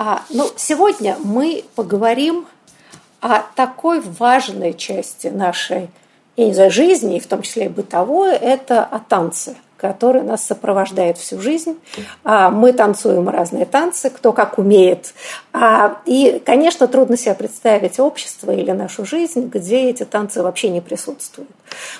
А, 0.00 0.22
ну, 0.30 0.48
сегодня 0.56 1.18
мы 1.22 1.64
поговорим 1.74 2.46
о 3.20 3.42
такой 3.56 4.00
важной 4.00 4.72
части 4.72 5.26
нашей 5.26 5.90
я 6.36 6.46
не 6.46 6.54
знаю, 6.54 6.70
жизни, 6.70 7.18
в 7.18 7.26
том 7.26 7.42
числе 7.42 7.66
и 7.66 7.68
бытовой, 7.68 8.32
это 8.32 8.84
о 8.84 9.00
танце– 9.00 9.56
который 9.78 10.22
нас 10.22 10.44
сопровождает 10.44 11.16
всю 11.18 11.40
жизнь. 11.40 11.78
А, 12.24 12.50
мы 12.50 12.72
танцуем 12.72 13.28
разные 13.28 13.64
танцы, 13.64 14.10
кто 14.10 14.32
как 14.32 14.58
умеет. 14.58 15.14
А, 15.52 15.98
и, 16.04 16.42
конечно, 16.44 16.88
трудно 16.88 17.16
себе 17.16 17.34
представить 17.34 18.00
общество 18.00 18.50
или 18.50 18.72
нашу 18.72 19.04
жизнь, 19.04 19.48
где 19.48 19.88
эти 19.88 20.04
танцы 20.04 20.42
вообще 20.42 20.68
не 20.68 20.80
присутствуют. 20.80 21.50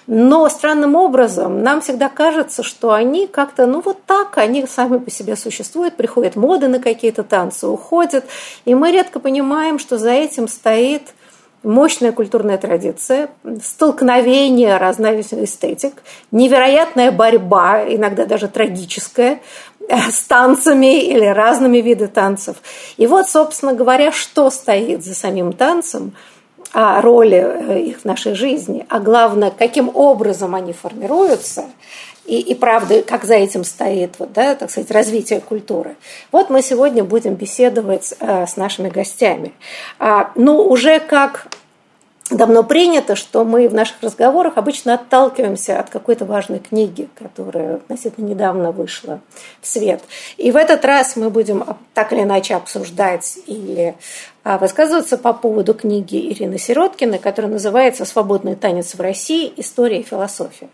Но 0.06 0.48
странным 0.48 0.96
образом 0.96 1.62
нам 1.62 1.80
всегда 1.80 2.08
кажется, 2.08 2.62
что 2.62 2.92
они 2.92 3.26
как-то, 3.26 3.66
ну 3.66 3.80
вот 3.80 4.02
так, 4.06 4.36
они 4.38 4.66
сами 4.66 4.98
по 4.98 5.10
себе 5.10 5.36
существуют, 5.36 5.96
приходят 5.96 6.36
моды 6.36 6.68
на 6.68 6.80
какие-то 6.80 7.22
танцы, 7.22 7.68
уходят. 7.68 8.24
И 8.64 8.74
мы 8.74 8.90
редко 8.90 9.20
понимаем, 9.20 9.78
что 9.78 9.98
за 9.98 10.10
этим 10.10 10.48
стоит 10.48 11.14
мощная 11.69 12.12
культурная 12.12 12.56
традиция, 12.58 13.28
столкновение 13.62 14.78
разновидных 14.78 15.44
эстетик, 15.44 16.02
невероятная 16.33 17.12
борьба, 17.12 17.84
иногда 17.86 18.24
даже 18.24 18.48
трагическая, 18.48 19.41
с 19.89 20.22
танцами 20.22 21.05
или 21.05 21.27
разными 21.27 21.78
видами 21.78 22.08
танцев. 22.08 22.56
И 22.96 23.06
вот, 23.06 23.28
собственно 23.28 23.74
говоря, 23.74 24.12
что 24.12 24.50
стоит 24.50 25.05
за 25.05 25.14
самим 25.14 25.52
танцем, 25.52 26.12
о 26.72 27.00
роли 27.00 27.39
э, 27.39 27.80
их 27.80 28.00
в 28.00 28.05
нашей 28.05 28.34
жизни, 28.34 28.84
а 28.91 29.00
главное, 29.00 29.50
каким 29.50 29.91
образом 29.94 30.55
они 30.55 30.74
формируются– 30.74 31.64
и, 32.28 32.41
и 32.41 32.55
правда, 32.55 33.02
как 33.02 33.24
за 33.24 33.36
этим 33.36 33.64
стоит, 33.64 34.16
вот, 34.19 34.34
да, 34.34 34.55
так 34.55 34.70
сказать, 34.70 34.91
развитие 34.91 35.41
культуры. 35.41 35.96
Вот 36.30 36.50
мы 36.50 36.61
сегодня 36.61 37.02
будем 37.02 37.34
беседовать 37.34 38.12
э, 38.20 38.46
с 38.46 38.58
нашими 38.58 38.91
гостями. 38.91 39.55
А, 39.98 40.30
ну, 40.34 40.62
уже 40.62 41.00
как 41.00 41.47
давно 42.30 42.62
принято, 42.62 43.16
что 43.16 43.44
мы 43.44 43.68
в 43.68 43.74
наших 43.74 44.02
разговорах 44.02 44.56
обычно 44.56 44.94
отталкиваемся 44.94 45.80
от 45.80 45.90
какой-то 45.90 46.24
важной 46.24 46.58
книги, 46.58 47.08
которая 47.18 47.76
относительно 47.76 48.27
недавно 48.27 48.72
вышла 48.72 49.20
в 49.61 49.66
свет. 49.66 50.02
И 50.36 50.50
в 50.50 50.56
этот 50.56 50.84
раз 50.84 51.17
мы 51.17 51.30
будем 51.30 51.64
так 51.94 52.12
или 52.12 52.22
иначе 52.22 52.55
обсуждать 52.55 53.38
или 53.46 53.96
а, 54.44 54.58
высказываться 54.58 55.18
по 55.18 55.33
поводу 55.33 55.74
книги 55.74 56.17
Ирины 56.33 56.58
Сироткиной, 56.58 57.18
которая 57.18 57.52
называется 57.52 58.05
«Свободный 58.05 58.56
танец 58.56 58.94
в 58.94 59.00
России. 59.00 59.52
История 59.56 60.00
и 60.00 60.05
философия». 60.05 60.68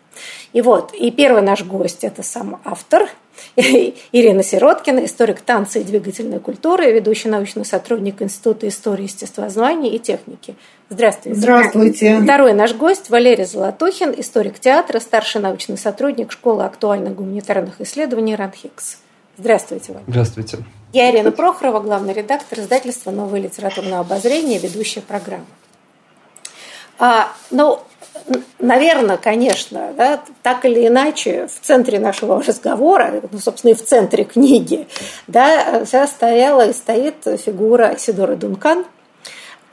И 0.53 0.62
вот, 0.62 0.93
и 0.94 1.10
первый 1.10 1.43
наш 1.43 1.64
гость– 1.64 2.00
это 2.04 2.22
сам 2.22 2.60
автор 2.64 3.09
Ирина 3.56 4.43
Сироткина, 4.43 5.05
историк 5.05 5.41
танца 5.41 5.78
и 5.78 5.84
двигательной 5.84 6.41
культуры, 6.41 6.93
ведущий 6.93 7.28
научный 7.28 7.65
сотрудник 7.65 8.21
Института 8.22 8.69
истории 8.69 9.05
естествознания 9.05 9.91
и 9.93 9.99
техники. 9.99 10.55
Здравствуйте. 10.89 11.39
Здравствуйте. 11.39 12.21
Второй 12.21 12.53
наш 12.53 12.75
гость 12.75 13.11
Валерий 13.11 13.44
Золотухин, 13.44 14.15
историк 14.17 14.59
театра, 14.59 15.00
старший 15.00 15.41
научный 15.41 15.78
сотрудник 15.78 16.33
Школы 16.33 16.65
актуальных 16.65 17.15
гуманитарных 17.15 17.81
исследований 17.81 18.34
РАНХИКС. 18.34 18.99
Здравствуйте, 19.39 19.93
Валерий. 19.93 20.05
Здравствуйте. 20.09 20.59
Я 20.93 21.11
Ирина 21.11 21.33
Прохорова, 21.33 21.81
главный 21.81 22.12
редактор 22.12 22.61
издательства 22.61 23.11
«Новое 23.11 23.41
литературное 23.41 23.99
обозрение», 23.99 24.61
ведущая 24.61 25.00
программы. 25.00 25.47
А, 26.99 27.33
ну, 27.50 27.81
наверное, 28.58 29.16
конечно, 29.16 29.92
да, 29.97 30.20
так 30.42 30.64
или 30.64 30.86
иначе, 30.86 31.47
в 31.47 31.64
центре 31.64 31.98
нашего 31.98 32.42
разговора, 32.42 33.20
ну, 33.30 33.38
собственно, 33.38 33.72
и 33.72 33.75
в 33.75 33.84
центре 33.84 34.25
книги, 34.25 34.86
да, 35.26 35.84
стояла 36.06 36.69
и 36.69 36.72
стоит 36.72 37.16
фигура 37.25 37.97
Сидоры 37.98 38.36
Дункан, 38.36 38.84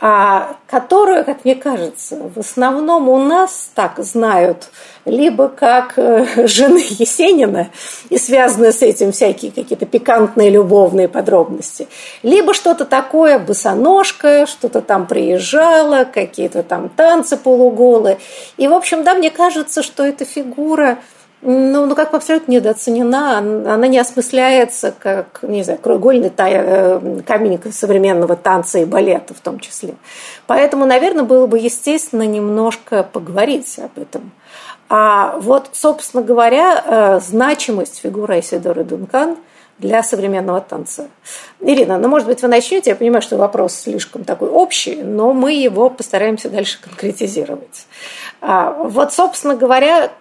а, 0.04 0.56
которую, 0.66 1.24
как 1.24 1.46
мне 1.46 1.54
кажется, 1.54 2.18
в 2.34 2.40
основном 2.40 3.08
у 3.08 3.24
нас 3.24 3.70
так 3.76 4.00
знают 4.00 4.72
либо 5.06 5.48
как 5.48 5.94
э, 5.98 6.48
жены 6.48 6.84
Есенина 6.90 7.70
и 8.10 8.18
связаны 8.18 8.72
с 8.72 8.82
этим 8.82 9.12
всякие 9.12 9.52
какие-то 9.52 9.86
пикантные 9.86 10.50
любовные 10.50 11.08
подробности, 11.08 11.88
либо 12.24 12.56
что-то 12.56 12.86
такое 12.86 13.38
босоножка, 13.38 14.48
что-то 14.48 14.82
там 14.82 15.06
приезжало, 15.06 16.04
какие-то 16.06 16.64
там 16.64 16.90
танцы 16.90 17.38
полуголые. 17.38 18.18
И, 18.58 18.68
в 18.68 18.74
общем, 18.74 19.04
да, 19.04 19.14
мне 19.14 19.30
кажется, 19.30 19.84
что 19.84 20.04
эта 20.04 20.26
фигура– 20.26 20.98
ну, 21.41 21.85
ну 21.85 21.96
как 21.96 22.12
бы 22.12 22.18
абсолютно 22.18 22.52
недооценена. 22.52 23.38
Она 23.40 23.88
не 23.88 23.97
осмысляется 23.97 24.94
как, 24.97 25.40
не 25.44 25.63
знаю, 25.63 25.79
краеугольный 25.79 26.31
э, 26.38 27.22
камень 27.25 27.59
современного 27.72 28.35
танца 28.35 28.79
и 28.79 28.85
балета 28.85 29.34
в 29.34 29.40
том 29.40 29.59
числе. 29.59 29.96
Поэтому, 30.47 30.85
наверное, 30.85 31.24
было 31.24 31.47
бы 31.47 31.57
естественно 31.57 32.25
немножко 32.25 33.03
поговорить 33.03 33.79
об 33.79 34.02
этом. 34.02 34.31
А 34.90 35.38
вот, 35.40 35.69
собственно 35.72 36.22
говоря, 36.22 36.84
э, 36.85 37.19
значимость 37.22 38.00
фигуры 38.02 38.35
Айсидоры 38.35 38.84
Дункан 38.84 39.38
для 39.79 40.03
современного 40.03 40.62
танца. 40.62 41.08
Ирина, 41.59 41.97
ну, 41.97 42.08
может 42.08 42.28
быть, 42.28 42.41
вы 42.41 42.50
начнете, 42.50 42.91
я 42.91 42.96
понимаю, 42.96 43.22
что 43.23 43.38
вопрос 43.38 43.73
слишком 43.73 44.25
такой 44.25 44.50
общий, 44.50 45.02
но 45.02 45.34
мы 45.34 45.53
его 45.53 45.90
постараемся 45.90 46.50
дальше 46.50 46.79
конкретизировать. 46.81 47.88
А 48.41 48.72
вот, 48.73 49.12
собственно 49.12 49.56
говоря, 49.56 50.12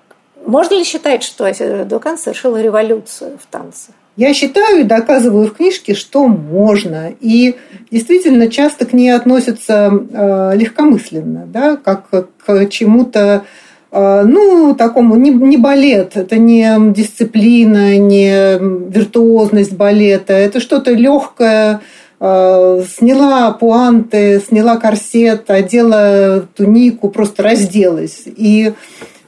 можно 0.47 0.75
ли 0.75 0.85
считать, 0.85 1.23
что 1.23 1.51
Дукан 1.85 2.19
совершил 2.19 2.57
революцию 2.57 3.39
в 3.43 3.47
танце? 3.51 3.93
Я 4.17 4.35
считаю 4.35 4.81
и 4.81 4.85
доказываю 4.85 5.47
в 5.47 5.55
книжке, 5.55 5.95
что 5.95 6.27
можно. 6.27 7.13
И 7.21 7.55
действительно 7.91 8.49
часто 8.49 8.85
к 8.85 8.93
ней 8.93 9.11
относятся 9.11 9.91
э, 9.91 10.53
легкомысленно, 10.57 11.47
да, 11.47 11.77
как 11.77 12.11
к 12.11 12.67
чему-то, 12.69 13.45
э, 13.93 14.23
ну, 14.27 14.75
такому, 14.75 15.17
не, 15.17 15.31
не 15.31 15.57
балет, 15.57 16.17
это 16.17 16.37
не 16.37 16.93
дисциплина, 16.93 17.97
не 17.97 18.59
виртуозность 18.59 19.73
балета, 19.73 20.35
это 20.35 20.61
что-то 20.61 20.93
легкое, 20.93 21.81
э, 22.19 22.83
сняла 22.99 23.53
пуанты, 23.53 24.43
сняла 24.47 24.77
корсет, 24.77 25.51
одела 25.51 26.47
тунику, 26.55 27.09
просто 27.09 27.43
разделась. 27.43 28.25
И 28.27 28.75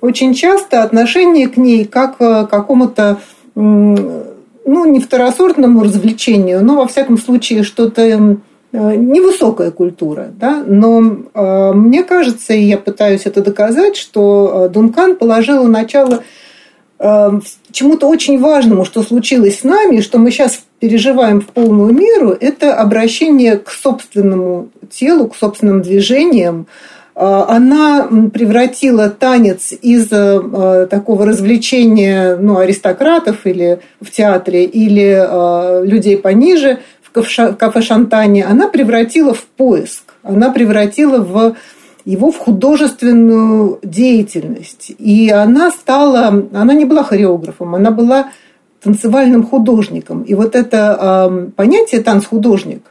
очень 0.03 0.35
часто 0.35 0.83
отношение 0.83 1.49
к 1.49 1.57
ней 1.57 1.87
как 1.87 2.19
к 2.19 2.47
какому-то 2.47 3.21
ну, 3.55 4.85
не 4.87 5.01
второсортному 5.01 5.85
развлечению, 5.85 6.65
но, 6.65 6.77
во 6.77 6.87
всяком 6.87 7.19
случае, 7.19 7.63
что-то 7.63 8.03
э, 8.03 8.37
невысокая 8.73 9.71
культура. 9.71 10.29
Да? 10.39 10.63
Но 10.67 11.03
э, 11.35 11.73
мне 11.73 12.03
кажется, 12.03 12.53
и 12.53 12.63
я 12.63 12.79
пытаюсь 12.79 13.23
это 13.25 13.43
доказать, 13.43 13.97
что 13.97 14.67
э, 14.67 14.69
Дункан 14.69 15.17
положила 15.17 15.67
начало 15.67 16.23
э, 16.99 17.31
чему-то 17.71 18.09
очень 18.09 18.41
важному, 18.41 18.85
что 18.85 19.03
случилось 19.03 19.61
с 19.61 19.65
нами, 19.65 20.01
что 20.01 20.19
мы 20.19 20.31
сейчас 20.31 20.61
переживаем 20.79 21.41
в 21.41 21.47
полную 21.47 21.93
меру, 21.93 22.31
это 22.31 22.75
обращение 22.75 23.57
к 23.57 23.71
собственному 23.71 24.71
телу, 24.91 25.29
к 25.29 25.37
собственным 25.37 25.83
движениям, 25.83 26.67
она 27.15 28.09
превратила 28.33 29.11
танец 29.11 29.73
из 29.73 30.09
э, 30.11 30.87
такого 30.91 31.27
развлечения 31.27 32.37
ну, 32.37 32.59
аристократов 32.59 33.47
или 33.47 33.81
в 34.01 34.11
театре, 34.11 34.65
или 34.65 35.19
э, 35.21 35.85
людей 35.85 36.17
пониже 36.17 36.79
в 37.03 37.11
кафе 37.13 37.83
Шантане, 37.83 38.47
она 38.47 38.69
превратила 38.69 39.35
в 39.35 39.45
поиск, 39.45 40.15
она 40.23 40.51
превратила 40.51 41.21
в 41.21 41.57
его 42.05 42.33
в 42.33 42.39
художественную 42.39 43.79
деятельность. 43.83 44.93
И 44.99 45.31
она 45.31 45.71
стала, 45.71 46.29
она 46.53 46.75
не 46.75 46.85
была 46.85 47.05
хореографом, 47.05 47.75
она 47.75 47.91
была 47.91 48.31
танцевальным 48.83 49.47
художником. 49.47 50.23
И 50.23 50.35
вот 50.35 50.57
это 50.57 51.29
э, 51.31 51.51
понятие 51.55 52.01
танц-художник 52.01 52.83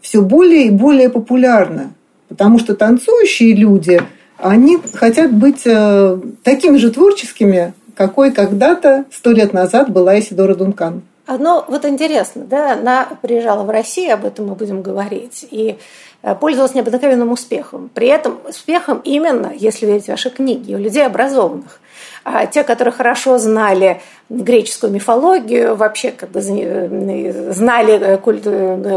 все 0.00 0.22
более 0.22 0.66
и 0.66 0.70
более 0.70 1.08
популярно, 1.10 1.92
потому 2.34 2.58
что 2.58 2.74
танцующие 2.74 3.54
люди, 3.54 4.02
они 4.38 4.78
хотят 4.92 5.32
быть 5.32 5.62
э, 5.64 6.18
такими 6.42 6.78
же 6.78 6.90
творческими, 6.90 7.74
какой 7.94 8.32
когда-то, 8.32 9.04
сто 9.12 9.30
лет 9.30 9.52
назад 9.52 9.90
была 9.90 10.18
Исидора 10.18 10.56
Дункан. 10.56 11.02
Одно 11.26 11.64
вот 11.68 11.84
интересно, 11.84 12.44
да, 12.44 12.72
она 12.72 13.08
приезжала 13.22 13.62
в 13.62 13.70
Россию, 13.70 14.14
об 14.14 14.24
этом 14.24 14.48
мы 14.48 14.56
будем 14.56 14.82
говорить, 14.82 15.46
и 15.48 15.78
э, 16.22 16.34
пользовалась 16.34 16.74
необыкновенным 16.74 17.30
успехом. 17.30 17.88
При 17.94 18.08
этом 18.08 18.40
успехом 18.48 19.00
именно, 19.04 19.52
если 19.56 19.86
верить 19.86 20.08
ваши 20.08 20.30
книги, 20.30 20.74
у 20.74 20.78
людей 20.78 21.06
образованных. 21.06 21.80
А 22.24 22.46
те, 22.46 22.64
которые 22.64 22.92
хорошо 22.92 23.36
знали 23.36 24.00
греческую 24.30 24.90
мифологию, 24.90 25.76
вообще 25.76 26.10
как 26.10 26.30
бы 26.30 26.40
знали 26.40 28.16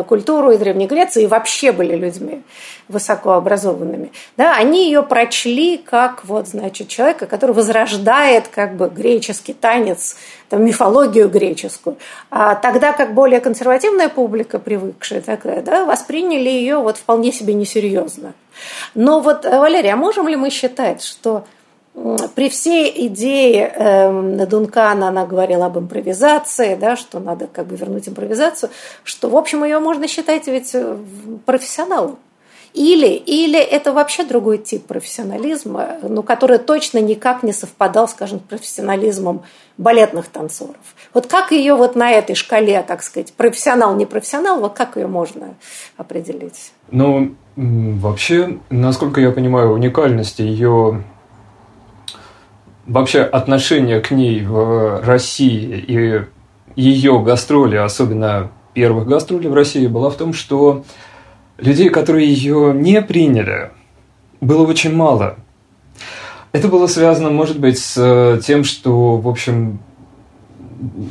культуру 0.03 0.51
и 0.51 0.57
Древней 0.57 0.88
Греции 0.88 1.24
и 1.24 1.27
вообще 1.27 1.74
были 1.74 1.95
людьми 1.95 2.41
высокообразованными, 2.88 4.13
да, 4.38 4.56
они 4.56 4.85
ее 4.85 5.03
прочли 5.03 5.77
как 5.77 6.24
вот, 6.24 6.47
значит, 6.47 6.88
человека, 6.88 7.25
который 7.25 7.51
возрождает 7.51 8.47
как 8.47 8.77
бы 8.77 8.88
греческий 8.88 9.53
танец, 9.53 10.15
там, 10.47 10.63
мифологию 10.63 11.27
греческую. 11.27 11.97
А 12.31 12.56
тогда 12.56 12.94
как 12.94 13.13
более 13.13 13.41
консервативная 13.41 14.07
публика, 14.07 14.57
привыкшая 14.57 15.19
такая, 15.19 15.62
да, 15.62 15.83
восприняли 15.83 16.47
ее 16.47 16.77
вот 16.77 16.95
вполне 16.95 17.33
себе 17.33 17.53
несерьезно. 17.53 18.33
Но 18.95 19.19
вот, 19.19 19.44
Валерия, 19.44 19.94
а 19.94 19.97
можем 19.97 20.29
ли 20.29 20.38
мы 20.38 20.50
считать, 20.50 21.03
что 21.03 21.44
при 22.36 22.50
всей 22.50 23.08
идее 23.08 23.72
э, 23.74 24.46
Дункана 24.46 25.08
она 25.08 25.26
говорила 25.26 25.66
об 25.66 25.80
импровизации, 25.80 26.76
да, 26.76 26.96
что 26.96 27.20
надо 27.20 27.48
как 27.48 27.66
бы 27.68 27.76
вернуть 27.76 28.08
импровизацию, 28.08 28.70
что, 29.04 29.30
в 29.30 29.36
общем, 29.36 29.64
ее 29.64 29.80
можно 29.80 30.08
считать 30.08 30.48
ведь 30.48 30.76
э, 30.76 30.96
профессионалом. 31.46 32.18
Или, 32.74 33.08
или 33.08 33.60
это 33.60 33.92
вообще 33.92 34.24
другой 34.24 34.60
тип 34.60 34.86
профессионализма, 34.86 35.98
ну, 36.04 36.22
который 36.22 36.60
точно 36.60 37.00
никак 37.00 37.42
не 37.42 37.52
совпадал, 37.52 38.08
скажем, 38.08 38.40
с 38.40 38.44
профессионализмом 38.44 39.42
балетных 39.80 40.28
танцоров. 40.28 40.76
Вот 41.16 41.26
как 41.26 41.52
ее 41.52 41.74
вот 41.74 41.96
на 41.96 42.12
этой 42.12 42.36
шкале, 42.36 42.84
так 42.84 43.02
сказать, 43.02 43.34
профессионал, 43.34 43.96
не 43.96 44.06
профессионал, 44.06 44.60
вот 44.60 44.74
как 44.74 44.98
ее 44.98 45.08
можно 45.08 45.56
определить? 45.96 46.72
Ну, 46.92 47.34
вообще, 47.56 48.60
насколько 48.70 49.22
я 49.22 49.32
понимаю, 49.32 49.72
уникальность 49.72 50.38
ее 50.38 51.04
вообще 52.88 53.22
отношение 53.22 54.00
к 54.00 54.12
ней 54.12 54.44
в 54.44 55.01
России 55.04 55.86
и 55.88 56.81
ее 56.81 57.22
гастроли, 57.22 57.75
особенно 57.75 58.51
первых 58.74 59.07
гастролей 59.07 59.50
в 59.50 59.54
России, 59.54 59.88
была 59.88 60.10
в 60.10 60.16
том, 60.16 60.34
что 60.34 60.84
людей, 61.57 61.89
которые 61.89 62.31
ее 62.31 62.74
не 62.74 63.01
приняли, 63.01 63.72
было 64.39 64.66
очень 64.66 64.95
мало. 64.95 65.36
Это 66.51 66.68
было 66.68 66.88
связано, 66.88 67.30
может 67.30 67.60
быть, 67.60 67.80
с 67.80 68.39
тем, 68.45 68.63
что, 68.63 69.18
в 69.18 69.28
общем, 69.28 69.80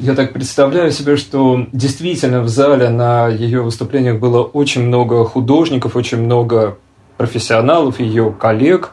я 0.01 0.15
так 0.15 0.33
представляю 0.33 0.93
себе, 0.93 1.17
что 1.17 1.67
действительно 1.73 2.41
в 2.41 2.49
зале 2.49 2.89
на 2.89 3.29
ее 3.29 3.63
выступлениях 3.63 4.19
было 4.19 4.43
очень 4.43 4.83
много 4.83 5.25
художников, 5.25 5.97
очень 5.97 6.19
много 6.19 6.79
профессионалов, 7.17 7.99
ее 7.99 8.33
коллег, 8.39 8.93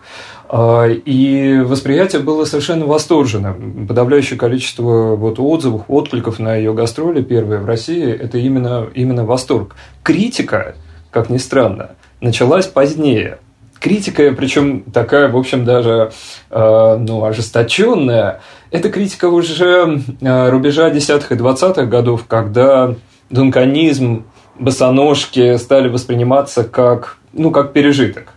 и 1.05 1.63
восприятие 1.65 2.21
было 2.21 2.45
совершенно 2.45 2.85
восторженным. 2.85 3.88
Подавляющее 3.88 4.38
количество 4.38 5.15
вот 5.15 5.39
отзывов, 5.39 5.83
откликов 5.88 6.38
на 6.38 6.55
ее 6.55 6.73
гастроли 6.73 7.23
первые 7.23 7.59
в 7.59 7.65
России– 7.65 8.11
это 8.11 8.38
именно, 8.38 8.88
именно 8.94 9.25
восторг. 9.25 9.75
Критика, 10.03 10.75
как 11.09 11.29
ни 11.29 11.38
странно, 11.38 11.91
началась 12.21 12.67
позднее. 12.67 13.39
Критика, 13.79 14.31
причем 14.31 14.83
такая, 14.83 15.27
в 15.29 15.35
общем, 15.35 15.65
даже 15.65 16.11
э, 16.51 16.97
ну, 16.99 17.25
ожесточенная, 17.25 18.41
это 18.69 18.89
критика 18.89 19.25
уже 19.25 20.01
э, 20.21 20.49
рубежа 20.49 20.89
десятых 20.91 21.31
и 21.31 21.35
двадцатых 21.35 21.89
годов, 21.89 22.25
когда 22.27 22.95
дунканизм, 23.29 24.25
босоножки 24.59 25.57
стали 25.57 25.89
восприниматься 25.89 26.63
как, 26.63 27.17
ну, 27.33 27.49
как 27.49 27.73
пережиток. 27.73 28.33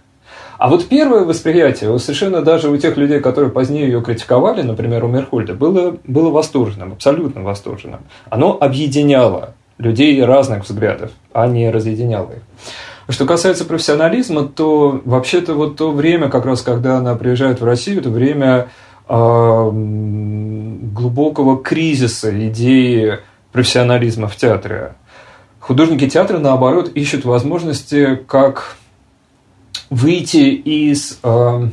А 0.59 0.69
вот 0.69 0.87
первое 0.87 1.25
восприятие, 1.25 1.99
совершенно 1.99 2.41
даже 2.43 2.71
у 2.71 2.77
тех 2.77 2.97
людей, 2.97 3.21
которые 3.21 3.51
позднее 3.51 3.85
ее 3.85 4.01
критиковали, 4.03 4.63
например, 4.63 5.05
у 5.05 5.09
Мерхольда, 5.09 5.55
было, 5.55 5.97
было 6.05 6.31
восторженным, 6.31 6.93
абсолютно 6.93 7.43
восторженным. 7.43 8.01
Оно 8.31 8.57
объединяло 8.59 9.55
людей 9.79 10.23
разных 10.25 10.65
взглядов, 10.65 11.11
а 11.33 11.47
не 11.47 11.71
разъединяло 11.71 12.33
их. 12.33 12.43
Что 13.09 13.25
касается 13.27 13.65
профессионализма, 13.65 14.45
то 14.45 15.01
вообще-то 15.05 15.55
вот 15.55 15.77
то 15.77 15.93
время, 15.93 16.29
как 16.29 16.45
раз 16.47 16.63
когда 16.63 16.97
она 16.97 17.15
приезжает 17.15 17.61
в 17.61 17.65
Россию, 17.65 18.01
это 18.01 18.11
время 18.11 18.69
э, 19.09 19.71
глубокого 19.73 21.63
кризиса 21.63 22.49
идеи 22.49 23.19
профессионализма 23.53 24.27
в 24.27 24.37
театре. 24.37 24.95
Художники 25.61 26.09
театра, 26.09 26.39
наоборот, 26.39 26.91
ищут 26.95 27.25
возможности, 27.25 28.19
как 28.27 28.77
выйти 29.91 30.51
из 30.51 31.19
э, 31.23 31.69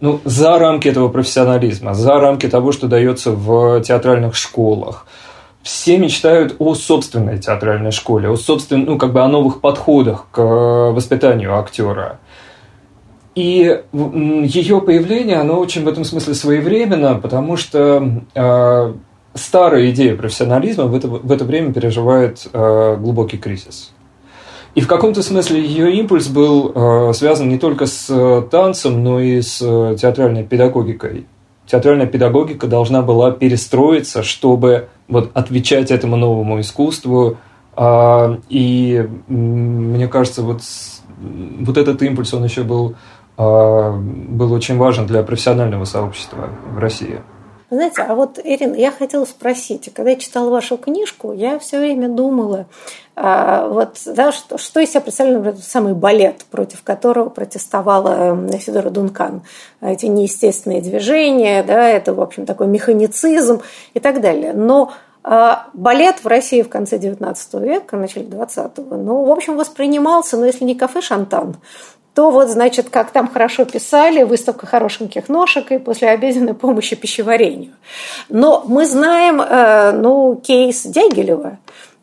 ну, 0.00 0.20
за 0.24 0.58
рамки 0.58 0.88
этого 0.88 1.08
профессионализма, 1.08 1.94
за 1.94 2.20
рамки 2.20 2.48
того, 2.48 2.72
что 2.72 2.86
дается 2.86 3.32
в 3.32 3.80
театральных 3.82 4.34
школах. 4.34 5.06
Все 5.62 5.98
мечтают 5.98 6.56
о 6.60 6.74
собственной 6.74 7.38
театральной 7.38 7.90
школе, 7.90 8.28
о 8.28 8.36
собственном, 8.36 8.86
ну, 8.86 8.98
как 8.98 9.12
бы 9.12 9.22
о 9.22 9.28
новых 9.28 9.60
подходах 9.60 10.26
к 10.30 10.40
воспитанию 10.40 11.58
актера. 11.58 12.20
И 13.34 13.82
ее 13.92 14.80
появление, 14.80 15.36
оно 15.36 15.58
очень 15.58 15.84
в 15.84 15.88
этом 15.88 16.04
смысле 16.04 16.34
своевременно, 16.34 17.16
потому 17.16 17.56
что 17.56 18.22
э, 18.34 18.92
старая 19.34 19.90
идея 19.90 20.16
профессионализма 20.16 20.84
в 20.84 20.94
это, 20.94 21.08
в 21.08 21.30
это 21.30 21.44
время 21.44 21.72
переживает 21.72 22.46
э, 22.52 22.96
глубокий 22.98 23.36
кризис. 23.36 23.92
И 24.74 24.80
в 24.80 24.86
каком-то 24.86 25.22
смысле 25.22 25.60
ее 25.60 25.94
импульс 25.94 26.28
был 26.28 26.72
э, 26.74 27.12
связан 27.14 27.48
не 27.48 27.58
только 27.58 27.86
с 27.86 28.06
э, 28.08 28.42
танцем, 28.50 29.02
но 29.02 29.20
и 29.20 29.40
с 29.40 29.60
э, 29.62 29.96
театральной 29.98 30.44
педагогикой. 30.44 31.26
Театральная 31.66 32.06
педагогика 32.06 32.66
должна 32.66 33.02
была 33.02 33.30
перестроиться, 33.30 34.22
чтобы 34.22 34.88
вот, 35.08 35.30
отвечать 35.34 35.90
этому 35.90 36.16
новому 36.16 36.60
искусству. 36.60 37.36
А, 37.76 38.38
и 38.48 39.06
мне 39.28 40.08
кажется, 40.08 40.42
вот, 40.42 40.62
вот 41.18 41.76
этот 41.76 42.02
импульс, 42.02 42.32
он 42.32 42.44
еще 42.44 42.62
был, 42.62 42.94
а, 43.36 43.92
был 43.92 44.52
очень 44.52 44.78
важен 44.78 45.06
для 45.06 45.22
профессионального 45.22 45.84
сообщества 45.84 46.48
в 46.74 46.78
России. 46.78 47.20
Знаете, 47.70 48.00
а 48.02 48.14
вот, 48.14 48.40
Ирина, 48.42 48.74
я 48.74 48.90
хотела 48.90 49.26
спросить, 49.26 49.92
когда 49.92 50.12
я 50.12 50.16
читала 50.16 50.48
вашу 50.48 50.78
книжку, 50.78 51.32
я 51.32 51.58
все 51.58 51.78
время 51.78 52.08
думала, 52.08 52.66
а, 53.14 53.68
вот, 53.68 53.98
да, 54.06 54.32
что, 54.32 54.56
что 54.56 54.80
из 54.80 54.90
себя 54.90 55.02
представляет, 55.02 55.38
например, 55.38 55.62
самый 55.62 55.92
балет, 55.92 56.46
против 56.50 56.82
которого 56.82 57.28
протестовала 57.28 58.38
Сидора 58.58 58.88
Дункан. 58.88 59.42
Эти 59.82 60.06
неестественные 60.06 60.80
движения, 60.80 61.62
да, 61.62 61.88
это, 61.88 62.14
в 62.14 62.22
общем, 62.22 62.46
такой 62.46 62.68
механицизм 62.68 63.60
и 63.92 64.00
так 64.00 64.22
далее. 64.22 64.54
Но 64.54 64.92
а, 65.22 65.68
балет 65.74 66.24
в 66.24 66.26
России 66.26 66.62
в 66.62 66.70
конце 66.70 66.96
XIX 66.96 67.36
века, 67.60 67.96
начале 67.98 68.24
XX, 68.24 68.96
ну, 68.96 69.24
в 69.24 69.30
общем, 69.30 69.58
воспринимался, 69.58 70.38
ну, 70.38 70.46
если 70.46 70.64
не 70.64 70.74
кафе 70.74 71.02
«Шантан», 71.02 71.56
то 72.18 72.32
вот, 72.32 72.48
значит, 72.48 72.90
как 72.90 73.12
там 73.12 73.30
хорошо 73.30 73.64
писали, 73.64 74.24
выставка 74.24 74.66
хорошеньких 74.66 75.28
ножек 75.28 75.70
и 75.70 75.78
послеобеденной 75.78 76.52
помощи 76.52 76.96
пищеварению. 76.96 77.74
Но 78.28 78.64
мы 78.66 78.86
знаем, 78.86 79.40
э, 79.40 79.92
ну, 79.92 80.34
кейс 80.34 80.82
Дягилева, 80.82 81.58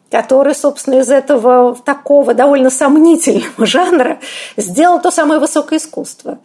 который, 0.09 0.55
собственно, 0.55 1.01
из 1.01 1.11
этого 1.11 1.75
такого 1.83 2.33
довольно 2.33 2.69
сомнительного 2.69 3.51
жанра 3.65 4.19
сделал 4.55 5.01
то 5.01 5.11
самое 5.11 5.41
высокое 5.41 5.79
искусство 5.79 6.37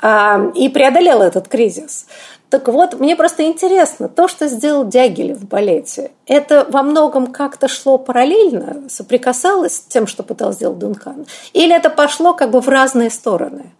э, 0.00 0.52
и 0.54 0.68
преодолел 0.68 1.20
этот 1.20 1.48
кризис. 1.48 2.06
Так 2.48 2.68
вот, 2.68 3.00
мне 3.00 3.16
просто 3.16 3.44
интересно, 3.44 4.08
то, 4.08 4.28
что 4.28 4.46
сделал 4.46 4.86
Дягилев 4.86 5.38
в 5.38 5.48
балете, 5.48 6.12
это 6.26 6.64
во 6.68 6.82
многом 6.82 7.26
как-то 7.26 7.66
шло 7.66 7.98
параллельно, 7.98 8.84
соприкасалось 8.88 9.76
с 9.76 9.80
тем, 9.80 10.06
что 10.06 10.22
пытался 10.22 10.58
сделать 10.58 10.78
Дункан? 10.78 11.26
Или 11.52 11.74
это 11.74 11.90
пошло 11.90 12.34
как 12.34 12.52
бы 12.52 12.60
в 12.60 12.68
разные 12.68 13.10
стороны? 13.10 13.72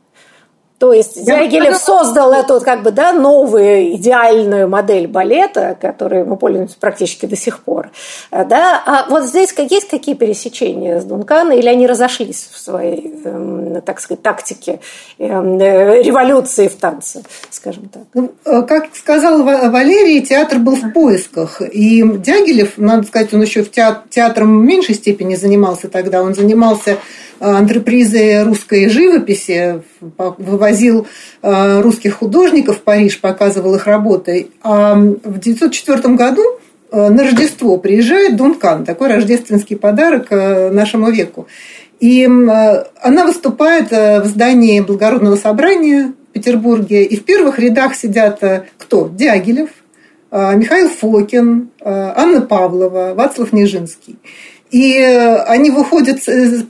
То 0.79 0.93
есть 0.93 1.25
Дягилев 1.25 1.77
создал 1.77 2.33
эту 2.33 2.61
как 2.61 2.83
бы 2.83 2.91
да, 2.91 3.13
новую 3.13 3.95
идеальную 3.97 4.69
модель 4.69 5.07
балета, 5.07 5.77
которой 5.81 6.25
мы 6.25 6.37
пользуемся 6.37 6.77
практически 6.79 7.25
до 7.25 7.37
сих 7.37 7.61
пор. 7.61 7.91
Да? 8.31 8.83
А 8.85 9.07
вот 9.09 9.25
здесь 9.25 9.55
есть 9.57 9.89
какие 9.89 10.15
пересечения 10.15 11.01
с 11.01 11.05
Дункана, 11.05 11.53
или 11.53 11.69
они 11.69 11.87
разошлись 11.87 12.49
в 12.53 12.59
своей, 12.59 13.15
эм, 13.25 13.81
так 13.83 14.01
сказать, 14.01 14.23
тактике 14.23 14.81
эм, 15.19 15.59
революции 15.59 16.69
в 16.69 16.75
танце, 16.75 17.23
скажем 17.51 17.89
так? 17.89 18.03
Ну, 18.13 18.33
э, 18.45 18.63
как 18.63 18.95
сказал 18.95 19.43
Валерий, 19.43 20.21
театр 20.21 20.59
был 20.59 20.77
в 20.77 20.93
поисках. 20.93 21.63
И 21.63 22.03
Дягилев, 22.03 22.75
надо 22.77 23.07
сказать, 23.07 23.33
он 23.33 23.41
еще 23.41 23.63
в 23.63 23.71
театром 23.71 24.61
в 24.61 24.65
меньшей 24.65 24.95
степени 24.95 25.37
занимался 25.37 25.89
тогда. 25.89 26.23
Он 26.23 26.35
занимался 26.35 26.99
Э, 27.36 27.36
антрепризы 27.41 28.43
русской 28.45 28.89
живописи, 28.89 29.83
вывозил 30.01 31.07
э, 31.43 31.81
русских 31.81 32.15
художников 32.15 32.79
в 32.79 32.83
Париж, 32.83 33.21
показывал 33.21 33.75
их 33.75 33.87
работы. 33.87 34.49
А 34.63 34.95
в 34.95 35.39
1904 35.39 36.15
году 36.15 36.43
э, 36.91 37.09
на 37.09 37.25
Рождество 37.25 37.77
приезжает 37.77 38.37
Дункан, 38.37 38.85
такой 38.85 39.09
рождественский 39.09 39.77
подарок 39.77 40.31
нашему 40.31 41.11
веку. 41.11 41.47
И 41.99 42.25
она 42.25 43.25
выступает 43.25 43.91
в 43.91 44.27
здании 44.27 44.81
Благородного 44.81 45.37
собрания 45.37 46.13
в 46.29 46.33
Петербурге. 46.33 47.05
И 47.05 47.17
в 47.17 47.25
первых 47.25 47.59
рядах 47.59 47.95
сидят 47.95 48.43
кто? 48.77 49.09
Дягилев, 49.09 49.71
Михаил 50.31 50.91
Фокин, 50.91 51.71
Анна 51.83 52.43
Павлова, 52.43 53.15
Вацлав 53.15 53.55
Нежинский. 53.55 54.17
И 54.77 54.99
э, 54.99 55.37
они 55.45 55.71
выходят 55.71 56.19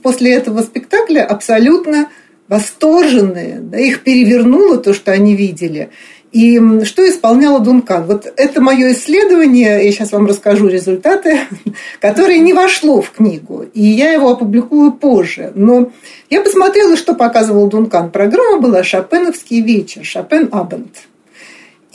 после 0.01 0.33
этого 0.33 0.61
спектакля 0.61 1.25
абсолютно 1.25 2.07
восторженные, 2.47 3.59
да, 3.59 3.77
их 3.77 4.03
перевернуло 4.03 4.77
то, 4.77 4.93
что 4.93 5.11
они 5.11 5.35
видели. 5.35 5.89
И 6.31 6.57
что 6.85 7.05
исполняла 7.05 7.59
Дункан? 7.59 8.05
Вот 8.05 8.31
это 8.37 8.61
мое 8.61 8.93
исследование, 8.93 9.83
я 9.83 9.91
сейчас 9.91 10.13
вам 10.13 10.25
расскажу 10.25 10.69
результаты, 10.69 11.39
которое 11.99 12.37
не 12.37 12.53
вошло 12.53 13.01
в 13.01 13.11
книгу, 13.11 13.65
и 13.73 13.83
я 13.83 14.13
его 14.13 14.29
опубликую 14.29 14.93
позже. 14.93 15.51
Но 15.55 15.91
я 16.29 16.39
посмотрела, 16.39 16.95
что 16.95 17.13
показывал 17.13 17.67
Дункан. 17.67 18.09
Программа 18.11 18.61
была 18.61 18.83
«Шопеновский 18.83 19.59
вечер», 19.59 20.05
«Шопен 20.05 20.47
Абенд». 20.53 20.95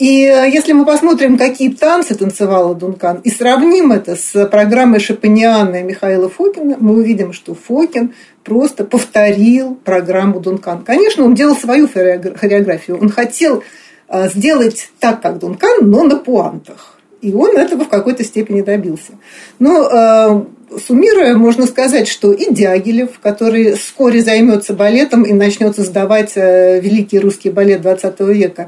И 0.03 0.25
э, 0.25 0.49
если 0.51 0.73
мы 0.73 0.83
посмотрим, 0.83 1.37
какие 1.37 1.69
танцы 1.69 2.13
танцевала 2.13 2.75
Дункан, 2.75 3.21
и 3.23 3.29
сравним 3.29 3.93
это 3.93 4.17
с 4.17 4.45
программой 4.47 4.99
Шапаниана 4.99 5.77
и 5.77 5.83
Михаила 5.83 6.27
Фокина, 6.27 6.75
мы 6.77 6.95
увидим, 6.95 7.31
что 7.31 7.55
Фокин 7.55 8.13
просто 8.43 8.83
повторил 8.83 9.75
программу 9.75 10.41
Дункан. 10.41 10.83
Конечно, 10.83 11.23
он 11.23 11.35
делал 11.35 11.55
свою 11.55 11.87
хореографию. 11.87 12.99
Он 12.99 13.07
хотел 13.07 13.63
э, 14.09 14.27
сделать 14.27 14.89
так, 14.99 15.21
как 15.21 15.39
Дункан, 15.39 15.89
но 15.89 16.03
на 16.03 16.17
пуантах. 16.17 16.99
И 17.21 17.31
он 17.31 17.55
этого 17.55 17.85
в 17.85 17.87
какой-то 17.87 18.25
степени 18.25 18.59
добился. 18.59 19.13
Но 19.59 19.87
э, 19.89 20.79
суммируя, 20.85 21.37
можно 21.37 21.65
сказать, 21.65 22.09
что 22.09 22.33
и 22.33 22.53
Дягилев, 22.53 23.19
который 23.21 23.75
вскоре 23.75 24.21
займется 24.21 24.73
балетом 24.73 25.23
и 25.23 25.31
начнет 25.31 25.77
создавать 25.77 26.35
великий 26.35 27.19
русский 27.19 27.51
балет 27.51 27.85
XX 27.85 28.33
века, 28.33 28.67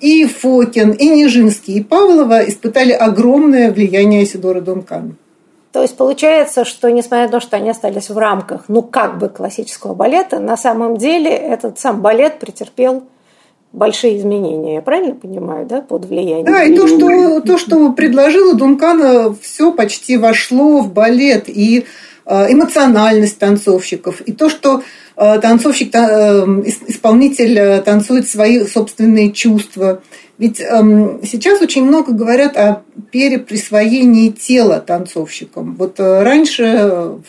и 0.00 0.26
Фокин, 0.26 0.92
и 0.92 1.08
Нижинский, 1.08 1.74
и 1.74 1.82
Павлова 1.82 2.48
испытали 2.48 2.92
огромное 2.92 3.72
влияние 3.72 4.26
Сидора 4.26 4.60
Дункана. 4.60 5.14
То 5.72 5.82
есть 5.82 5.96
получается, 5.96 6.64
что 6.64 6.88
несмотря 6.90 7.26
на 7.26 7.32
то, 7.32 7.40
что 7.40 7.56
они 7.56 7.68
остались 7.68 8.08
в 8.08 8.16
рамках, 8.16 8.66
ну, 8.68 8.80
как 8.80 9.18
бы 9.18 9.28
классического 9.28 9.94
балета, 9.94 10.38
на 10.38 10.56
самом 10.56 10.96
деле 10.98 11.30
этот 11.30 11.80
сам 11.80 12.00
балет 12.00 12.38
претерпел 12.38 13.02
большие 13.72 14.18
изменения. 14.18 14.74
Я 14.74 14.82
правильно 14.82 15.16
понимаю, 15.16 15.66
да, 15.66 15.80
под 15.80 16.04
влиянием? 16.04 16.46
Да, 16.46 16.62
и 16.62 16.76
то, 16.76 16.86
что, 16.86 17.40
то, 17.40 17.58
что 17.58 17.92
предложила 17.92 18.54
Дункана, 18.54 19.34
все 19.34 19.72
почти 19.72 20.16
вошло 20.16 20.80
в 20.80 20.92
балет. 20.92 21.48
И 21.48 21.86
э, 22.24 22.52
эмоциональность 22.52 23.40
танцовщиков, 23.40 24.20
и 24.20 24.32
то, 24.32 24.48
что 24.48 24.82
танцовщик, 25.16 25.94
э, 25.94 25.98
исполнитель 26.88 27.58
э, 27.58 27.82
танцует 27.82 28.28
свои 28.28 28.64
собственные 28.66 29.32
чувства. 29.32 30.02
Ведь 30.38 30.60
эм, 30.60 31.20
сейчас 31.24 31.62
очень 31.62 31.84
много 31.84 32.12
говорят 32.12 32.56
о 32.56 32.82
переприсвоении 33.12 34.30
тела 34.30 34.80
танцовщикам. 34.80 35.76
Вот 35.76 36.00
раньше, 36.00 37.20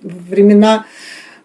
в 0.00 0.30
времена 0.30 0.84
Э, 0.84 0.88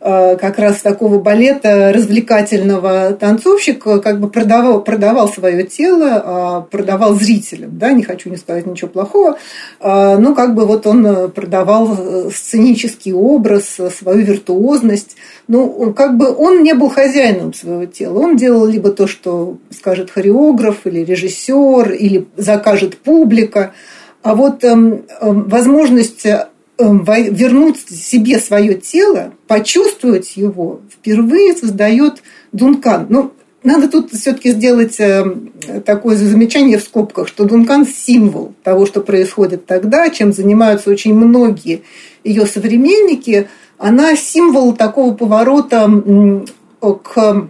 как 0.08 0.58
раз 0.58 0.82
такого 0.82 1.20
балета 1.20 1.92
развлекательного 1.94 3.12
танцовщик 3.14 3.84
как 3.84 4.20
бы 4.20 4.30
продавал, 4.30 4.82
продавал 4.82 5.28
свое 5.28 5.64
тело, 5.64 6.22
а, 6.24 6.62
продавал 6.62 7.16
зрителям, 7.16 7.78
да, 7.78 7.92
не 7.92 8.04
хочу 8.04 8.30
не 8.30 8.38
сказать 8.38 8.66
ничего 8.66 8.90
плохого, 8.90 9.38
но 9.82 10.34
как 10.34 10.56
бы 10.56 10.66
вот 10.66 10.88
он 10.88 11.32
продавал 11.32 11.98
э, 11.98 12.30
сценический 12.34 13.14
образ, 13.14 13.78
свою 13.98 14.20
виртуозность, 14.20 15.18
ну, 15.48 15.94
как 15.94 16.18
бы 16.18 16.34
он 16.34 16.64
не 16.64 16.74
был 16.74 16.90
хозяином 16.90 17.54
своего 17.54 17.86
тела, 17.86 18.20
он 18.20 18.38
делал 18.38 18.66
либо 18.66 18.92
то, 18.92 19.08
что 19.08 19.58
скажет 19.72 20.12
хореограф 20.12 20.86
или 20.86 21.04
режиссер, 21.04 21.92
или 21.92 22.28
закажет 22.38 22.98
публика, 22.98 23.74
а 24.24 24.36
вот 24.36 24.64
эм, 24.64 25.06
эм, 25.22 25.48
возможность 25.48 26.26
вернуть 26.80 27.80
себе 27.90 28.40
свое 28.40 28.76
тело, 28.76 29.34
почувствовать 29.48 30.38
его, 30.38 30.82
впервые 30.92 31.56
создает 31.56 32.22
Дункан. 32.52 33.08
Ну, 33.10 33.32
надо 33.64 33.90
тут 33.90 34.12
все-таки 34.14 34.52
сделать 34.52 34.96
эм, 35.00 35.52
такое 35.86 36.16
замечание 36.16 36.78
в 36.78 36.84
скобках, 36.84 37.28
что 37.28 37.46
Дункан– 37.46 37.86
символ 37.88 38.54
того, 38.64 38.86
что 38.86 39.02
происходит 39.02 39.66
тогда, 39.66 40.10
чем 40.10 40.34
занимаются 40.34 40.90
очень 40.90 41.16
многие 41.16 41.82
ее 42.24 42.46
современники. 42.46 43.50
Она 43.78 44.16
символ 44.16 44.74
такого 44.74 45.14
поворота 45.14 45.90
к 46.80 47.50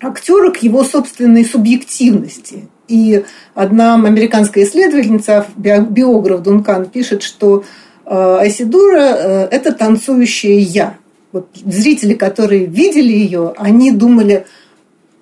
актеру, 0.00 0.52
к 0.52 0.58
его 0.58 0.84
собственной 0.84 1.44
субъективности. 1.44 2.68
И 2.88 3.24
одна 3.54 3.94
американская 3.94 4.64
исследовательница, 4.64 5.46
биограф 5.56 6.42
Дункан, 6.42 6.86
пишет, 6.86 7.22
что 7.22 7.64
Э, 7.64 7.91
Айсидура 8.12 9.00
э,– 9.00 9.48
это 9.50 9.72
танцующее 9.72 10.58
«я». 10.58 10.96
Вот 11.32 11.48
зрители, 11.54 12.12
которые 12.12 12.66
видели 12.66 13.12
ее, 13.12 13.54
они 13.56 13.90
думали, 13.90 14.44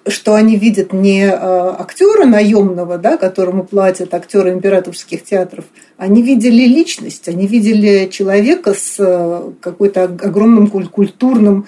что 0.09 0.35
они 0.35 0.57
видят 0.57 0.93
не 0.93 1.23
э, 1.25 1.33
актера 1.33 2.25
наемного, 2.25 2.99
да, 2.99 3.17
которому 3.17 3.63
платят 3.63 4.13
актеры 4.13 4.51
императорских 4.53 5.23
театров, 5.23 5.67
они 5.99 6.21
видели 6.23 6.65
личность, 6.65 7.29
они 7.29 7.47
видели 7.47 8.09
человека 8.11 8.75
с 8.75 9.53
какой-то 9.61 10.05
огромным 10.05 10.67
культурным 10.69 11.67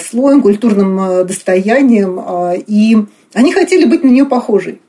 слоем, 0.00 0.40
культурным 0.40 1.26
достоянием, 1.26 2.18
и 2.66 2.96
они 3.34 3.52
хотели 3.52 3.84
быть 3.84 4.04
на 4.04 4.08
нее 4.08 4.24
похожей. 4.24 4.80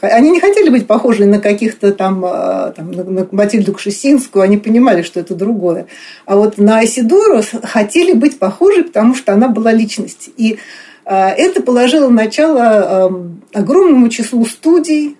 Они 0.00 0.30
не 0.30 0.40
хотели 0.40 0.68
быть 0.68 0.86
похожи 0.86 1.24
на 1.26 1.40
каких-то 1.40 1.92
там, 1.92 2.24
а, 2.24 2.72
там 2.76 2.92
на 2.92 3.26
Матильду 3.30 3.72
Кшесинскую, 3.72 4.42
они 4.42 4.56
понимали, 4.56 5.02
что 5.02 5.20
это 5.20 5.34
другое. 5.34 5.86
А 6.24 6.36
вот 6.36 6.58
на 6.58 6.78
Асидору 6.78 7.42
хотели 7.62 8.12
быть 8.12 8.38
похожи, 8.38 8.84
потому 8.84 9.14
что 9.14 9.32
она 9.32 9.48
была 9.48 9.72
личность. 9.72 10.30
И 10.36 10.58
а, 11.04 11.30
это 11.30 11.62
положило 11.62 12.08
начало 12.08 13.32
огромному 13.52 14.08
числу 14.08 14.46
студий 14.46 15.16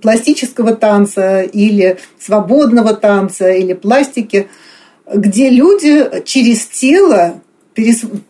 пластического 0.00 0.74
танца 0.74 1.42
или 1.42 1.98
свободного 2.18 2.94
танца 2.94 3.50
или 3.50 3.74
пластики, 3.74 4.48
где 5.12 5.50
люди 5.50 6.22
через 6.24 6.66
тело 6.66 7.40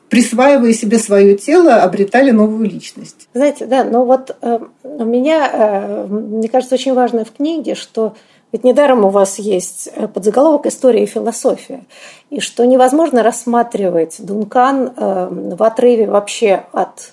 присваивая 0.09 0.73
себе 0.73 0.99
свое 0.99 1.37
тело, 1.37 1.77
обретали 1.77 2.31
новую 2.31 2.69
личность. 2.69 3.29
Знаете, 3.35 3.67
да, 3.67 3.85
но 3.85 4.05
вот 4.05 4.37
э, 4.43 4.59
у 4.83 5.05
меня, 5.05 5.51
э, 5.53 6.07
мне 6.07 6.49
кажется, 6.49 6.75
очень 6.75 6.95
важно 6.95 7.25
в 7.25 7.33
книге, 7.33 7.75
что 7.75 8.15
ведь 8.53 8.65
недаром 8.65 9.05
у 9.05 9.11
вас 9.11 9.39
есть 9.39 9.89
э, 9.95 10.09
подзаголовок 10.09 10.67
«История 10.67 11.05
и 11.05 11.07
философия», 11.07 11.85
и 12.31 12.41
что 12.41 12.65
невозможно 12.65 13.23
рассматривать 13.23 14.17
Дункан 14.19 14.93
э, 14.97 15.29
в 15.31 15.63
отрыве 15.63 16.07
вообще 16.07 16.65
от 16.73 17.13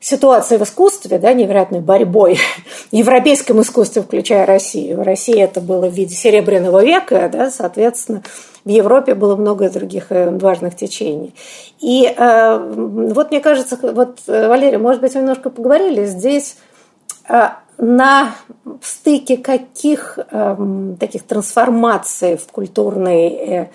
ситуации 0.00 0.56
в 0.56 0.62
искусстве, 0.62 1.18
да, 1.18 1.32
невероятной 1.32 1.80
борьбой, 1.80 2.38
европейском 2.90 3.60
искусстве, 3.60 4.02
включая 4.02 4.46
Россию. 4.46 4.98
В 4.98 5.02
России 5.02 5.38
это 5.38 5.60
было 5.60 5.88
в 5.88 5.92
виде 5.92 6.14
Серебряного 6.14 6.84
века, 6.84 7.28
да, 7.32 7.50
соответственно, 7.50 8.22
в 8.64 8.68
Европе 8.68 9.14
было 9.14 9.36
много 9.36 9.70
других 9.70 10.06
э, 10.10 10.30
важных 10.30 10.74
течений. 10.76 11.34
И 11.80 12.04
э, 12.04 12.58
вот 12.58 13.30
мне 13.30 13.40
кажется, 13.40 13.78
вот, 13.80 14.18
э, 14.26 14.48
Валерия, 14.48 14.78
может 14.78 15.00
быть, 15.00 15.14
вы 15.14 15.20
немножко 15.20 15.50
поговорили 15.50 16.04
здесь 16.04 16.56
э, 17.28 17.50
на 17.78 18.34
стыке 18.82 19.36
каких 19.36 20.18
э, 20.18 20.56
таких 20.98 21.22
трансформаций 21.22 22.36
в 22.36 22.46
культурной 22.48 23.28
э, 23.28 23.66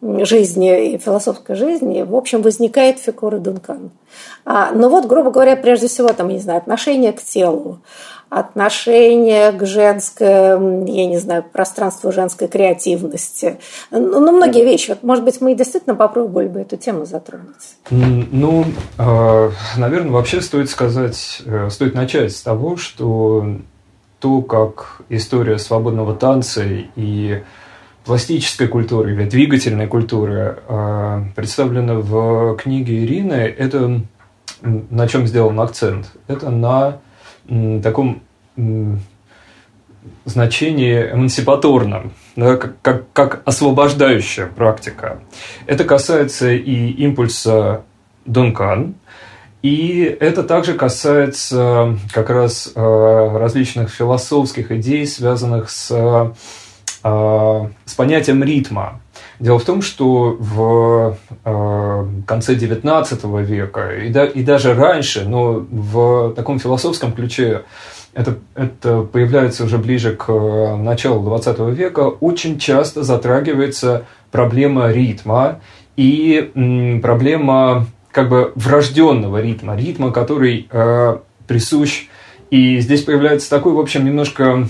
жизни 0.00 0.94
и 0.94 0.98
философской 0.98 1.56
жизни, 1.56 2.02
в 2.02 2.14
общем, 2.14 2.42
возникает 2.42 2.98
фигура 2.98 3.38
Дункана. 3.38 3.90
А, 4.44 4.70
но 4.72 4.88
вот, 4.88 5.06
грубо 5.06 5.30
говоря, 5.30 5.56
прежде 5.56 5.88
всего, 5.88 6.08
там, 6.08 6.28
не 6.28 6.38
знаю, 6.38 6.58
отношение 6.58 7.12
к 7.12 7.22
телу, 7.22 7.80
отношение 8.30 9.52
к 9.52 9.66
женской, 9.66 10.28
я 10.28 11.06
не 11.06 11.18
знаю, 11.18 11.44
пространству 11.50 12.12
женской 12.12 12.46
креативности. 12.46 13.58
Ну, 13.90 14.20
ну, 14.20 14.32
многие 14.32 14.64
вещи. 14.64 14.90
Вот, 14.90 15.02
может 15.02 15.24
быть, 15.24 15.40
мы 15.40 15.54
действительно 15.54 15.94
попробовали 15.94 16.48
бы 16.48 16.60
эту 16.60 16.76
тему 16.76 17.04
затронуть. 17.04 17.76
Ну, 17.90 18.64
а, 18.98 19.50
наверное, 19.76 20.12
вообще 20.12 20.40
стоит 20.42 20.70
сказать, 20.70 21.42
э, 21.44 21.70
стоит 21.70 21.94
начать 21.94 22.32
с 22.32 22.42
того, 22.42 22.76
что 22.76 23.46
то, 24.20 24.42
как 24.42 25.02
история 25.08 25.58
свободного 25.58 26.14
танца 26.14 26.62
и 26.64 27.42
пластической 28.08 28.68
культуры 28.68 29.12
или 29.12 29.28
двигательной 29.28 29.86
культуры 29.86 30.60
а, 30.66 31.26
представлена 31.36 31.96
в 31.96 32.56
книге 32.56 33.04
Ирины, 33.04 33.34
это 33.34 34.00
на 34.62 35.06
чем 35.08 35.26
сделан 35.26 35.60
акцент? 35.60 36.10
Это 36.26 36.48
на 36.48 37.00
таком 37.82 38.22
значении 40.24 41.12
эмансипаторном, 41.12 42.12
да, 42.34 42.56
как, 42.56 42.80
как, 42.80 43.12
как 43.12 43.42
освобождающая 43.44 44.46
практика. 44.46 45.20
Это 45.66 45.84
касается 45.84 46.50
и 46.50 46.90
импульса 46.92 47.82
Дункан, 48.24 48.94
и 49.60 50.16
это 50.18 50.44
также 50.44 50.72
касается 50.72 51.98
как 52.14 52.30
раз 52.30 52.72
э, 52.74 52.80
различных 53.38 53.90
философских 53.90 54.72
идей, 54.72 55.06
связанных 55.06 55.68
с, 55.68 55.90
с 57.02 57.94
понятием 57.96 58.42
ритма. 58.42 59.00
Дело 59.40 59.58
в 59.60 59.64
том, 59.64 59.82
что 59.82 60.36
в 60.38 61.16
э, 61.44 62.06
конце 62.26 62.54
XIX 62.54 63.44
века 63.44 63.94
и, 63.96 64.08
да, 64.10 64.24
и 64.24 64.42
даже 64.42 64.74
раньше, 64.74 65.24
но 65.28 65.64
в 65.70 66.34
таком 66.34 66.58
философском 66.58 67.12
ключе 67.12 67.62
это, 68.14 68.38
это 68.56 69.02
появляется 69.02 69.64
уже 69.64 69.78
ближе 69.78 70.16
к 70.16 70.28
началу 70.28 71.22
XX 71.22 71.72
века, 71.72 72.00
очень 72.00 72.58
часто 72.58 73.04
затрагивается 73.04 74.06
проблема 74.32 74.90
ритма 74.90 75.60
и 75.96 76.98
проблема 77.00 77.86
как 78.10 78.28
бы 78.28 78.52
врожденного 78.56 79.40
ритма, 79.40 79.76
ритма, 79.76 80.10
который 80.10 80.66
э, 80.68 81.18
присущ. 81.46 82.08
И 82.50 82.80
здесь 82.80 83.02
появляется 83.02 83.50
такой, 83.50 83.72
в 83.72 83.78
общем, 83.78 84.04
немножко 84.04 84.66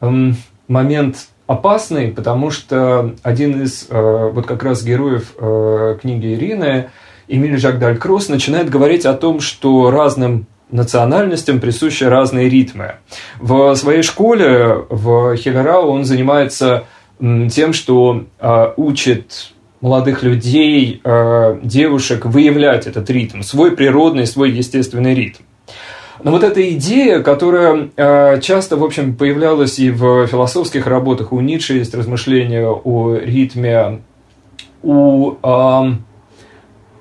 э, 0.00 0.32
момент 0.68 1.28
опасный, 1.46 2.08
потому 2.08 2.50
что 2.50 3.14
один 3.22 3.62
из 3.62 3.86
э, 3.88 4.30
вот 4.32 4.46
как 4.46 4.62
раз 4.62 4.84
героев 4.84 5.34
э, 5.38 5.98
книги 6.00 6.34
Ирины, 6.34 6.90
Эмиль 7.26 7.58
Жак 7.58 7.78
Далькросс, 7.78 8.28
начинает 8.28 8.70
говорить 8.70 9.06
о 9.06 9.14
том, 9.14 9.40
что 9.40 9.90
разным 9.90 10.46
национальностям 10.70 11.60
присущи 11.60 12.04
разные 12.04 12.48
ритмы. 12.48 12.96
В 13.40 13.74
своей 13.74 14.02
школе 14.02 14.84
в 14.90 15.36
Хелерау 15.36 15.88
он 15.88 16.04
занимается 16.04 16.84
тем, 17.18 17.72
что 17.72 18.24
э, 18.38 18.72
учит 18.76 19.52
молодых 19.80 20.22
людей, 20.22 21.00
э, 21.02 21.58
девушек 21.62 22.26
выявлять 22.26 22.86
этот 22.86 23.08
ритм, 23.10 23.42
свой 23.42 23.72
природный, 23.72 24.26
свой 24.26 24.50
естественный 24.50 25.14
ритм. 25.14 25.42
Но 26.22 26.32
вот 26.32 26.42
эта 26.42 26.68
идея, 26.70 27.20
которая 27.20 27.90
э, 27.96 28.40
часто, 28.40 28.76
в 28.76 28.84
общем, 28.84 29.14
появлялась 29.14 29.78
и 29.78 29.90
в 29.90 30.26
философских 30.26 30.86
работах, 30.86 31.32
у 31.32 31.40
Ницше 31.40 31.74
есть 31.74 31.94
размышления 31.94 32.66
о 32.66 33.14
ритме, 33.16 34.00
у, 34.82 35.36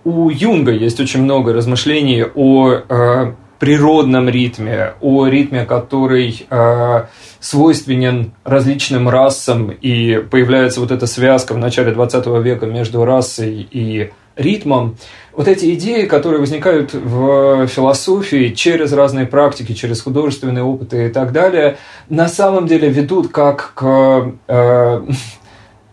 у 0.03 0.29
Юнга 0.29 0.71
есть 0.71 0.99
очень 0.99 1.21
много 1.23 1.53
размышлений 1.53 2.23
о 2.23 2.81
э, 2.87 3.33
природном 3.59 4.29
ритме, 4.29 4.93
о 5.01 5.27
ритме, 5.27 5.65
который 5.65 6.45
э, 6.49 7.05
свойственен 7.39 8.33
различным 8.43 9.09
расам, 9.09 9.71
и 9.71 10.17
появляется 10.29 10.79
вот 10.79 10.91
эта 10.91 11.07
связка 11.07 11.53
в 11.53 11.57
начале 11.57 11.91
20 11.91 12.25
века 12.43 12.65
между 12.65 13.03
расой 13.03 13.67
и 13.69 14.11
ритмом. 14.35 14.97
Вот 15.37 15.47
эти 15.47 15.75
идеи, 15.75 16.05
которые 16.05 16.39
возникают 16.39 16.95
в 16.95 17.67
философии 17.67 18.55
через 18.55 18.91
разные 18.91 19.27
практики, 19.27 19.73
через 19.73 20.01
художественные 20.01 20.63
опыты 20.63 21.05
и 21.05 21.09
так 21.09 21.31
далее, 21.31 21.77
на 22.09 22.27
самом 22.27 22.65
деле 22.65 22.89
ведут 22.89 23.27
как 23.27 23.73
к 23.75 24.33
э, 24.47 25.01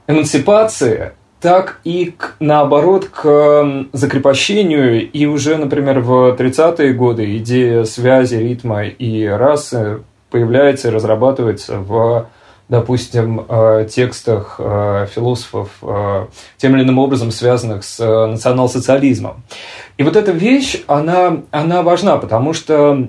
эмансипации 0.07 1.13
так 1.43 1.81
и 1.85 2.07
к, 2.17 2.37
наоборот 2.41 3.05
к 3.05 3.87
закрепощению. 3.93 5.11
И 5.11 5.27
уже, 5.27 5.59
например, 5.59 6.01
в 6.01 6.35
30-е 6.39 6.95
годы 6.95 7.37
идея 7.37 7.85
связи 7.85 8.37
ритма 8.37 8.87
и 8.87 9.27
расы 9.27 10.05
появляется 10.31 10.89
и 10.89 10.91
разрабатывается 10.91 11.81
в 11.81 12.29
допустим, 12.69 13.45
э, 13.49 13.87
текстах 13.91 14.57
э, 14.59 15.07
философов, 15.15 15.69
э, 15.83 16.27
тем 16.57 16.77
или 16.77 16.83
иным 16.83 16.99
образом 16.99 17.31
связанных 17.31 17.85
с 17.85 17.99
национал-социализмом. 17.99 19.43
И 19.99 20.03
вот 20.03 20.17
эта 20.17 20.33
вещь, 20.33 20.83
она, 20.87 21.43
она 21.51 21.83
важна, 21.83 22.17
потому 22.17 22.53
что 22.53 23.09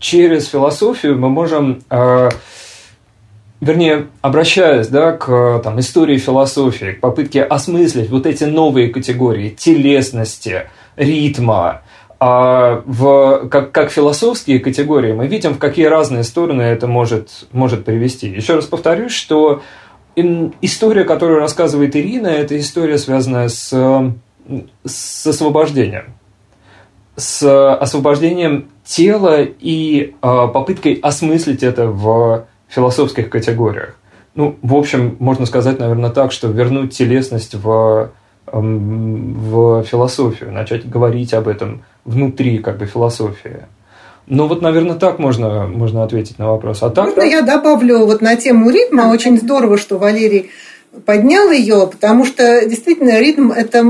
через 0.00 0.48
философию 0.48 1.16
мы 1.18 1.28
можем 1.28 1.82
вернее, 3.60 4.06
обращаясь 4.20 4.88
да, 4.88 5.12
к 5.12 5.60
там, 5.62 5.78
истории 5.78 6.18
философии, 6.18 6.92
к 6.92 7.00
попытке 7.00 7.42
осмыслить 7.42 8.10
вот 8.10 8.26
эти 8.26 8.44
новые 8.44 8.88
категории 8.88 9.50
телесности, 9.50 10.68
ритма, 10.96 11.82
а 12.20 12.82
в, 12.84 13.48
как, 13.48 13.70
как 13.70 13.90
философские 13.90 14.58
категории, 14.58 15.12
мы 15.12 15.28
видим, 15.28 15.54
в 15.54 15.58
какие 15.58 15.86
разные 15.86 16.24
стороны 16.24 16.62
это 16.62 16.86
может, 16.86 17.46
может 17.52 17.84
привести. 17.84 18.28
Еще 18.28 18.56
раз 18.56 18.64
повторюсь, 18.64 19.12
что 19.12 19.62
история, 20.16 21.04
которую 21.04 21.38
рассказывает 21.38 21.94
Ирина, 21.94 22.26
это 22.26 22.58
история, 22.58 22.98
связанная 22.98 23.48
с, 23.48 23.70
с 24.84 25.26
освобождением. 25.26 26.14
С 27.14 27.74
освобождением 27.74 28.68
тела 28.84 29.42
и 29.42 30.14
э, 30.20 30.48
попыткой 30.52 30.94
осмыслить 30.94 31.62
это 31.62 31.86
в 31.86 32.46
философских 32.68 33.28
категориях. 33.28 33.96
Ну, 34.34 34.56
в 34.62 34.74
общем, 34.74 35.16
можно 35.18 35.46
сказать, 35.46 35.78
наверное, 35.78 36.10
так, 36.10 36.32
что 36.32 36.48
вернуть 36.48 36.96
телесность 36.96 37.54
в, 37.54 38.10
в 38.46 39.82
философию, 39.82 40.52
начать 40.52 40.88
говорить 40.88 41.34
об 41.34 41.48
этом 41.48 41.82
внутри 42.08 42.58
как 42.58 42.78
бы 42.78 42.86
философии. 42.86 43.66
Ну 44.26 44.46
вот, 44.46 44.60
наверное, 44.60 44.96
так 44.96 45.18
можно, 45.18 45.66
можно 45.66 46.04
ответить 46.04 46.38
на 46.38 46.50
вопрос. 46.50 46.82
А 46.82 46.90
так, 46.90 47.06
можно 47.06 47.22
я 47.22 47.42
добавлю 47.42 48.04
вот 48.04 48.20
на 48.20 48.36
тему 48.36 48.70
ритма? 48.70 49.10
Очень 49.10 49.38
здорово, 49.38 49.78
что 49.78 49.98
Валерий 49.98 50.50
поднял 51.06 51.50
ее, 51.50 51.88
потому 51.90 52.24
что 52.24 52.66
действительно 52.66 53.18
ритм– 53.20 53.52
это 53.56 53.84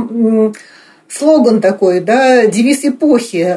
слоган 1.09 1.61
такой, 1.61 2.01
да, 2.01 2.47
девиз 2.47 2.85
эпохи. 2.85 3.57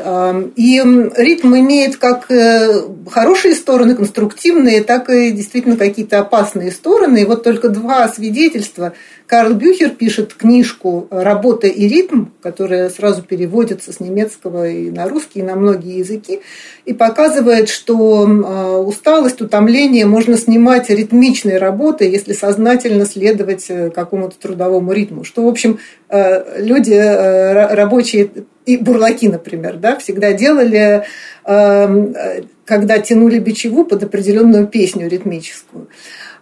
И 0.55 0.81
ритм 1.17 1.55
имеет 1.55 1.97
как 1.97 2.31
э, 2.31 2.81
хорошие 3.09 3.55
стороны, 3.55 3.95
конструктивные, 3.95 4.83
так 4.83 5.09
и 5.09 5.31
действительно 5.31 5.75
какие-то 5.75 6.19
опасные 6.19 6.71
стороны. 6.71 7.21
И 7.21 7.25
вот 7.25 7.43
только 7.43 7.69
два 7.69 8.07
свидетельства. 8.07 8.93
Карл 9.31 9.53
Бюхер 9.53 9.91
пишет 9.91 10.33
книжку 10.33 11.07
«Работа 11.09 11.65
и 11.67 11.87
ритм», 11.87 12.25
которая 12.41 12.89
сразу 12.89 13.23
переводится 13.23 13.93
с 13.93 14.01
немецкого 14.01 14.67
и 14.67 14.91
на 14.91 15.07
русский, 15.07 15.39
и 15.39 15.41
на 15.41 15.55
многие 15.55 15.99
языки, 15.99 16.41
и 16.83 16.91
показывает, 16.91 17.69
что 17.69 18.27
а, 18.27 18.79
усталость, 18.79 19.39
утомление 19.39 20.05
можно 20.05 20.35
снимать 20.35 20.89
ритмичной 20.89 21.59
работой, 21.59 22.11
если 22.11 22.33
сознательно 22.33 23.05
следовать 23.05 23.67
э, 23.69 23.89
какому-то 23.89 24.35
трудовому 24.37 24.91
ритму. 24.91 25.23
Что, 25.23 25.45
в 25.45 25.47
общем, 25.47 25.79
э, 26.09 26.61
люди 26.61 26.91
рабочие 26.93 28.31
и 28.65 28.75
бурлаки, 28.75 29.29
например, 29.29 29.77
да, 29.77 29.97
всегда 29.97 30.33
делали, 30.33 31.03
когда 31.43 32.99
тянули 32.99 33.39
бичеву 33.39 33.85
под 33.85 34.03
определенную 34.03 34.67
песню 34.67 35.09
ритмическую. 35.09 35.87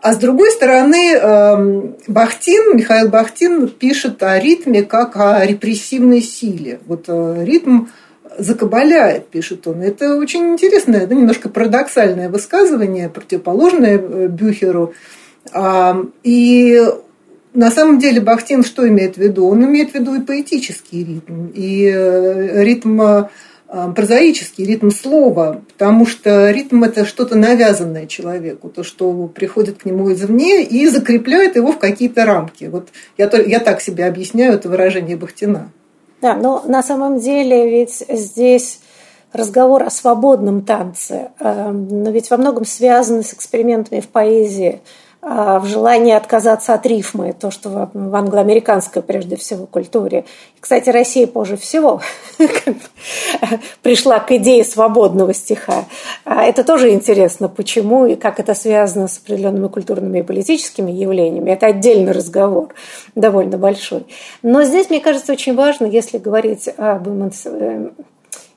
А 0.02 0.14
с 0.14 0.18
другой 0.18 0.52
стороны, 0.52 1.14
эм, 1.14 1.96
Бахтин, 2.08 2.78
Михаил 2.78 3.10
Бахтин 3.10 3.68
пишет 3.68 4.24
о 4.24 4.40
ритме 4.40 4.84
как 4.84 5.18
о 5.18 5.46
репрессивной 5.46 6.22
силе. 6.22 6.80
Вот 6.88 7.06
э, 7.08 7.44
ритм 7.44 7.88
закабаляет, 8.38 9.28
пишет 9.28 9.68
он. 9.68 9.82
Это 9.82 10.16
очень 10.16 10.54
интересное, 10.54 11.06
да, 11.06 11.16
немножко 11.16 11.50
парадоксальное 11.50 12.30
высказывание, 12.30 13.10
противоположное 13.10 13.98
э, 13.98 14.28
Бюхеру. 14.28 14.94
И 16.24 16.82
на 17.54 17.72
самом 17.72 18.00
деле 18.00 18.22
Бахтин 18.22 18.64
что 18.64 18.88
имеет 18.88 19.16
в 19.16 19.20
виду? 19.20 19.48
Он 19.48 19.66
имеет 19.66 19.92
в 19.92 19.96
виду 19.96 20.16
и 20.16 20.22
поэтический 20.22 21.04
ритм, 21.04 21.48
и 21.54 21.92
э, 21.92 22.64
ритм 22.64 23.02
а, 23.02 23.30
прозаический 23.96 24.66
ритм 24.66 24.90
слова, 24.90 25.62
потому 25.74 26.06
что 26.06 26.50
ритм– 26.50 26.84
это 26.86 27.06
что-то 27.06 27.38
навязанное 27.38 28.08
человеку, 28.08 28.70
то, 28.70 28.84
что 28.84 29.28
приходит 29.28 29.80
к 29.80 29.86
нему 29.86 30.12
извне 30.12 30.64
и 30.64 30.88
закрепляет 30.88 31.56
его 31.56 31.72
в 31.72 31.78
какие-то 31.78 32.26
рамки. 32.26 32.66
Вот 32.66 32.90
я, 33.18 33.30
я 33.46 33.60
так 33.60 33.82
себе 33.82 34.06
объясняю 34.06 34.54
это 34.54 34.70
выражение 34.70 35.18
Бахтина. 35.18 35.72
Да, 36.22 36.36
но 36.36 36.64
на 36.66 36.82
самом 36.82 37.20
деле 37.20 37.70
ведь 37.70 38.04
здесь 38.10 38.80
разговор 39.34 39.84
о 39.84 39.92
свободном 39.92 40.64
танце, 40.64 41.30
эм, 41.40 41.88
но 41.88 42.10
ведь 42.10 42.32
во 42.32 42.38
многом 42.38 42.66
связан 42.66 43.24
с 43.24 43.34
экспериментами 43.34 44.00
в 44.00 44.08
поэзии– 44.08 44.82
в 45.22 45.66
желании 45.66 46.14
отказаться 46.14 46.74
от 46.74 46.86
рифмы, 46.86 47.34
то, 47.34 47.52
что 47.52 47.90
в 47.94 48.16
англоамериканской, 48.16 49.02
прежде 49.02 49.36
всего, 49.36 49.66
культуре. 49.66 50.24
Кстати, 50.60 50.90
Россия 50.90 51.28
позже 51.28 51.58
всего 51.58 52.02
пришла 53.82 54.20
к 54.20 54.32
идее 54.32 54.64
свободного 54.64 55.34
стиха. 55.34 55.86
А 56.24 56.44
это 56.46 56.64
тоже 56.64 56.92
интересно, 56.92 57.50
почему 57.50 58.06
и 58.06 58.16
как 58.16 58.40
это 58.40 58.54
связано 58.54 59.10
с 59.10 59.18
определенными 59.18 59.68
культурными 59.68 60.20
и 60.20 60.24
политическими 60.24 60.92
явлениями. 60.92 61.52
Это 61.52 61.68
отдельный 61.68 62.14
разговор, 62.14 62.74
довольно 63.16 63.58
большой. 63.58 64.06
Но 64.42 64.64
здесь, 64.64 64.90
мне 64.90 65.02
кажется, 65.02 65.34
очень 65.34 65.54
важно, 65.54 65.86
если 65.86 66.18
говорить 66.18 66.70
об 66.78 67.08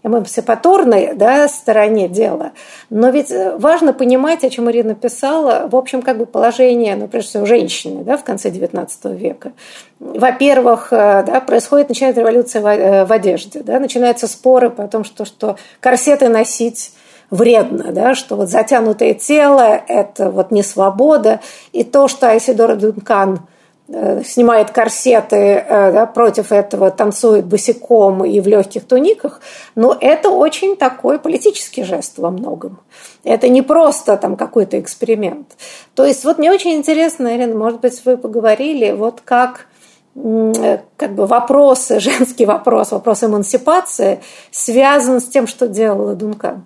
эмансипаторной 0.05 1.15
да, 1.15 1.49
стороне 1.49 2.09
дела. 2.09 2.53
Но 2.91 3.11
ведь 3.11 3.31
э, 3.31 3.57
важно 3.57 3.93
понимать, 3.93 4.43
о 4.45 4.51
чем 4.51 4.71
Ирина 4.71 4.95
писала, 4.95 5.69
в 5.71 5.77
общем, 5.77 6.03
как 6.03 6.19
бы 6.19 6.27
положение, 6.27 6.97
ну, 6.97 7.07
прежде 7.07 7.31
всего, 7.31 7.47
женщины 7.47 8.03
да, 8.03 8.17
в 8.17 8.25
конце 8.25 8.51
XIX 8.51 8.89
века. 9.17 9.53
Во-первых, 10.01 10.89
э, 10.93 11.25
да, 11.27 11.41
происходит, 11.41 11.89
начинается 11.89 12.21
революция 12.21 12.63
в, 12.63 12.67
э, 12.67 13.05
в 13.05 13.13
одежде, 13.13 13.61
да, 13.61 13.79
начинаются 13.79 14.27
споры 14.27 14.71
по 14.71 14.89
тому, 14.89 15.05
что, 15.05 15.25
что 15.25 15.57
корсеты 15.81 16.29
носить 16.29 16.93
вредно, 17.31 17.93
да, 17.93 18.15
что 18.15 18.37
вот 18.37 18.51
затянутое 18.51 19.15
тело– 19.15 19.81
это 19.89 20.31
вот 20.31 20.51
не 20.51 20.63
свобода. 20.63 21.41
И 21.73 21.85
то, 21.85 22.09
что 22.09 22.29
Айсидора 22.29 22.75
Дункан– 22.75 23.41
снимает 24.25 24.71
корсеты, 24.71 25.37
э, 25.37 25.93
да, 25.93 26.07
против 26.07 26.53
этого 26.53 26.91
танцует 26.91 27.45
босиком 27.45 28.25
и 28.25 28.41
в 28.41 28.47
легких 28.47 28.85
туниках, 28.87 29.41
но 29.75 29.97
это 30.01 30.31
очень 30.31 30.77
такой 30.77 31.19
политический 31.19 31.83
жест 31.83 32.19
во 32.19 32.31
многом. 32.31 32.79
Это 33.25 33.49
не 33.49 33.61
просто 33.61 34.17
там 34.17 34.37
какой-то 34.37 34.81
эксперимент. 34.81 35.57
То 35.95 36.07
есть 36.07 36.25
вот 36.25 36.39
мне 36.39 36.51
очень 36.51 36.75
интересно, 36.75 37.37
Ирина, 37.37 37.55
может 37.55 37.81
быть, 37.81 38.01
вы 38.05 38.17
поговорили, 38.17 38.93
вот 38.93 39.21
как 39.25 39.67
э, 40.15 40.79
как 40.97 41.15
бы 41.15 41.27
вопросы, 41.27 42.01
женский 42.01 42.47
вопрос, 42.47 42.93
вопрос 42.93 43.25
эмансипации 43.25 44.21
связан 44.51 45.21
с 45.21 45.25
тем, 45.25 45.47
что 45.47 45.69
делала 45.69 46.15
Дункан. 46.15 46.65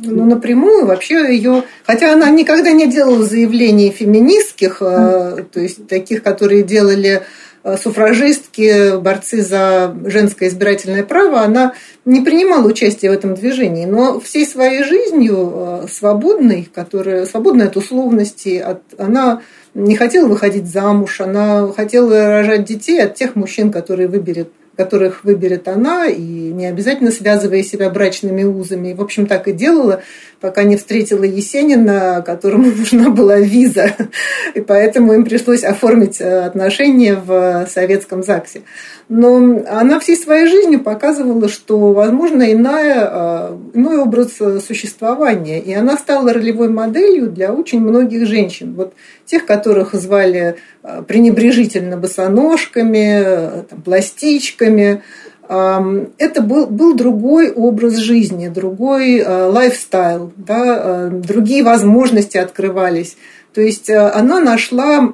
Ну, 0.00 0.24
напрямую 0.24 0.86
вообще 0.86 1.34
ее... 1.34 1.64
Хотя 1.84 2.12
она 2.12 2.30
никогда 2.30 2.70
не 2.70 2.86
делала 2.86 3.24
заявлений 3.24 3.90
феминистских, 3.90 4.80
mm. 4.80 5.46
то 5.52 5.60
есть 5.60 5.88
таких, 5.88 6.22
которые 6.22 6.62
делали 6.62 7.22
э, 7.64 7.76
суфражистки, 7.76 8.96
борцы 8.98 9.42
за 9.42 9.92
женское 10.06 10.50
избирательное 10.50 11.02
право, 11.02 11.40
она 11.40 11.74
не 12.04 12.20
принимала 12.20 12.68
участие 12.68 13.10
в 13.10 13.14
этом 13.14 13.34
движении, 13.34 13.86
но 13.86 14.20
всей 14.20 14.46
своей 14.46 14.84
жизнью 14.84 15.52
э, 15.52 15.86
свободной, 15.90 16.68
которая 16.72 17.26
свободная 17.26 17.66
от 17.66 17.76
условностей, 17.76 18.62
от, 18.62 18.82
она 18.98 19.42
не 19.74 19.96
хотела 19.96 20.28
выходить 20.28 20.70
замуж, 20.70 21.20
она 21.20 21.72
хотела 21.74 22.28
рожать 22.28 22.64
детей 22.64 23.02
от 23.02 23.16
тех 23.16 23.34
мужчин, 23.34 23.72
которые 23.72 24.06
выберет 24.06 24.52
которых 24.78 25.24
выберет 25.24 25.66
она, 25.66 26.06
и 26.06 26.22
не 26.22 26.66
обязательно 26.66 27.10
связывая 27.10 27.64
себя 27.64 27.90
брачными 27.90 28.44
узами. 28.44 28.90
И, 28.90 28.94
в 28.94 29.02
общем, 29.02 29.26
так 29.26 29.48
и 29.48 29.52
делала, 29.52 30.02
пока 30.40 30.62
не 30.62 30.76
встретила 30.76 31.24
Есенина, 31.24 32.22
которому 32.24 32.70
нужна 32.76 33.10
была 33.10 33.38
виза. 33.38 33.90
И 34.54 34.60
поэтому 34.60 35.14
им 35.14 35.24
пришлось 35.24 35.64
оформить 35.64 36.20
э, 36.20 36.42
отношения 36.42 37.16
в 37.16 37.66
Советском 37.68 38.22
ЗАГСе. 38.22 38.62
Но 39.08 39.64
она 39.66 39.98
всей 39.98 40.16
своей 40.16 40.46
жизнью 40.46 40.80
показывала, 40.80 41.48
что 41.48 41.92
возможно 41.92 42.52
иная, 42.52 43.08
э, 43.10 43.56
иной 43.74 43.98
образ 43.98 44.38
существования. 44.64 45.60
И 45.60 45.74
она 45.74 45.96
стала 45.96 46.32
ролевой 46.32 46.68
моделью 46.68 47.30
для 47.30 47.52
очень 47.52 47.80
многих 47.80 48.28
женщин. 48.28 48.74
Вот 48.74 48.94
тех, 49.24 49.44
которых 49.44 49.92
звали 49.94 50.56
э, 50.82 51.02
пренебрежительно 51.02 51.96
босоножками, 51.96 53.64
там, 53.68 53.82
пластичками. 53.82 54.67
Это 55.48 56.42
был, 56.42 56.66
был 56.66 56.94
другой 56.94 57.50
образ 57.50 57.96
жизни, 57.96 58.48
другой 58.48 59.16
э, 59.16 59.44
лайфстайл, 59.46 60.30
да, 60.36 61.08
другие 61.08 61.62
возможности 61.62 62.36
открывались. 62.36 63.16
То 63.54 63.62
есть 63.62 63.88
она 63.88 64.40
нашла 64.40 65.10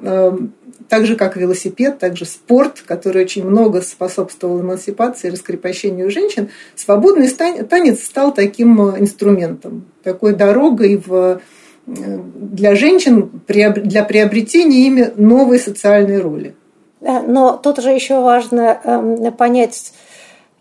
так 0.89 1.05
же, 1.05 1.15
как 1.15 1.35
велосипед, 1.35 1.99
также 1.99 2.25
спорт, 2.25 2.83
который 2.85 3.23
очень 3.23 3.45
много 3.45 3.81
способствовал 3.81 4.61
эмансипации 4.61 5.27
и 5.27 5.31
раскрепощению 5.31 6.11
женщин, 6.11 6.49
свободный 6.75 7.29
танец 7.29 8.03
стал 8.03 8.33
таким 8.33 8.79
инструментом, 8.97 9.85
такой 10.03 10.33
дорогой 10.33 11.01
в, 11.03 11.41
для 11.87 12.75
женщин 12.75 13.41
для 13.47 14.03
приобретения 14.03 14.87
ими 14.87 15.11
новой 15.15 15.59
социальной 15.59 16.19
роли. 16.19 16.55
Но 17.01 17.57
тут 17.57 17.79
же 17.81 17.91
еще 17.91 18.21
важно 18.21 18.79
эм, 18.83 19.33
понять, 19.33 19.93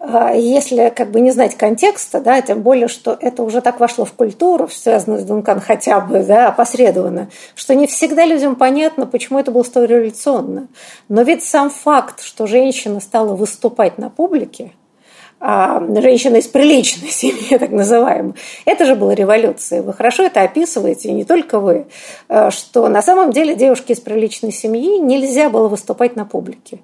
а, 0.06 0.34
если 0.34 0.92
как 0.94 1.10
бы 1.10 1.20
не 1.20 1.30
знать 1.30 1.56
контекста, 1.56 2.20
да, 2.20 2.42
тем 2.42 2.62
более, 2.62 2.88
что 2.88 3.16
это 3.18 3.42
уже 3.42 3.60
так 3.60 3.80
вошло 3.80 4.04
в 4.04 4.12
культуру, 4.12 4.68
связанную 4.68 5.20
с 5.20 5.24
Дункан 5.24 5.60
хотя 5.60 6.00
бы 6.00 6.22
да, 6.22 6.48
опосредованно, 6.48 7.30
что 7.54 7.74
не 7.74 7.86
всегда 7.86 8.26
людям 8.26 8.56
понятно, 8.56 9.06
почему 9.06 9.38
это 9.38 9.50
было 9.50 9.62
столь 9.62 9.86
революционно. 9.86 10.68
Но 11.08 11.22
ведь 11.22 11.44
сам 11.44 11.70
факт, 11.70 12.22
что 12.22 12.46
женщина 12.46 13.00
стала 13.00 13.34
выступать 13.34 13.96
на 13.96 14.10
публике, 14.10 14.72
женщина 15.44 16.36
из 16.36 16.46
приличной 16.46 17.08
семьи, 17.10 17.58
так 17.58 17.70
называемой. 17.70 18.34
Это 18.64 18.86
же 18.86 18.94
была 18.94 19.14
революция. 19.14 19.82
Вы 19.82 19.92
хорошо 19.92 20.24
это 20.24 20.42
описываете, 20.42 21.10
и 21.10 21.12
не 21.12 21.24
только 21.24 21.60
вы, 21.60 21.86
а, 22.28 22.50
что 22.50 22.88
на 22.88 23.02
самом 23.02 23.32
деле 23.32 23.54
девушке 23.54 23.92
из 23.92 24.00
приличной 24.00 24.52
семьи 24.52 24.98
нельзя 24.98 25.50
было 25.50 25.68
выступать 25.68 26.16
на 26.16 26.24
публике. 26.24 26.78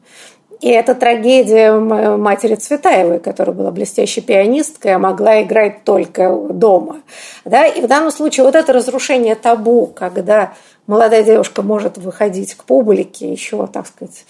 И 0.61 0.69
это 0.69 0.95
трагедия 0.95 1.73
матери 1.73 2.55
Цветаевой, 2.55 3.19
которая 3.19 3.57
была 3.57 3.71
блестящей 3.71 4.21
пианисткой, 4.21 4.95
а 4.95 4.99
могла 4.99 5.43
играть 5.43 5.85
только 5.85 6.31
дома. 6.51 7.01
Да? 7.47 7.67
И 7.67 7.81
в 7.81 7.87
данном 7.87 8.11
случае 8.11 8.45
вот 8.45 8.55
это 8.55 8.75
разрушение 8.75 9.37
табу, 9.37 9.87
когда 9.87 10.53
молодая 10.87 11.23
девушка 11.23 11.63
может 11.63 11.97
выходить 11.97 12.55
к 12.57 12.65
публике 12.65 13.33
еще, 13.33 13.67
так 13.69 13.87
сказать, 13.87 14.27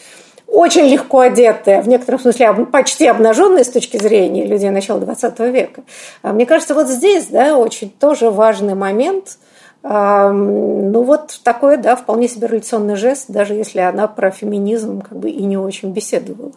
очень 0.50 0.86
легко 0.86 1.20
одетая, 1.20 1.80
в 1.82 1.88
некотором 1.88 2.20
смысле 2.20 2.52
почти 2.72 3.06
обнаженная 3.06 3.64
с 3.64 3.70
точки 3.70 3.96
зрения 3.96 4.46
людей 4.46 4.70
начала 4.70 4.98
XX 4.98 5.50
века. 5.50 5.82
А 6.22 6.32
мне 6.32 6.46
кажется, 6.46 6.74
вот 6.74 6.88
здесь 6.88 7.26
да, 7.26 7.56
очень 7.56 7.90
тоже 7.90 8.30
важный 8.30 8.74
момент– 8.74 9.38
ну 9.82 11.02
вот 11.02 11.40
такой, 11.42 11.78
да, 11.78 11.96
вполне 11.96 12.28
себе 12.28 12.48
революционный 12.48 12.96
жест, 12.96 13.26
даже 13.28 13.54
если 13.54 13.80
она 13.80 14.08
про 14.08 14.30
феминизм 14.30 15.00
как 15.00 15.18
бы 15.18 15.30
и 15.30 15.42
не 15.42 15.56
очень 15.56 15.92
беседовала. 15.92 16.52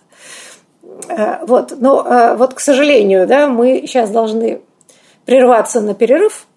Э, 1.07 1.45
вот, 1.45 1.73
но 1.79 2.35
вот, 2.37 2.53
к 2.53 2.59
сожалению, 2.59 3.25
да, 3.25 3.47
мы 3.47 3.83
сейчас 3.87 4.09
должны 4.09 4.61
прерваться 5.25 5.79
на 5.79 5.93
перерыв, 5.93 6.47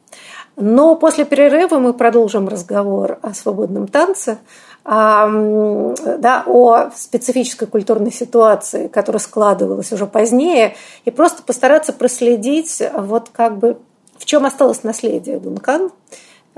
но 0.56 0.96
после 0.96 1.24
перерыва 1.24 1.78
мы 1.78 1.94
продолжим 1.94 2.48
разговор 2.48 3.18
о 3.22 3.32
свободном 3.32 3.86
танце, 3.86 4.38
да, 4.86 6.44
о 6.46 6.90
специфической 6.94 7.66
культурной 7.66 8.12
ситуации, 8.12 8.86
которая 8.86 9.20
складывалась 9.20 9.92
уже 9.92 10.06
позднее, 10.06 10.76
и 11.04 11.10
просто 11.10 11.42
постараться 11.42 11.92
проследить, 11.92 12.82
вот 12.94 13.30
как 13.32 13.58
бы 13.58 13.78
в 14.16 14.24
чем 14.24 14.46
осталось 14.46 14.84
наследие 14.84 15.38
Дункан– 15.38 15.90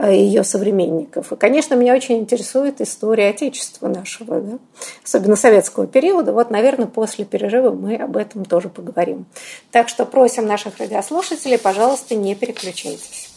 Э, 0.00 0.14
ее 0.14 0.44
современников. 0.44 1.32
И, 1.32 1.36
конечно, 1.36 1.74
меня 1.74 1.92
очень 1.92 2.18
интересует 2.18 2.80
история 2.80 3.30
Отечества 3.30 3.88
нашего, 3.88 4.40
да? 4.40 4.58
особенно 5.04 5.34
советского 5.34 5.88
периода. 5.88 6.32
Вот, 6.32 6.50
наверное, 6.50 6.86
после 6.86 7.24
перерыва 7.24 7.72
мы 7.72 7.96
об 7.96 8.16
этом 8.16 8.44
тоже 8.44 8.68
поговорим. 8.68 9.26
Так 9.72 9.88
что 9.88 10.06
просим 10.06 10.46
наших 10.46 10.78
радиослушателей, 10.78 11.58
пожалуйста, 11.58 12.14
не 12.14 12.36
переключайтесь. 12.36 13.30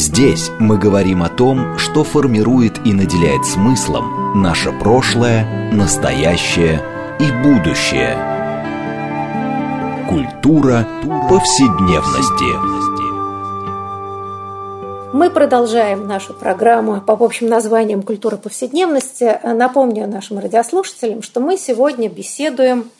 Здесь 0.00 0.50
мы 0.58 0.78
говорим 0.78 1.22
о 1.22 1.28
том, 1.28 1.76
что 1.76 2.04
формирует 2.04 2.78
и 2.86 2.94
наделяет 2.94 3.44
смыслом 3.44 4.40
наше 4.40 4.72
прошлое, 4.72 5.70
настоящее 5.74 6.80
и 7.20 7.30
будущее– 7.30 8.16
Культура 10.08 10.88
повседневности. 11.28 12.50
Мы 15.14 15.28
продолжаем 15.28 16.08
нашу 16.08 16.32
программу 16.32 17.02
по 17.02 17.12
общим 17.12 17.48
названиям 17.48 18.00
«Культура 18.00 18.38
повседневности». 18.38 19.38
Напомню 19.44 20.06
нашим 20.08 20.38
радиослушателям, 20.38 21.20
что 21.20 21.40
мы 21.40 21.58
сегодня 21.58 22.08
беседуем 22.08 22.90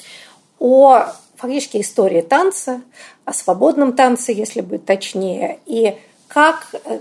о 0.58 1.06
фактически 1.36 1.80
истории 1.80 2.20
танца, 2.20 2.82
о 3.24 3.32
свободном 3.32 3.94
танце, 3.94 4.32
если 4.32 4.60
быть 4.60 4.84
точнее, 4.84 5.60
и 5.64 5.96
как 6.32 6.66
э, 6.84 6.98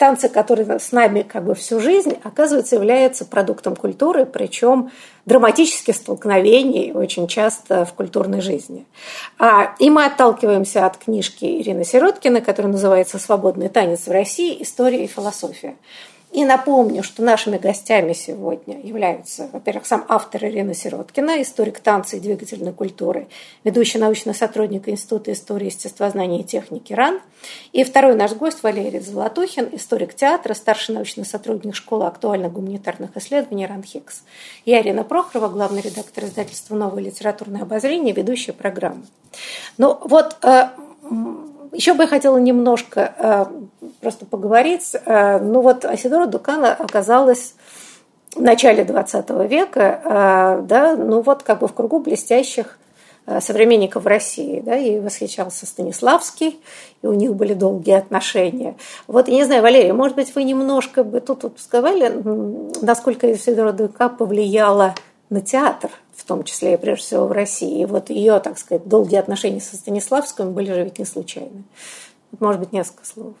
танцы, 0.00 0.28
которые 0.28 0.78
с 0.78 0.92
нами 0.92 1.22
как 1.22 1.44
бы 1.44 1.54
всю 1.54 1.78
жизнь, 1.78 2.16
оказывается, 2.22 2.76
являются 2.76 3.24
продуктом 3.26 3.76
культуры, 3.76 4.24
причем 4.24 4.90
драматических 5.26 5.94
столкновений 5.94 6.92
очень 6.92 7.28
часто 7.28 7.84
в 7.84 7.92
культурной 7.92 8.40
жизни. 8.40 8.86
А, 9.38 9.74
и 9.78 9.90
мы 9.90 10.06
отталкиваемся 10.06 10.86
от 10.86 10.96
книжки 10.96 11.44
Ирины 11.44 11.84
Сироткиной, 11.84 12.40
которая 12.40 12.72
называется 12.72 13.18
«Свободный 13.18 13.68
танец 13.68 14.06
в 14.06 14.10
России. 14.10 14.62
История 14.62 15.04
и 15.04 15.06
философия». 15.06 15.76
И 16.32 16.44
напомню, 16.44 17.02
что 17.02 17.24
нашими 17.24 17.58
гостями 17.58 18.12
сегодня 18.12 18.80
являются, 18.80 19.48
во-первых, 19.52 19.84
сам 19.84 20.04
автор 20.08 20.44
Ирина 20.44 20.74
Сироткина, 20.74 21.42
историк 21.42 21.80
танца 21.80 22.16
и 22.16 22.20
двигательной 22.20 22.72
культуры, 22.72 23.26
ведущий 23.64 23.98
научный 23.98 24.34
сотрудник 24.34 24.88
Института 24.88 25.32
истории, 25.32 25.66
естествознания 25.66 26.40
и 26.40 26.44
техники 26.44 26.92
РАН, 26.92 27.20
и 27.72 27.82
второй 27.82 28.14
наш 28.14 28.32
гость 28.34 28.62
Валерий 28.62 29.00
Золотухин, 29.00 29.70
историк 29.72 30.14
театра, 30.14 30.54
старший 30.54 30.94
научный 30.94 31.24
сотрудник 31.24 31.74
школы 31.74 32.06
актуальных 32.06 32.52
гуманитарных 32.52 33.16
исследований 33.16 33.66
РАН 33.66 33.82
Хикс. 33.82 34.22
Я 34.64 34.82
Ирина 34.82 35.02
Прохорова, 35.02 35.48
главный 35.48 35.80
редактор 35.80 36.24
издательства 36.24 36.76
«Новое 36.76 37.02
литературное 37.02 37.62
обозрение», 37.62 38.14
ведущая 38.14 38.52
программы. 38.52 39.02
Ну 39.78 39.98
вот 40.04 40.36
э, 40.44 40.68
еще 41.72 41.94
бы 41.94 42.04
я 42.04 42.08
хотела 42.08 42.36
немножко 42.38 43.14
э, 43.18 43.44
просто 44.00 44.26
поговорить. 44.26 44.94
Э, 45.04 45.38
ну 45.38 45.60
вот 45.60 45.84
Асидора 45.84 46.26
Дукана 46.26 46.72
оказалась 46.74 47.54
в 48.34 48.40
начале 48.40 48.84
XX 48.84 49.46
века, 49.46 50.00
э, 50.04 50.62
да, 50.66 50.96
ну 50.96 51.20
вот 51.20 51.42
как 51.42 51.60
бы 51.60 51.68
в 51.68 51.74
кругу 51.74 52.00
блестящих 52.00 52.78
современников 53.40 54.06
России, 54.06 54.60
да, 54.60 54.76
и 54.76 54.98
восхищался 54.98 55.64
Станиславский, 55.64 56.58
и 57.02 57.06
у 57.06 57.12
них 57.12 57.34
были 57.36 57.54
долгие 57.54 57.96
отношения. 57.96 58.74
Вот, 59.06 59.28
я 59.28 59.34
не 59.34 59.44
знаю, 59.44 59.62
Валерия, 59.62 59.92
может 59.92 60.16
быть, 60.16 60.34
вы 60.34 60.42
немножко 60.42 61.04
бы 61.04 61.20
тут 61.20 61.44
вот 61.44 61.60
сказали, 61.60 62.10
насколько 62.80 63.30
Исидора 63.32 63.70
Дука 63.70 64.08
повлияла 64.08 64.94
на 65.28 65.42
театр 65.42 65.90
в 66.20 66.24
том 66.24 66.44
числе 66.44 66.74
и 66.74 66.76
прежде 66.76 67.04
всего 67.04 67.26
в 67.26 67.32
России. 67.32 67.80
И 67.80 67.86
вот 67.86 68.10
ее, 68.10 68.38
так 68.40 68.58
сказать, 68.58 68.86
долгие 68.86 69.16
отношения 69.16 69.60
со 69.60 69.76
Станиславским 69.76 70.52
были 70.52 70.72
же 70.72 70.84
ведь 70.84 70.98
не 70.98 71.04
случайны. 71.04 71.64
Может 72.38 72.60
быть, 72.60 72.72
несколько 72.72 73.06
слов. 73.06 73.34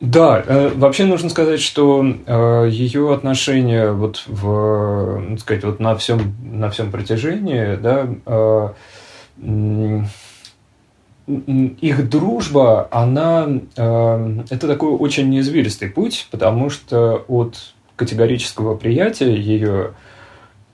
Да, 0.00 0.42
э, 0.46 0.70
вообще 0.74 1.04
нужно 1.04 1.30
сказать, 1.30 1.60
что 1.60 2.04
э, 2.04 2.68
ее 2.70 3.14
отношения 3.14 3.90
вот 3.92 4.24
в, 4.26 5.30
так 5.30 5.40
сказать, 5.40 5.64
вот 5.64 5.80
на 5.80 5.96
всем 5.96 6.34
на 6.42 6.68
всем 6.70 6.90
протяжении, 6.90 7.76
да, 7.76 8.08
э, 8.26 10.04
их 11.26 12.08
дружба, 12.10 12.86
она 12.90 13.48
это 13.76 14.68
такой 14.68 14.90
очень 14.90 15.30
неизвилистый 15.30 15.88
путь, 15.88 16.28
потому 16.30 16.68
что 16.68 17.24
от 17.28 17.56
категорического 17.96 18.76
приятия 18.76 19.34
ее 19.34 19.94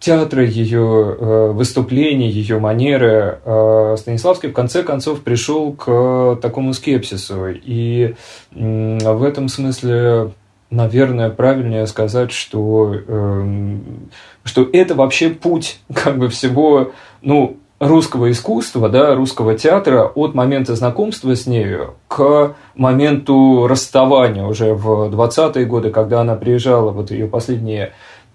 театра, 0.01 0.43
ее 0.45 1.17
э, 1.19 1.51
выступлений, 1.53 2.29
ее 2.29 2.59
манеры, 2.59 3.39
э, 3.45 3.97
Станиславский 3.99 4.49
в 4.49 4.55
конце 4.55 4.83
концов 4.83 5.21
пришел 5.21 5.75
к 5.75 6.39
такому 6.41 6.73
скепсису. 6.73 7.49
И 7.51 8.15
в 8.51 9.23
этом 9.23 9.49
смысле, 9.49 10.33
наверное, 10.71 11.29
правильнее 11.29 11.87
сказать, 11.87 12.33
что, 12.33 12.95
эм, 12.95 14.09
что 14.43 14.67
это 14.73 14.95
вообще 14.95 15.29
путь 15.29 15.81
как 15.95 16.19
бы 16.19 16.31
всего, 16.31 16.93
ну, 17.21 17.59
русского 17.79 18.31
искусства, 18.31 18.89
да, 18.89 19.15
русского 19.15 19.55
театра 19.55 20.05
от 20.15 20.35
момента 20.35 20.77
знакомства 20.77 21.35
с 21.35 21.47
нею 21.47 21.95
к 22.09 22.55
моменту 22.75 23.67
расставания 23.67 24.45
уже 24.45 24.75
в 24.75 25.11
20-е 25.11 25.65
годы, 25.65 25.91
когда 25.91 26.21
она 26.21 26.37
приезжала, 26.37 26.91
вот 26.91 27.11
ее 27.11 27.27
последние 27.27 27.87
Э, 27.89 27.93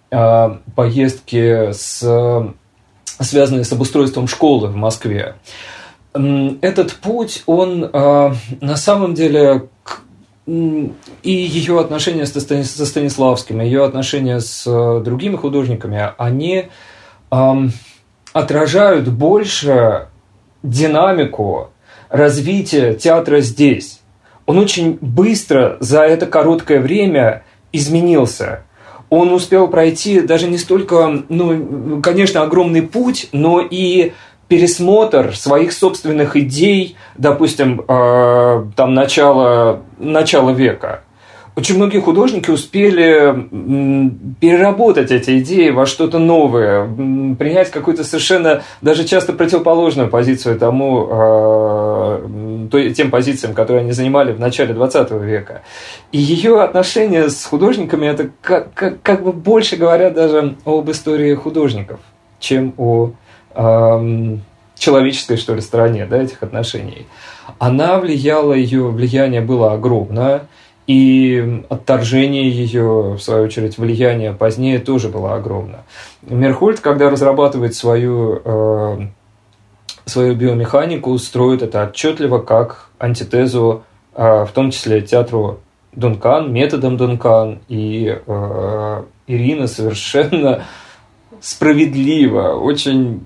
поездки, 0.09 1.71
с, 1.71 2.53
связанные 3.19 3.63
с 3.63 3.71
обустройством 3.71 4.27
школы 4.27 4.67
в 4.67 4.75
Москве. 4.75 5.35
Этот 6.13 6.93
путь, 6.93 7.43
он 7.45 7.83
э, 7.83 8.33
на 8.61 8.77
самом 8.77 9.13
деле 9.15 9.67
и 10.47 11.01
ее 11.23 11.79
отношения 11.79 12.25
со 12.25 12.39
Станиславским, 12.39 13.61
ее 13.61 13.83
отношения 13.83 14.39
с 14.39 14.63
э, 14.67 15.01
другими 15.03 15.35
художниками, 15.35 16.13
они 16.17 16.69
отражают 18.31 19.07
больше 19.09 20.07
динамику 20.61 21.71
развития 22.09 22.93
театра 22.93 23.41
здесь. 23.41 24.01
Он 24.45 24.59
очень 24.59 24.97
быстро 25.01 25.77
за 25.79 26.01
это 26.01 26.27
короткое 26.27 26.79
время 26.79 27.43
изменился 27.71 28.63
он 29.09 29.31
успел 29.31 29.67
пройти 29.67 30.21
даже 30.21 30.47
не 30.47 30.57
столько, 30.57 31.23
ну, 31.29 32.01
конечно, 32.01 32.41
огромный 32.41 32.81
путь, 32.81 33.29
но 33.31 33.59
и 33.59 34.13
пересмотр 34.47 35.35
своих 35.35 35.73
собственных 35.73 36.35
идей, 36.35 36.95
допустим, 37.17 37.81
э, 37.87 38.65
там 38.75 38.93
начала, 38.93 39.81
начала 39.97 40.51
века. 40.51 41.01
Очень 41.55 41.77
многие 41.77 41.99
художники 41.99 42.51
успели 42.51 43.47
переработать 44.41 45.11
эти 45.11 45.39
идеи 45.39 45.69
во 45.69 45.85
что-то 45.85 46.19
новое, 46.19 46.85
принять 47.39 47.71
какую-то 47.71 48.03
совершенно 48.03 48.63
даже 48.81 49.05
часто 49.05 49.31
противоположную 49.31 50.09
позицию 50.09 50.59
тому, 50.59 51.07
э, 51.09 52.27
тем 52.69 53.11
позициям, 53.11 53.53
которые 53.53 53.81
они 53.81 53.91
занимали 53.91 54.33
в 54.33 54.39
начале 54.39 54.73
20 54.73 55.11
века. 55.11 55.61
И 56.11 56.17
ее 56.17 56.61
отношения 56.61 57.29
с 57.29 57.45
художниками 57.45 58.07
это 58.07 58.29
как, 58.41 58.73
как, 58.73 59.01
как 59.01 59.23
бы 59.23 59.31
больше 59.31 59.75
говорят 59.75 60.13
даже 60.13 60.55
об 60.65 60.89
истории 60.89 61.33
художников, 61.33 61.99
чем 62.39 62.73
о 62.77 63.11
э, 63.53 64.37
человеческой, 64.75 65.37
что 65.37 65.55
ли, 65.55 65.61
стороне 65.61 66.05
да, 66.05 66.21
этих 66.21 66.43
отношений. 66.43 67.07
Она 67.59 67.99
влияла, 67.99 68.53
ее 68.53 68.87
влияние 68.89 69.41
было 69.41 69.73
огромное. 69.73 70.47
И 70.87 71.63
отторжение 71.69 72.47
ее, 72.47 73.15
в 73.17 73.19
свою 73.19 73.45
очередь, 73.45 73.79
влияние 73.79 74.33
позднее 74.33 74.77
тоже 74.77 75.09
было 75.09 75.33
огромно. 75.33 75.79
Мерхольд, 76.21 76.79
когда 76.79 77.09
разрабатывает 77.09 77.73
свою, 77.73 78.41
э, 78.45 78.97
свою 80.05 80.35
биомеханику, 80.35 81.17
строит 81.17 81.61
это 81.61 81.83
отчетливо 81.83 82.39
как 82.39 82.89
антитезу, 82.99 83.83
э, 84.15 84.45
в 84.45 84.51
том 84.53 84.71
числе 84.71 85.01
театру 85.01 85.59
Дункан, 85.93 86.51
методом 86.51 86.97
Дункан. 86.97 87.59
И 87.67 88.17
э, 88.25 89.03
Ирина 89.27 89.67
совершенно 89.67 90.63
справедливо, 91.41 92.53
очень 92.55 93.21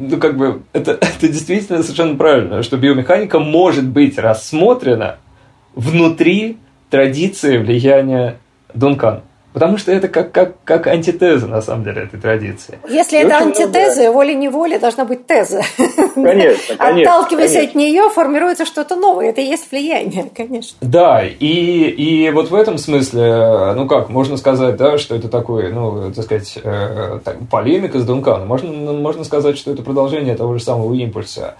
ну, 0.00 0.16
как 0.16 0.36
бы, 0.36 0.62
это, 0.72 0.92
это 1.00 1.28
действительно 1.28 1.82
совершенно 1.82 2.16
правильно, 2.16 2.62
что 2.62 2.76
биомеханика 2.76 3.38
может 3.38 3.86
быть 3.86 4.18
рассмотрена 4.18 5.16
внутри 5.74 6.58
традиции 6.88 7.58
влияния 7.58 8.38
Дункан. 8.74 9.22
Потому 9.52 9.78
что 9.78 9.90
это 9.90 10.06
как, 10.06 10.30
как, 10.30 10.62
как 10.64 10.86
антитеза, 10.86 11.48
на 11.48 11.60
самом 11.60 11.82
деле, 11.82 12.02
этой 12.02 12.20
традиции. 12.20 12.78
Если 12.88 13.16
и 13.16 13.20
это 13.20 13.38
антитеза, 13.38 14.02
много... 14.02 14.12
волей-неволей 14.12 14.78
должна 14.78 15.04
быть 15.04 15.26
теза. 15.26 15.62
Конечно, 16.14 16.76
конечно. 16.78 17.12
Отталкиваясь 17.12 17.52
конечно. 17.52 17.70
от 17.70 17.74
нее, 17.74 18.10
формируется 18.10 18.64
что-то 18.64 18.94
новое. 18.94 19.30
Это 19.30 19.40
и 19.40 19.46
есть 19.46 19.70
влияние, 19.70 20.30
конечно. 20.36 20.76
Да, 20.80 21.22
и, 21.24 21.46
и 21.46 22.30
вот 22.30 22.50
в 22.50 22.54
этом 22.54 22.78
смысле, 22.78 23.72
ну 23.74 23.88
как, 23.88 24.08
можно 24.08 24.36
сказать, 24.36 24.76
да, 24.76 24.98
что 24.98 25.16
это 25.16 25.28
такое, 25.28 25.72
ну, 25.72 26.12
так 26.12 26.24
сказать, 26.24 26.58
э, 26.62 27.18
так, 27.24 27.36
полемика 27.50 27.98
с 27.98 28.04
Дунканом. 28.04 28.46
Можно, 28.46 28.92
можно 28.92 29.24
сказать, 29.24 29.58
что 29.58 29.72
это 29.72 29.82
продолжение 29.82 30.36
того 30.36 30.56
же 30.56 30.62
самого 30.62 30.94
импульса. 30.94 31.56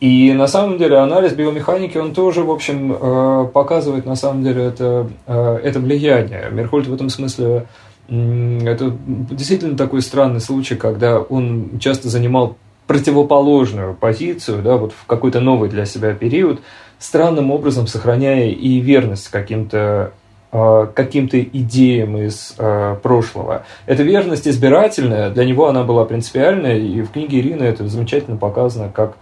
И 0.00 0.32
на 0.32 0.46
самом 0.46 0.78
деле 0.78 0.96
анализ 0.96 1.32
биомеханики, 1.32 1.98
он 1.98 2.14
тоже, 2.14 2.42
в 2.42 2.50
общем, 2.50 2.92
э, 2.92 3.48
показывает 3.52 4.06
на 4.06 4.14
самом 4.14 4.44
деле 4.44 4.64
это, 4.64 5.08
э, 5.26 5.60
это 5.62 5.80
влияние. 5.80 6.48
Мерхольд 6.50 6.86
в 6.86 6.94
этом 6.94 7.08
смысле 7.08 7.66
это 8.08 8.96
действительно 9.30 9.76
такой 9.76 10.00
странный 10.00 10.40
случай, 10.40 10.76
когда 10.76 11.20
он 11.20 11.78
часто 11.78 12.08
занимал 12.08 12.56
противоположную 12.86 13.94
позицию, 13.94 14.62
да, 14.62 14.78
вот 14.78 14.92
в 14.92 15.04
какой-то 15.04 15.40
новый 15.40 15.68
для 15.68 15.84
себя 15.84 16.14
период, 16.14 16.60
странным 16.98 17.50
образом 17.50 17.86
сохраняя 17.86 18.48
и 18.48 18.80
верность 18.80 19.28
каким-то 19.28 20.12
э, 20.50 20.86
каким-то 20.94 21.38
идеям 21.38 22.16
из 22.16 22.54
э, 22.56 22.96
прошлого. 23.02 23.64
Эта 23.84 24.02
верность 24.02 24.48
избирательная, 24.48 25.28
для 25.28 25.44
него 25.44 25.68
она 25.68 25.84
была 25.84 26.06
принципиальная, 26.06 26.78
и 26.78 27.02
в 27.02 27.10
книге 27.10 27.40
Ирины 27.40 27.64
это 27.64 27.86
замечательно 27.88 28.38
показано, 28.38 28.88
как 28.88 29.18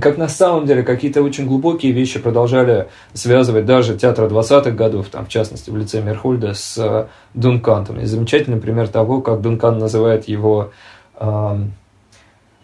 как 0.00 0.16
на 0.16 0.28
самом 0.28 0.66
деле 0.66 0.82
какие-то 0.82 1.22
очень 1.22 1.46
глубокие 1.46 1.92
вещи 1.92 2.18
продолжали 2.18 2.88
связывать 3.14 3.66
даже 3.66 3.96
театр 3.96 4.24
20-х 4.24 4.70
годов, 4.70 5.08
там, 5.08 5.26
в 5.26 5.28
частности, 5.28 5.70
в 5.70 5.76
лице 5.76 6.00
Мерхольда, 6.00 6.54
с 6.54 6.78
э, 6.78 7.06
Дункантом. 7.34 8.00
И 8.00 8.04
замечательный 8.04 8.60
пример 8.60 8.88
того, 8.88 9.20
как 9.20 9.40
Дункан 9.40 9.78
называет 9.78 10.28
его 10.28 10.70
э, 11.16 11.56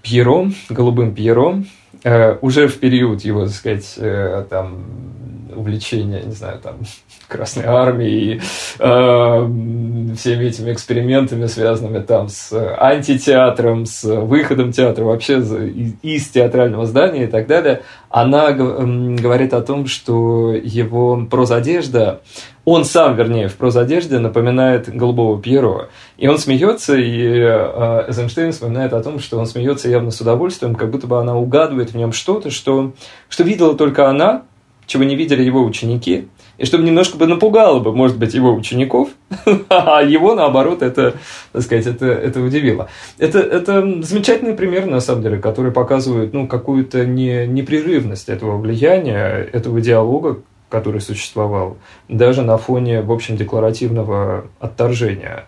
Пьером, 0.03 0.55
голубым 0.71 1.15
Пьером, 1.15 1.67
э, 2.05 2.37
уже 2.41 2.69
в 2.69 2.79
период 2.79 3.23
его, 3.23 3.45
так 3.45 3.55
сказать, 3.55 3.95
э, 3.97 4.45
там, 4.49 4.85
увлечения, 5.55 6.23
не 6.23 6.33
знаю, 6.33 6.61
там, 6.61 6.77
Красной 7.29 7.65
Армии 7.67 8.11
и 8.11 8.41
э, 8.79 10.11
всеми 10.17 10.45
этими 10.47 10.73
экспериментами, 10.73 11.47
связанными 11.47 12.01
там 12.01 12.29
с 12.29 12.53
антитеатром, 12.79 13.85
с 13.85 14.05
выходом 14.05 14.73
театра 14.73 15.05
вообще 15.05 15.39
из 16.03 16.29
театрального 16.29 16.87
здания 16.87 17.25
и 17.25 17.27
так 17.27 17.47
далее, 17.47 17.83
она 18.11 18.53
говорит 18.53 19.53
о 19.53 19.61
том, 19.61 19.87
что 19.87 20.53
его 20.53 21.27
прозодежда, 21.31 22.21
он 22.65 22.85
сам, 22.85 23.17
вернее, 23.17 23.49
в 23.49 23.57
прозодежде 23.57 24.19
напоминает 24.19 24.95
голубого 24.95 25.41
Пьеро. 25.41 25.89
И 26.17 26.29
он 26.29 26.39
смеется, 26.39 26.97
и 26.97 27.23
э, 27.23 28.05
Эйзенштейн 28.09 28.53
вспоминает 28.53 28.93
о 28.93 29.03
том, 29.03 29.21
что 29.21 29.39
он 29.39 29.47
смеется 29.47 29.89
явно 29.89 30.11
с 30.11 30.21
удовольствием, 30.21 30.75
как 30.75 30.91
будто 30.91 31.07
бы 31.07 31.19
она 31.19 31.37
угадывает 31.37 31.93
в 31.93 31.97
нем 31.97 32.13
что-то, 32.13 32.51
что, 32.51 32.93
что 33.29 33.45
видела 33.45 33.75
только 33.75 34.09
она, 34.09 34.43
чего 34.87 35.05
не 35.05 35.17
видели 35.17 35.43
его 35.43 35.63
ученики, 35.63 36.29
и 36.59 36.65
чтобы 36.65 36.85
немножко 36.85 37.17
бы 37.17 37.27
напугало 37.27 37.79
бы, 37.79 37.95
может 37.95 38.19
быть, 38.19 38.35
его 38.35 38.53
учеников, 38.53 39.11
а 39.69 40.03
его, 40.03 40.35
наоборот, 40.35 40.83
это, 40.83 41.15
так 41.53 41.63
сказать, 41.63 41.87
это, 41.87 42.07
это 42.07 42.41
удивило. 42.43 42.89
Это, 43.19 43.39
это 43.39 44.03
замечательный 44.03 44.55
пример, 44.55 44.87
на 44.87 45.01
самом 45.01 45.23
деле, 45.23 45.39
который 45.39 45.71
показывает 45.71 46.35
ну, 46.35 46.49
какую-то 46.49 47.07
не, 47.07 47.47
непрерывность 47.47 48.29
этого 48.29 48.59
влияния, 48.59 49.49
этого 49.53 49.81
диалога, 49.81 50.41
который 50.69 51.01
существовал, 51.01 51.79
даже 52.09 52.43
на 52.43 52.59
фоне, 52.59 53.03
в 53.03 53.13
общем, 53.13 53.37
декларативного 53.37 54.47
отторжения 54.61 55.47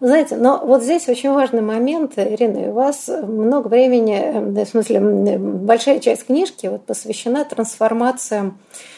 знаете, 0.00 0.36
но 0.36 0.64
вот 0.64 0.84
здесь 0.84 1.08
очень 1.08 1.32
важный 1.32 1.60
момент, 1.60 2.12
Ирина, 2.16 2.70
у 2.70 2.72
вас 2.72 3.08
много 3.08 3.66
времени, 3.66 4.16
э, 4.16 4.64
в 4.64 4.68
смысле, 4.68 5.00
большая 5.00 5.98
часть 5.98 6.26
книжки 6.26 6.68
вот 6.68 6.86
посвящена 6.86 7.44
трансформациям 7.44 8.58
э, 8.70 8.97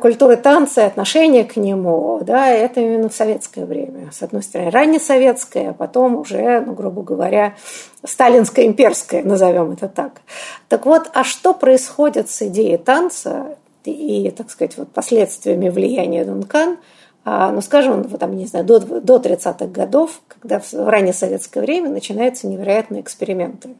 культуры 0.00 0.36
танца, 0.36 0.86
отношения 0.86 1.44
к 1.44 1.56
нему, 1.56 2.20
да, 2.22 2.48
это 2.48 2.80
именно 2.80 3.08
в 3.08 3.14
советское 3.14 3.66
время. 3.66 4.10
С 4.10 4.22
одной 4.22 4.42
стороны, 4.42 4.70
раннесоветское, 4.70 5.70
а 5.70 5.72
потом 5.74 6.16
уже, 6.16 6.60
ну, 6.60 6.72
грубо 6.72 7.02
говоря, 7.02 7.54
сталинское, 8.02 8.66
имперское, 8.66 9.22
назовем 9.22 9.72
это 9.72 9.88
так. 9.88 10.22
Так 10.68 10.86
вот, 10.86 11.10
а 11.12 11.24
что 11.24 11.52
происходит 11.52 12.30
с 12.30 12.42
идеей 12.42 12.78
танца 12.78 13.56
и, 13.84 14.30
так 14.30 14.50
сказать, 14.50 14.78
вот 14.78 14.88
последствиями 14.92 15.68
влияния 15.68 16.24
Дункан– 16.24 16.78
а, 17.28 17.50
ну, 17.50 17.60
скажем, 17.60 18.04
там, 18.04 18.36
не 18.36 18.46
знаю, 18.46 18.64
до, 18.64 18.78
до 18.78 19.16
30-х 19.16 19.66
годов, 19.66 20.20
когда 20.28 20.60
в 20.60 20.72
раннее 20.72 21.12
советское 21.12 21.60
время 21.60 21.90
начинаются 21.90 22.46
невероятные 22.46 23.00
эксперименты. 23.00 23.70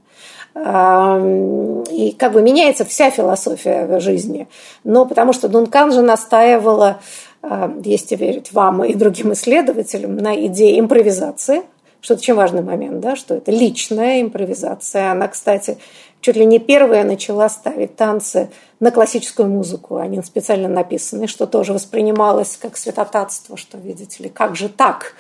И 0.59 2.17
как 2.19 2.33
бы 2.33 2.41
меняется 2.41 2.87
вся 2.87 3.11
философия 3.11 4.01
жизни. 4.01 4.49
Но 4.85 5.05
потому 5.05 5.35
что 5.35 5.49
Дункан 5.49 5.93
же 5.93 6.01
настаивала, 6.01 7.01
а, 7.43 7.71
если 7.85 8.17
верить 8.17 8.53
вам 8.53 8.83
и 8.83 8.95
другим 8.95 9.35
исследователям, 9.35 10.17
на 10.17 10.35
идее 10.47 10.81
импровизации, 10.81 11.63
что 12.01 12.15
это 12.15 12.23
очень 12.23 12.35
важный 12.35 12.63
момент, 12.63 13.01
да, 13.01 13.17
что 13.17 13.35
это 13.35 13.51
личная 13.51 14.23
импровизация. 14.23 15.11
Она, 15.11 15.29
кстати, 15.29 15.77
чуть 16.21 16.37
ли 16.37 16.45
не 16.45 16.59
первая 16.59 17.05
начала 17.05 17.49
ставить 17.49 17.97
танцы 17.97 18.51
на 18.81 18.91
классическую 18.91 19.49
музыку. 19.49 19.97
Они 19.97 20.21
специально 20.23 20.69
написаны, 20.69 21.27
что 21.27 21.47
тоже 21.47 21.73
воспринималось 21.73 22.59
как 22.61 22.77
святотатство, 22.77 23.57
что, 23.57 23.79
видите 23.79 24.25
ли, 24.25 24.29
как 24.29 24.57
же 24.57 24.69
так? 24.69 25.15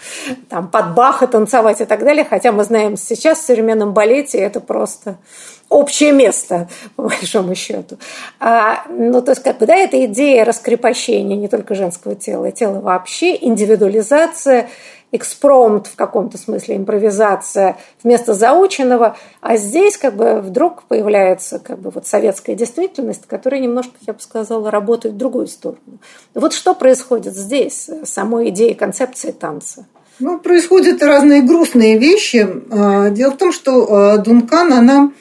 Там 0.49 0.69
под 0.69 0.95
Баха 0.95 1.27
танцевать 1.27 1.81
и 1.81 1.85
так 1.85 2.05
далее. 2.05 2.27
Хотя 2.29 2.53
мы 2.53 2.65
знаем, 2.65 2.97
сейчас 2.97 3.39
в 3.39 3.47
современном 3.47 3.93
балете 3.93 4.39
это 4.39 4.61
просто 4.61 5.17
общее 5.69 6.13
место, 6.13 6.69
по 6.97 7.05
большому 7.05 7.55
счету. 7.55 7.99
А, 8.39 8.85
ну, 8.89 9.23
то 9.23 9.33
есть, 9.33 9.43
как 9.43 9.59
бы, 9.59 9.67
да, 9.67 9.75
эта 9.75 10.05
идея 10.07 10.45
раскрепощения 10.45 11.37
не 11.37 11.49
только 11.49 11.75
женского 11.75 12.15
тела, 12.15 12.53
тела 12.53 12.81
вообще, 12.81 13.37
индивидуализация– 13.37 14.69
экспромт 15.13 15.87
в 15.87 15.97
каком-то 15.97 16.37
смысле, 16.37 16.77
импровизация 16.77 17.77
вместо 18.03 18.35
заученного, 18.35 19.17
а 19.41 19.57
здесь 19.57 19.97
как 19.97 20.17
бы 20.17 20.41
вдруг 20.41 20.83
появляется 20.85 21.59
как 21.59 21.79
бы 21.79 21.91
вот 21.91 22.07
советская 22.07 22.57
действительность, 22.57 23.27
которая 23.27 23.61
немножко, 23.61 23.93
я 24.07 24.13
бы 24.13 24.21
сказала, 24.21 24.71
работает 24.71 25.15
в 25.15 25.19
другую 25.19 25.47
сторону. 25.47 25.99
Вот 26.35 26.53
что 26.53 26.75
происходит 26.75 27.35
здесь, 27.35 27.89
самой 28.05 28.51
идеей 28.51 28.75
концепции 28.75 29.31
танца? 29.31 29.87
Ну, 30.19 30.39
происходят 30.39 31.03
разные 31.03 31.43
грустные 31.43 31.99
вещи. 31.99 32.49
А, 32.71 33.11
дело 33.11 33.33
в 33.33 33.37
том, 33.37 33.53
что 33.53 33.87
а, 33.87 34.19
Дункан, 34.19 34.73
она 34.73 35.13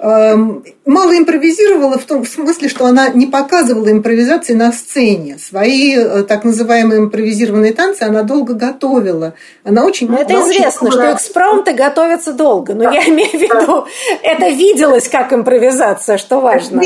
мало 0.00 1.18
импровизировала 1.18 1.98
в 1.98 2.04
том 2.04 2.26
смысле, 2.26 2.68
что 2.68 2.86
она 2.86 3.08
не 3.08 3.26
показывала 3.26 3.90
импровизации 3.90 4.54
на 4.54 4.72
сцене. 4.72 5.38
Свои 5.38 5.94
э, 5.96 6.22
так 6.22 6.44
называемые 6.44 7.00
импровизированные 7.00 7.72
танцы 7.72 8.02
она 8.02 8.22
долго 8.22 8.54
готовила. 8.54 9.34
Она 9.64 9.84
очень... 9.84 10.08
Но 10.08 10.18
это 10.18 10.34
она 10.34 10.48
известно, 10.48 10.88
очень... 10.88 10.98
что 10.98 11.12
экспромты 11.12 11.72
готовятся 11.74 12.32
долго. 12.32 12.74
Но 12.74 12.84
да. 12.84 12.92
я 12.92 13.08
имею 13.08 13.30
в 13.30 13.34
виду, 13.34 13.86
это 14.22 14.48
виделось 14.48 15.08
как 15.08 15.32
импровизация, 15.32 16.16
что 16.16 16.40
важно. 16.40 16.82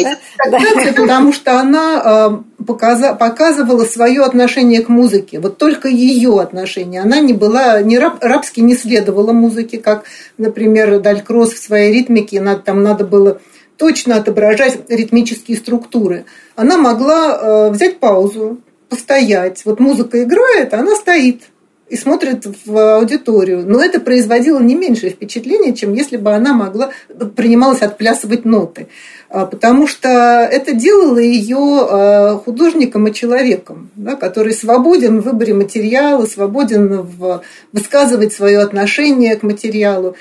Да? 0.51 0.59
Потому 0.97 1.33
что 1.33 1.61
она 1.61 2.03
э, 2.05 2.65
показывала 2.65 3.85
свое 3.85 4.23
отношение 4.23 4.83
к 4.83 4.89
музыке. 4.89 5.39
Вот 5.39 5.59
только 5.59 5.89
ее 5.89 6.41
отношение. 6.41 7.03
Она 7.03 7.21
не 7.21 7.33
была, 7.33 7.81
не 7.83 7.99
раб, 7.99 8.23
рабски 8.23 8.61
не 8.61 8.75
следовала 8.75 9.33
музыке, 9.33 9.79
как, 9.79 10.05
например, 10.39 10.99
Далькросс 11.01 11.53
в 11.53 11.63
своей 11.63 11.93
ритмике. 11.93 12.41
Надо, 12.41 12.61
там 12.61 12.83
надо 12.83 13.04
надо 13.05 13.07
было 13.07 13.41
точно 13.77 14.17
отображать 14.17 14.79
ритмические 14.89 15.57
структуры. 15.57 16.25
Она 16.57 16.77
могла 16.77 17.39
э, 17.39 17.71
взять 17.71 17.99
паузу, 17.99 18.59
постоять. 18.89 19.65
Вот 19.65 19.81
музыка 19.81 20.23
играет, 20.23 20.73
а 20.75 20.79
она 20.79 20.95
стоит 20.95 21.43
и 21.91 21.97
смотрит 21.97 22.47
в 22.65 22.97
аудиторию. 22.97 23.65
Но 23.67 23.83
это 23.83 24.01
производило 24.01 24.59
не 24.61 24.75
меньшее 24.75 25.11
впечатление, 25.11 25.75
чем 25.75 25.93
если 25.93 26.17
бы 26.17 26.33
она 26.33 26.55
могла 26.55 26.91
принималась 27.37 27.83
отплясывать 27.83 28.45
ноты. 28.45 28.87
А, 29.29 29.45
потому 29.45 29.87
что 29.87 30.09
это 30.09 30.73
делало 30.73 31.19
ее 31.19 31.87
э, 31.91 32.39
художником 32.45 33.09
и 33.09 33.13
человеком, 33.13 33.91
да, 33.97 34.15
который 34.15 34.55
свободен 34.55 35.21
в 35.21 35.25
выборе 35.25 35.53
материала, 35.53 36.27
свободен 36.27 37.03
в 37.03 37.43
высказывать 37.73 38.33
свое 38.33 38.61
отношение 38.61 39.37
к 39.37 39.43
материалу. 39.43 40.17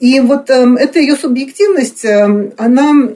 И 0.00 0.20
вот 0.20 0.50
э, 0.50 0.76
эта 0.78 1.00
ее 1.00 1.16
субъективность, 1.16 2.04
э, 2.04 2.52
она 2.56 3.10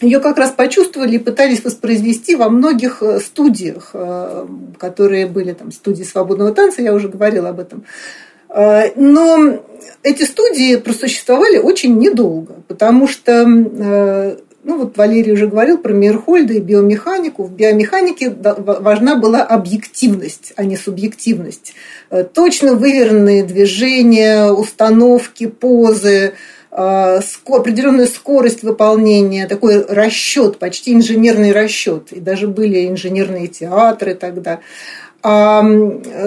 ее 0.00 0.20
как 0.20 0.38
раз 0.38 0.50
почувствовали 0.50 1.16
и 1.16 1.18
пытались 1.18 1.62
воспроизвести 1.62 2.34
во 2.34 2.48
многих 2.48 3.02
э, 3.02 3.20
студиях, 3.20 3.90
э, 3.92 4.46
которые 4.78 5.26
были 5.26 5.52
там 5.52 5.72
студии 5.72 6.04
свободного 6.04 6.52
танца, 6.52 6.82
я 6.82 6.94
уже 6.94 7.08
говорила 7.08 7.50
об 7.50 7.60
этом. 7.60 7.84
Э, 8.48 8.92
но 8.96 9.62
эти 10.02 10.22
студии 10.22 10.76
просуществовали 10.76 11.58
очень 11.58 11.98
недолго, 11.98 12.54
потому 12.66 13.08
что 13.08 14.38
ну 14.62 14.78
вот 14.78 14.96
Валерий 14.96 15.32
уже 15.32 15.46
говорил 15.46 15.78
про 15.78 15.92
Мейерхольда 15.92 16.54
и 16.54 16.60
биомеханику. 16.60 17.44
В 17.44 17.52
биомеханике 17.52 18.30
важна 18.30 19.16
была 19.16 19.42
объективность, 19.42 20.52
а 20.56 20.64
не 20.64 20.76
субъективность. 20.76 21.74
Э, 22.10 22.24
точно 22.24 22.74
выверенные 22.74 23.42
движения, 23.42 24.50
установки, 24.50 25.46
позы, 25.46 26.34
э, 26.70 27.20
определенная 27.46 28.06
скорость 28.06 28.62
выполнения, 28.62 29.46
такой 29.46 29.84
расчет, 29.86 30.58
почти 30.58 30.92
инженерный 30.92 31.52
расчет. 31.52 32.12
И 32.12 32.20
даже 32.20 32.46
были 32.46 32.86
инженерные 32.86 33.46
театры 33.46 34.14
тогда. 34.14 34.60
А 35.22 35.62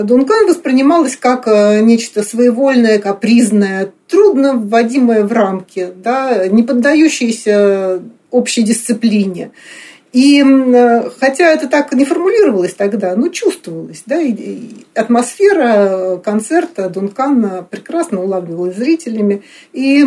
Дункан 0.04 0.48
воспринималась 0.48 1.18
как 1.18 1.48
э, 1.48 1.82
нечто 1.82 2.24
своевольное, 2.24 3.00
капризное, 3.00 3.92
трудно 4.08 4.54
вводимое 4.54 5.24
в 5.24 5.32
рамки, 5.32 5.90
да, 5.96 6.48
не 6.48 6.62
поддающееся 6.62 8.02
общей 8.34 8.64
дисциплине. 8.64 9.52
И 10.14 10.44
хотя 11.20 11.52
это 11.52 11.68
так 11.68 11.92
не 11.94 12.06
формулировалось 12.06 12.76
тогда, 12.76 13.16
но 13.16 13.30
чувствовалось. 13.30 14.04
Да, 14.06 14.22
и 14.22 14.60
атмосфера 14.94 16.18
концерта 16.24 16.88
Дункана 16.88 17.66
прекрасно 17.68 18.22
улавливалась 18.22 18.76
зрителями. 18.78 19.42
И 19.72 20.06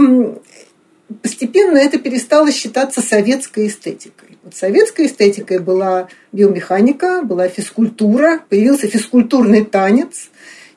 постепенно 1.22 1.76
это 1.76 1.98
перестало 1.98 2.52
считаться 2.52 3.00
советской 3.00 3.66
эстетикой. 3.66 4.38
Вот 4.44 4.54
советской 4.54 5.06
эстетикой 5.06 5.58
была 5.58 6.06
биомеханика, 6.30 7.22
была 7.22 7.48
физкультура, 7.48 8.40
появился 8.48 8.86
физкультурный 8.86 9.64
танец. 9.64 10.30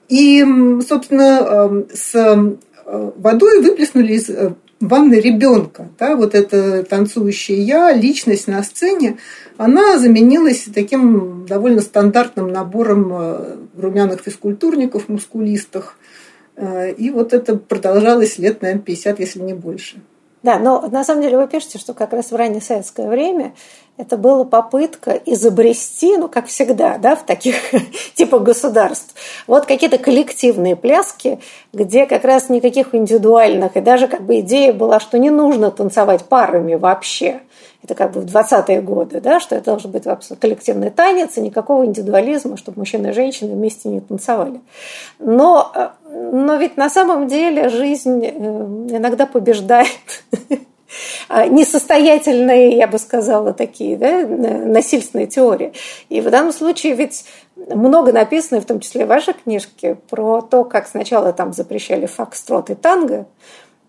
И, 0.08 0.44
собственно, 0.88 1.86
с 1.94 2.16
э, 2.16 3.12
водой 3.16 3.62
выплеснули 3.62 4.14
из 4.14 4.28
ванной 4.80 5.20
ребенка. 5.20 5.88
Да, 5.98 6.16
вот 6.16 6.36
эта 6.36 6.84
танцующая 6.84 7.58
я, 7.58 7.94
личность 7.94 8.48
на 8.48 8.64
сцене, 8.64 9.18
она 9.58 9.98
заменилась 10.00 10.68
таким 10.74 11.46
довольно 11.46 11.82
стандартным 11.82 12.52
набором 12.52 13.12
э, 13.12 13.56
румяных 13.78 14.22
физкультурников, 14.22 15.10
мускулистых. 15.10 15.98
Э, 16.56 16.92
и 16.92 17.10
вот 17.10 17.34
это 17.34 17.58
продолжалось 17.58 18.38
лет, 18.38 18.62
наверное, 18.62 18.84
50, 18.84 19.20
если 19.20 19.40
не 19.42 19.54
больше. 19.54 20.02
Да, 20.42 20.58
но 20.58 20.88
на 20.88 21.04
самом 21.04 21.22
деле 21.22 21.38
вы 21.38 21.48
пишете, 21.48 21.78
что 21.78 21.94
как 21.94 22.14
раз 22.14 22.32
в 22.32 22.36
раннее 22.36 22.62
советское 22.62 23.10
время 23.10 23.54
это 24.00 24.16
была 24.16 24.46
попытка 24.46 25.12
изобрести, 25.26 26.16
ну, 26.16 26.30
как 26.30 26.48
всегда, 26.48 26.98
да, 26.98 27.18
в 27.18 27.26
таких 27.26 27.56
типа 28.16 28.40
государств, 28.40 29.14
вот 29.46 29.66
какие-то 29.66 29.98
коллективные 29.98 30.78
пляски, 30.78 31.40
где 31.74 32.06
как 32.06 32.24
раз 32.24 32.48
никаких 32.48 32.96
индивидуальных, 32.96 33.76
и 33.76 33.82
даже 33.82 34.08
как 34.08 34.22
бы 34.22 34.40
идея 34.40 34.72
была, 34.72 35.02
что 35.02 35.20
не 35.20 35.30
нужно 35.30 35.70
танцевать 35.70 36.24
парами 36.24 36.76
вообще. 36.76 37.42
Это 37.84 37.94
как 37.94 38.12
бы 38.12 38.22
в 38.22 38.26
20-е 38.26 38.82
годы, 38.82 39.20
да, 39.20 39.42
что 39.42 39.56
это 39.56 39.72
должен 39.72 39.92
быть 39.92 40.06
коллективный 40.40 40.92
танец, 40.92 41.38
и 41.38 41.42
никакого 41.42 41.86
индивидуализма, 41.86 42.56
чтобы 42.56 42.80
мужчина 42.80 43.08
и 43.08 43.14
женщина 43.14 43.54
вместе 43.54 43.90
не 43.90 44.00
танцевали. 44.00 44.62
Но, 45.20 45.72
э, 45.76 45.90
но 46.32 46.56
ведь 46.56 46.78
на 46.78 46.90
самом 46.90 47.28
деле 47.28 47.68
жизнь 47.68 48.26
э, 48.26 48.30
иногда 48.30 49.26
побеждает 49.26 49.88
несостоятельные, 51.30 52.78
я 52.78 52.88
бы 52.88 53.00
сказала, 53.00 53.54
такие 53.54 53.98
да, 53.98 54.26
насильственные 54.26 55.28
теории. 55.28 55.74
И 56.10 56.22
в 56.22 56.30
данном 56.30 56.54
случае 56.54 56.94
ведь 56.94 57.26
много 57.56 58.12
написано, 58.12 58.62
в 58.62 58.66
том 58.66 58.80
числе 58.80 59.06
в 59.06 59.10
вашей 59.10 59.34
книжке, 59.34 59.96
про 60.10 60.42
то, 60.42 60.64
как 60.64 60.88
сначала 60.88 61.34
там 61.34 61.54
запрещали 61.54 62.06
фокстрот 62.06 62.70
и 62.70 62.76
танго, 62.76 63.28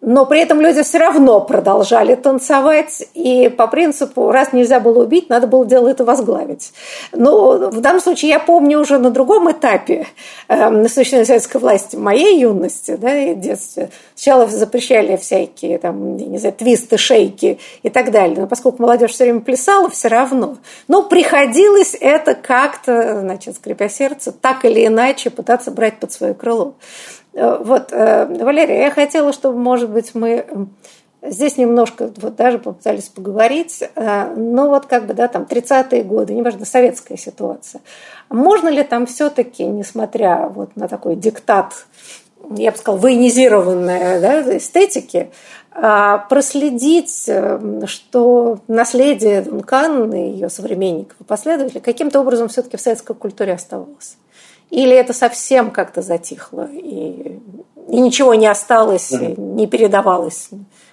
но 0.00 0.24
при 0.24 0.40
этом 0.40 0.60
люди 0.60 0.82
все 0.82 0.98
равно 0.98 1.40
продолжали 1.40 2.14
танцевать, 2.14 3.04
и 3.14 3.48
по 3.48 3.66
принципу, 3.66 4.30
раз 4.30 4.52
нельзя 4.52 4.80
было 4.80 5.04
убить, 5.04 5.28
надо 5.28 5.46
было 5.46 5.66
дело 5.66 5.88
это 5.88 6.04
возглавить. 6.04 6.72
Но 7.12 7.70
в 7.70 7.80
данном 7.80 8.00
случае 8.00 8.30
я 8.30 8.40
помню 8.40 8.80
уже 8.80 8.98
на 8.98 9.10
другом 9.10 9.50
этапе 9.50 10.06
э, 10.48 10.70
насущной 10.70 11.26
советской 11.26 11.58
власти 11.58 11.96
моей 11.96 12.40
юности 12.40 12.96
да, 12.96 13.14
и 13.14 13.34
детстве. 13.34 13.90
Сначала 14.14 14.46
запрещали 14.46 15.16
всякие 15.16 15.78
там, 15.78 16.16
не 16.16 16.38
знаю, 16.38 16.54
твисты, 16.54 16.96
шейки 16.96 17.58
и 17.82 17.90
так 17.90 18.10
далее. 18.10 18.40
Но 18.40 18.46
поскольку 18.46 18.82
молодежь 18.82 19.12
все 19.12 19.24
время 19.24 19.40
плясала, 19.40 19.90
все 19.90 20.08
равно. 20.08 20.56
Но 20.88 21.02
приходилось 21.02 21.96
это 22.00 22.34
как-то, 22.34 23.20
значит, 23.20 23.56
скрипя 23.56 23.88
сердце, 23.88 24.32
так 24.32 24.64
или 24.64 24.86
иначе 24.86 25.28
пытаться 25.28 25.70
брать 25.70 25.98
под 26.00 26.12
свое 26.12 26.32
крыло. 26.32 26.74
Э, 27.32 27.58
вот, 27.62 27.92
э, 27.92 28.26
Валерия, 28.42 28.82
я 28.82 28.90
хотела, 28.90 29.32
чтобы, 29.32 29.58
может 29.58 29.90
быть, 29.90 30.14
мы 30.14 30.46
здесь 31.22 31.56
немножко 31.58 32.10
вот 32.16 32.36
даже 32.36 32.58
попытались 32.58 33.08
поговорить, 33.08 33.82
э, 33.94 34.34
ну 34.34 34.68
вот 34.68 34.86
как 34.86 35.06
бы, 35.06 35.14
да, 35.14 35.28
там 35.28 35.42
30-е 35.48 36.02
годы, 36.02 36.34
неважно, 36.34 36.64
советская 36.64 37.18
ситуация. 37.18 37.82
Можно 38.30 38.68
ли 38.68 38.82
там 38.82 39.06
все-таки, 39.06 39.64
несмотря 39.64 40.48
вот 40.48 40.76
на 40.76 40.88
такой 40.88 41.16
диктат, 41.16 41.86
я 42.56 42.72
бы 42.72 42.78
сказала, 42.78 43.00
военизированной 43.00 44.20
да, 44.20 44.56
эстетики, 44.56 45.30
проследить, 46.28 47.30
что 47.86 48.58
наследие 48.66 49.42
Дункан 49.42 50.12
и 50.12 50.30
ее 50.32 50.48
современников 50.48 51.16
и 51.20 51.24
последователей 51.24 51.80
каким-то 51.80 52.20
образом 52.20 52.48
все-таки 52.48 52.76
в 52.76 52.80
советской 52.80 53.14
культуре 53.14 53.52
оставалось? 53.52 54.16
Или 54.70 54.94
это 54.94 55.12
совсем 55.12 55.70
как-то 55.70 56.00
затихло, 56.00 56.68
и, 56.72 57.40
и 57.88 58.00
ничего 58.00 58.34
не 58.34 58.46
осталось, 58.46 59.10
не 59.10 59.66
передавалось 59.66 60.50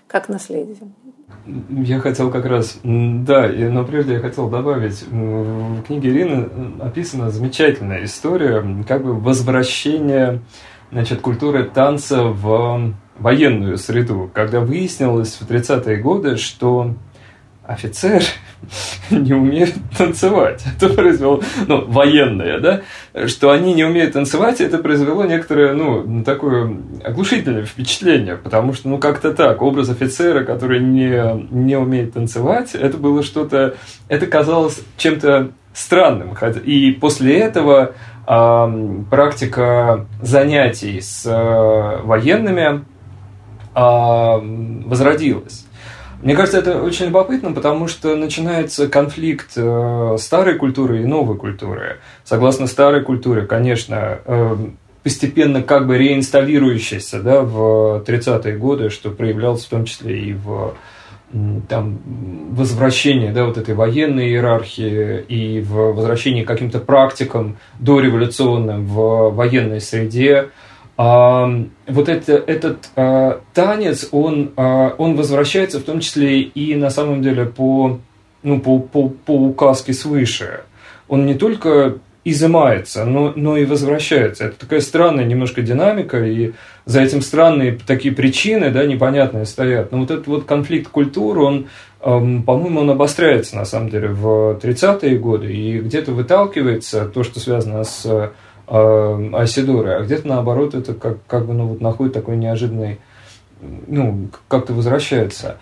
как 0.07 0.29
наследие? 0.29 0.77
Я 1.69 1.99
хотел 1.99 2.29
как 2.29 2.45
раз, 2.45 2.79
да, 2.83 3.47
но 3.47 3.85
прежде 3.85 4.13
я 4.13 4.19
хотел 4.19 4.49
добавить, 4.49 5.03
в 5.09 5.83
книге 5.83 6.09
Ирины 6.09 6.49
описана 6.81 7.29
замечательная 7.29 8.03
история, 8.03 8.83
как 8.87 9.03
бы 9.03 9.13
возвращение 9.13 10.41
значит, 10.91 11.21
культуры 11.21 11.63
танца 11.65 12.23
в 12.23 12.93
военную 13.19 13.77
среду, 13.77 14.29
когда 14.33 14.59
выяснилось 14.59 15.35
в 15.35 15.49
30-е 15.49 15.97
годы, 15.97 16.37
что 16.37 16.95
офицер 17.67 18.23
не 19.11 19.33
умеют 19.33 19.75
танцевать. 19.97 20.63
Это 20.77 20.89
произвело, 20.89 21.41
ну, 21.67 21.85
военные, 21.85 22.59
да, 22.59 22.81
что 23.27 23.51
они 23.51 23.73
не 23.73 23.83
умеют 23.83 24.13
танцевать, 24.13 24.61
это 24.61 24.77
произвело 24.77 25.25
некоторое, 25.25 25.73
ну, 25.73 26.23
такое 26.23 26.77
оглушительное 27.03 27.65
впечатление, 27.65 28.37
потому 28.37 28.73
что, 28.73 28.89
ну, 28.89 28.97
как-то 28.97 29.33
так, 29.33 29.61
образ 29.61 29.89
офицера, 29.89 30.43
который 30.43 30.79
не, 30.79 31.45
не 31.51 31.75
умеет 31.75 32.13
танцевать, 32.13 32.73
это 32.73 32.97
было 32.97 33.21
что-то, 33.21 33.75
это 34.07 34.25
казалось 34.27 34.81
чем-то 34.97 35.51
странным. 35.73 36.35
И 36.63 36.91
после 36.91 37.39
этого 37.39 37.93
э, 38.27 39.03
практика 39.11 40.07
занятий 40.21 41.01
с 41.01 41.25
э, 41.25 42.01
военными 42.03 42.85
э, 43.75 44.83
возродилась. 44.87 45.66
Мне 46.21 46.35
кажется, 46.35 46.59
это 46.59 46.81
очень 46.81 47.05
любопытно, 47.07 47.51
потому 47.51 47.87
что 47.87 48.15
начинается 48.15 48.87
конфликт 48.87 49.51
э, 49.55 50.15
старой 50.19 50.55
культуры 50.55 51.03
и 51.03 51.05
новой 51.05 51.37
культуры. 51.37 51.97
Согласно 52.23 52.65
старой 52.65 53.03
культуре, 53.03 53.43
конечно, 53.43 54.19
э, 54.25 54.55
постепенно 55.03 55.61
как 55.61 55.87
бы 55.87 55.97
реинсталирующейся 55.97 57.21
да, 57.21 57.41
в 57.41 58.03
30-е 58.05 58.57
годы, 58.57 58.89
что 58.89 59.11
проявлялось 59.11 59.65
в 59.65 59.69
том 59.69 59.85
числе 59.85 60.19
и 60.19 60.33
в 60.33 60.75
там, 61.67 61.99
возвращении 62.51 63.31
да, 63.31 63.45
вот 63.45 63.57
этой 63.57 63.75
военной 63.75 64.29
иерархии 64.29 65.21
и 65.21 65.61
в 65.61 65.93
возвращении 65.93 66.43
к 66.43 66.47
каким-то 66.47 66.79
практикам 66.79 67.57
дореволюционным 67.79 68.85
в 68.85 69.29
военной 69.29 69.81
среде, 69.81 70.49
вот 70.97 72.09
это, 72.09 72.33
этот 72.33 72.89
а, 72.95 73.41
танец, 73.53 74.09
он, 74.11 74.53
а, 74.57 74.95
он 74.97 75.15
возвращается 75.15 75.79
в 75.79 75.83
том 75.83 75.99
числе 75.99 76.41
и 76.41 76.75
на 76.75 76.89
самом 76.89 77.21
деле 77.21 77.45
по, 77.45 77.99
ну, 78.41 78.59
по, 78.59 78.79
по, 78.79 79.09
по 79.09 79.31
указке 79.31 79.93
свыше. 79.93 80.61
Он 81.07 81.27
не 81.27 81.35
только 81.35 81.99
изымается, 82.29 83.05
но, 83.05 83.31
но 83.35 83.55
и 83.57 83.65
возвращается. 83.65 84.45
Это 84.45 84.59
такая 84.59 84.81
странная 84.81 85.23
немножко 85.23 85.61
динамика, 85.61 86.25
и 86.25 86.53
за 86.85 87.01
этим 87.01 87.21
странные 87.21 87.77
такие 87.85 88.13
причины, 88.13 88.69
да, 88.69 88.83
непонятные 88.85 89.45
стоят. 89.45 89.91
Но 89.91 89.99
вот 89.99 90.11
этот 90.11 90.27
вот 90.27 90.45
конфликт 90.45 90.89
культур, 90.89 91.39
он, 91.39 91.67
эм, 92.01 92.43
по-моему, 92.43 92.81
он 92.81 92.89
обостряется 92.89 93.55
на 93.55 93.63
самом 93.63 93.89
деле 93.89 94.09
в 94.09 94.59
30-е 94.61 95.17
годы, 95.19 95.53
и 95.53 95.79
где-то 95.79 96.11
выталкивается 96.11 97.05
то, 97.05 97.23
что 97.23 97.39
связано 97.39 97.83
с 97.85 98.31
э, 98.67 98.73
а 98.73 100.03
где-то 100.03 100.27
наоборот 100.27 100.75
это 100.75 100.93
как, 100.93 101.17
как 101.27 101.45
бы 101.45 101.53
ну, 101.53 101.67
вот 101.67 101.81
находит 101.81 102.13
такой 102.13 102.37
неожиданный, 102.37 102.99
ну, 103.59 104.29
как-то 104.47 104.73
возвращается. 104.73 105.57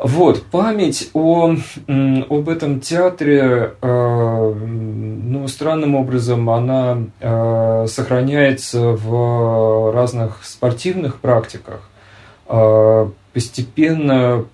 Вот, 0.00 0.44
память 0.44 1.10
о, 1.12 1.56
об 1.88 2.48
этом 2.48 2.80
театре, 2.80 3.74
э, 3.82 4.54
ну, 4.54 5.48
странным 5.48 5.96
образом, 5.96 6.48
она 6.50 6.98
э, 7.18 7.86
сохраняется 7.88 8.90
в 8.92 9.92
разных 9.92 10.44
спортивных 10.44 11.18
практиках. 11.18 11.90
Э, 12.48 13.08
постепенно 13.32 14.44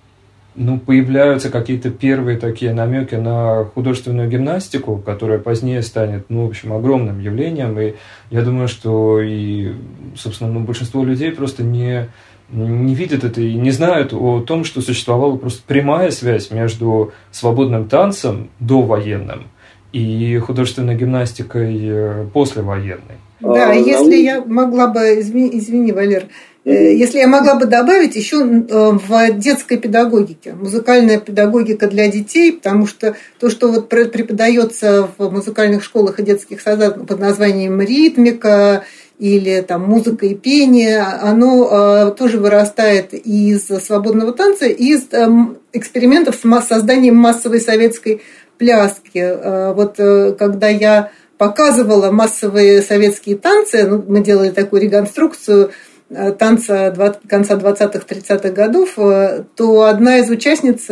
ну, 0.55 0.79
появляются 0.79 1.49
какие-то 1.49 1.89
первые 1.89 2.37
такие 2.37 2.73
намеки 2.73 3.15
на 3.15 3.65
художественную 3.65 4.29
гимнастику, 4.29 4.97
которая 4.97 5.39
позднее 5.39 5.81
станет, 5.81 6.25
ну, 6.29 6.45
в 6.45 6.49
общем, 6.49 6.73
огромным 6.73 7.19
явлением. 7.19 7.77
И 7.79 7.95
я 8.31 8.41
думаю, 8.41 8.67
что 8.67 9.19
и, 9.21 9.73
собственно, 10.15 10.51
ну, 10.51 10.61
большинство 10.61 11.03
людей 11.03 11.31
просто 11.31 11.63
не, 11.63 12.07
не 12.49 12.95
видят 12.95 13.23
это 13.23 13.41
и 13.41 13.53
не 13.55 13.71
знают 13.71 14.13
о 14.13 14.41
том, 14.41 14.63
что 14.63 14.81
существовала 14.81 15.35
просто 15.35 15.61
прямая 15.67 16.11
связь 16.11 16.51
между 16.51 17.11
свободным 17.31 17.89
танцем 17.89 18.49
до 18.59 18.81
военным 18.81 19.47
и 19.91 20.37
художественной 20.39 20.95
гимнастикой 20.95 21.79
э, 21.81 22.27
послевоенной. 22.33 23.17
Да, 23.41 23.71
а, 23.71 23.73
если 23.73 24.15
я 24.15 24.41
могла 24.45 24.87
бы, 24.87 25.19
извини, 25.19 25.57
извини 25.57 25.91
Валер, 25.91 26.27
Э, 26.65 26.93
если 26.95 27.19
я 27.19 27.27
могла 27.27 27.55
бы 27.55 27.67
добавить 27.67 28.15
еще 28.15 28.37
э, 28.37 28.91
в 28.91 29.31
детской 29.39 29.77
педагогике, 29.77 30.53
музыкальная 30.53 31.19
педагогика 31.19 31.87
для 31.87 32.07
детей, 32.07 32.53
потому 32.53 32.87
что 32.87 33.15
то, 33.39 33.49
что 33.49 33.71
вот 33.71 33.87
преподается 33.87 35.07
в 35.17 35.31
музыкальных 35.31 35.83
школах 35.83 36.19
и 36.19 36.23
детских 36.23 36.61
садах 36.61 37.05
под 37.05 37.19
названием 37.19 37.79
ритмика 37.81 38.83
или 39.19 39.61
там 39.61 39.83
музыка 39.83 40.25
и 40.25 40.33
пение, 40.33 41.01
оно 41.01 41.69
э, 41.69 42.11
тоже 42.17 42.39
вырастает 42.39 43.13
из 43.13 43.67
свободного 43.67 44.33
танца, 44.33 44.65
из 44.65 45.05
эм, 45.11 45.59
экспериментов 45.71 46.35
с 46.35 46.67
созданием 46.67 47.15
массовой 47.15 47.61
советской 47.61 48.23
пляски. 48.57 49.73
Вот 49.73 49.97
когда 50.37 50.69
я 50.69 51.11
показывала 51.37 52.11
массовые 52.11 52.81
советские 52.81 53.37
танцы, 53.37 53.87
ну, 53.87 54.03
мы 54.07 54.21
делали 54.21 54.51
такую 54.51 54.81
реконструкцию– 54.81 55.71
э, 56.09 56.31
танца 56.33 56.93
конца 57.27 57.55
20-30-х 57.55 58.49
годов, 58.49 58.97
э, 58.97 59.43
то 59.55 59.83
одна 59.83 60.19
из 60.19 60.29
участниц, 60.29 60.85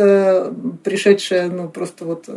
пришедшая, 0.82 1.48
ну, 1.48 1.68
просто 1.68 2.04
вот 2.04 2.28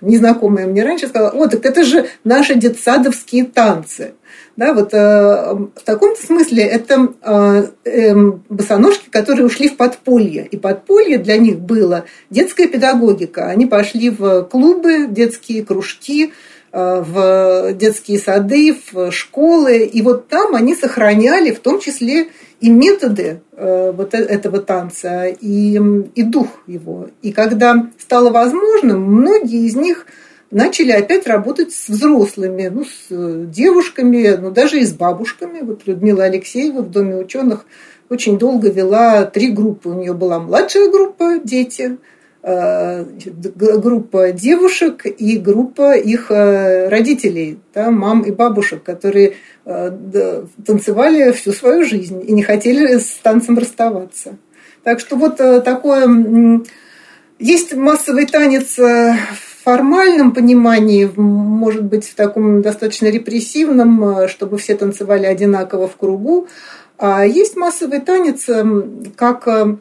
незнакомая 0.00 0.66
мне 0.66 0.84
раньше, 0.84 1.08
сказала, 1.08 1.30
о, 1.30 1.48
так 1.48 1.64
это 1.64 1.82
же 1.82 2.06
наши 2.24 2.54
детсадовские 2.54 3.44
танцы. 3.44 4.14
Да, 4.56 4.72
вот 4.72 4.94
э, 4.94 4.96
в 4.96 5.82
таком 5.84 6.16
смысле 6.16 6.62
это 6.62 7.12
э, 7.22 7.66
э, 7.84 8.14
босоножки, 8.48 9.10
которые 9.10 9.44
ушли 9.44 9.68
в 9.68 9.76
подполье. 9.76 10.46
И 10.50 10.56
подполье 10.56 11.18
для 11.18 11.36
них 11.36 11.58
было 11.58 12.06
детская 12.30 12.66
педагогика. 12.66 13.48
Они 13.48 13.66
пошли 13.66 14.08
в 14.08 14.44
клубы, 14.44 15.08
детские 15.08 15.62
кружки, 15.62 16.26
э, 16.26 16.30
в 16.78 17.72
детские 17.74 18.18
сады, 18.18 18.76
в 18.92 19.10
школы. 19.10 19.78
И 19.78 20.02
вот 20.02 20.28
там 20.28 20.54
они 20.54 20.74
сохраняли 20.74 21.52
в 21.52 21.60
том 21.60 21.80
числе 21.80 22.28
и 22.60 22.70
методы 22.70 23.40
э, 23.52 23.92
вот 23.92 24.14
э, 24.14 24.18
этого 24.18 24.58
танца, 24.58 25.26
и, 25.26 25.80
и 26.14 26.22
дух 26.22 26.48
его. 26.66 27.08
И 27.22 27.32
когда 27.32 27.90
стало 27.98 28.30
возможным, 28.30 29.02
многие 29.02 29.66
из 29.66 29.76
них– 29.76 30.06
начали 30.50 30.92
опять 30.92 31.26
работать 31.26 31.72
с 31.72 31.88
взрослыми, 31.88 32.68
ну, 32.68 32.84
с 32.84 33.06
э, 33.10 33.44
девушками, 33.46 34.36
ну, 34.40 34.50
даже 34.50 34.80
и 34.80 34.84
с 34.84 34.92
бабушками. 34.92 35.60
Вот 35.60 35.86
Людмила 35.86 36.24
Алексеева 36.24 36.82
в 36.82 36.90
Доме 36.90 37.16
ученых 37.16 37.66
очень 38.08 38.38
долго 38.38 38.70
вела 38.70 39.24
три 39.24 39.50
группы. 39.50 39.88
У 39.88 39.94
нее 39.94 40.14
была 40.14 40.38
младшая 40.38 40.90
группа 40.90 41.38
«Дети», 41.42 41.82
э, 41.92 41.96
группа 42.46 44.30
девушек 44.32 45.04
и 45.04 45.36
группа 45.36 45.96
их 45.96 46.30
э, 46.30 46.88
родителей, 46.88 47.58
да, 47.74 47.90
мам 47.90 48.22
и 48.22 48.30
бабушек, 48.30 48.84
которые 48.84 49.34
танцевали 49.64 51.32
всю 51.32 51.52
свою 51.52 51.84
жизнь 51.84 52.22
и 52.24 52.32
не 52.32 52.44
хотели 52.44 52.98
с 52.98 53.18
танцем 53.20 53.58
расставаться. 53.58 54.36
Так 54.84 55.00
что 55.00 55.16
вот 55.16 55.38
такое... 55.38 56.62
Есть 57.38 57.74
массовый 57.74 58.26
танец 58.26 58.78
формальном 59.66 60.30
понимании, 60.30 61.10
может 61.16 61.82
быть, 61.82 62.06
в 62.06 62.14
таком 62.14 62.62
достаточно 62.62 63.08
репрессивном, 63.08 64.20
э, 64.20 64.28
чтобы 64.28 64.58
все 64.58 64.76
танцевали 64.76 65.26
одинаково 65.26 65.88
в 65.88 65.96
кругу. 65.96 66.46
А 66.98 67.26
есть 67.26 67.56
массовый 67.56 68.00
танец 68.00 68.48
как 69.16 69.48
э, 69.48 69.76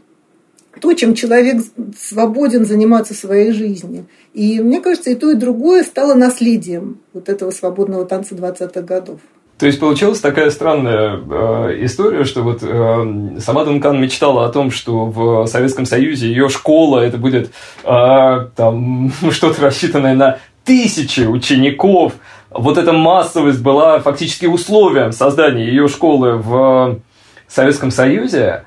то, 0.82 0.93
чем 0.93 1.13
человек 1.13 1.63
свободен 1.97 2.65
заниматься 2.65 3.13
своей 3.13 3.51
жизнью. 3.51 4.05
И 4.34 4.59
мне 4.61 4.82
кажется, 4.82 5.11
и 5.11 5.15
то, 5.15 5.32
и 5.32 5.36
другое 5.36 5.84
стало 5.84 6.13
наследием 6.13 6.99
вот 7.13 7.30
этого 7.30 7.51
свободного 7.51 8.05
танца 8.05 8.36
20-х 8.36 8.82
годов. 8.82 9.19
То 9.57 9.67
есть 9.67 9.80
получилась 9.80 10.19
такая 10.19 10.49
странная 10.49 11.17
э, 11.17 11.86
история, 11.86 12.26
что 12.26 12.41
вот 12.41 12.59
э, 12.61 13.39
сама 13.39 13.63
Дункан 13.63 14.01
мечтала 14.01 14.45
о 14.45 14.49
том, 14.49 14.69
что 14.69 15.05
в 15.05 15.47
Советском 15.47 15.86
Союзе 15.86 16.28
ее 16.28 16.49
школа 16.49 16.99
это 16.99 17.17
будет 17.17 17.51
э, 17.86 18.47
там 18.55 19.13
что-то 19.32 19.61
рассчитанное 19.61 20.13
на 20.13 20.39
тысячи 20.65 21.21
учеников. 21.21 22.13
Вот 22.49 22.78
эта 22.78 22.91
массовость 22.91 23.61
была 23.61 23.99
фактически 23.99 24.45
условием 24.45 25.13
создания 25.13 25.65
ее 25.67 25.88
школы 25.88 26.34
в 26.34 26.99
Советском 27.47 27.91
Союзе. 27.91 28.65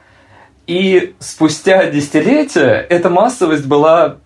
И 0.68 1.14
спустя 1.18 1.86
десятилетия 1.86 2.86
эта 2.90 3.08
массовость 3.08 3.66
была 3.66 4.18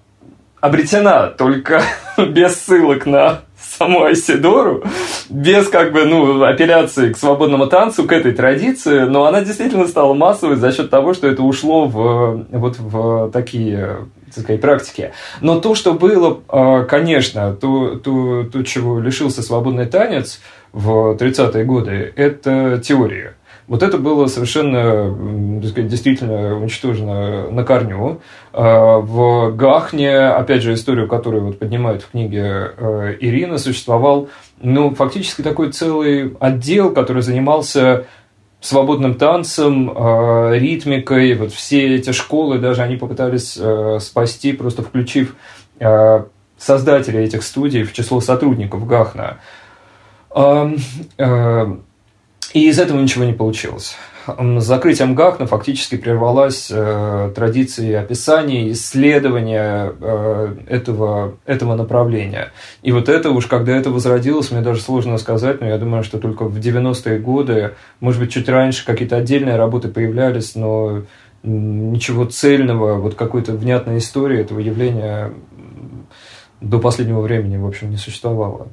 обретена 0.60 1.28
только 1.28 1.82
без 2.18 2.56
ссылок 2.56 3.06
на 3.06 3.42
саму 3.78 4.02
Айсидору, 4.02 4.82
без 5.30 5.68
как 5.68 5.92
бы, 5.92 6.04
ну, 6.04 6.42
апелляции 6.42 7.12
к 7.12 7.16
свободному 7.16 7.68
танцу, 7.68 8.04
к 8.08 8.12
этой 8.12 8.32
традиции, 8.32 9.04
но 9.04 9.24
она 9.24 9.42
действительно 9.42 9.86
стала 9.86 10.14
массовой 10.14 10.56
за 10.56 10.72
счет 10.72 10.90
того, 10.90 11.14
что 11.14 11.28
это 11.28 11.44
ушло 11.44 11.86
в, 11.86 12.44
вот 12.50 12.76
в 12.76 13.30
такие 13.30 13.98
так 14.34 14.44
сказать, 14.44 14.60
практики. 14.60 15.12
Но 15.40 15.60
то, 15.60 15.76
что 15.76 15.92
было, 15.92 16.40
а, 16.48 16.84
конечно, 16.84 17.54
то, 17.54 17.96
то, 17.96 18.44
то 18.44 18.62
чего 18.64 18.98
лишился 18.98 19.42
свободный 19.42 19.86
танец 19.86 20.40
в 20.72 21.16
30-е 21.16 21.64
годы, 21.64 22.12
это 22.16 22.80
теория. 22.82 23.36
Вот 23.68 23.82
это 23.82 23.96
было 23.96 24.26
совершенно, 24.26 25.60
так 25.60 25.70
сказать, 25.70 25.90
действительно 25.90 26.56
уничтожено 26.56 27.50
на 27.50 27.64
корню. 27.64 28.20
А, 28.52 28.98
в 28.98 29.54
Гахне, 29.54 30.18
опять 30.18 30.62
же, 30.62 30.74
историю, 30.74 31.08
которую 31.08 31.44
вот 31.44 31.58
поднимает 31.58 32.02
в 32.02 32.10
книге 32.10 32.72
э, 32.76 33.16
Ирина, 33.20 33.58
существовал, 33.58 34.28
ну, 34.60 34.94
фактически 34.94 35.42
такой 35.42 35.70
целый 35.70 36.36
отдел, 36.40 36.92
который 36.92 37.22
занимался 37.22 38.06
свободным 38.60 39.14
танцем, 39.14 39.92
а, 39.94 40.52
ритмикой. 40.52 41.34
Вот 41.34 41.52
все 41.52 41.96
эти 41.96 42.12
школы 42.12 42.58
даже 42.58 42.82
они 42.82 42.96
попытались 42.96 43.56
э, 43.58 43.98
спасти, 44.00 44.52
просто 44.52 44.82
включив 44.82 45.36
а, 45.80 46.26
создателей 46.58 47.24
этих 47.24 47.42
студий 47.42 47.84
в 47.84 47.92
число 47.92 48.20
сотрудников 48.20 48.86
Гахна. 48.86 49.38
И 52.52 52.68
из 52.68 52.78
этого 52.78 53.00
ничего 53.00 53.24
не 53.24 53.32
получилось. 53.32 53.96
С 54.26 54.64
закрытием 54.64 55.14
ГАКНа 55.14 55.46
фактически 55.46 55.96
прервалась 55.96 56.68
э, 56.70 57.32
традиция 57.34 58.00
описания, 58.00 58.70
исследования 58.70 59.94
э, 60.00 60.56
этого, 60.68 61.38
этого 61.44 61.74
направления. 61.74 62.52
И 62.82 62.92
вот 62.92 63.08
это 63.08 63.30
уж, 63.30 63.46
когда 63.46 63.76
это 63.76 63.90
возродилось, 63.90 64.52
мне 64.52 64.60
даже 64.60 64.80
сложно 64.80 65.18
сказать, 65.18 65.60
но 65.60 65.66
я 65.66 65.76
думаю, 65.76 66.04
что 66.04 66.18
только 66.18 66.44
в 66.44 66.56
90-е 66.58 67.18
годы, 67.18 67.74
может 67.98 68.20
быть, 68.20 68.30
чуть 68.30 68.48
раньше 68.48 68.86
какие-то 68.86 69.16
отдельные 69.16 69.56
работы 69.56 69.88
появлялись, 69.88 70.54
но 70.54 71.02
ничего 71.42 72.24
цельного, 72.26 72.94
вот 72.94 73.16
какой-то 73.16 73.52
внятной 73.52 73.98
истории 73.98 74.38
этого 74.38 74.60
явления 74.60 75.32
до 76.60 76.78
последнего 76.78 77.20
времени, 77.20 77.56
в 77.56 77.66
общем, 77.66 77.90
не 77.90 77.96
существовало. 77.96 78.68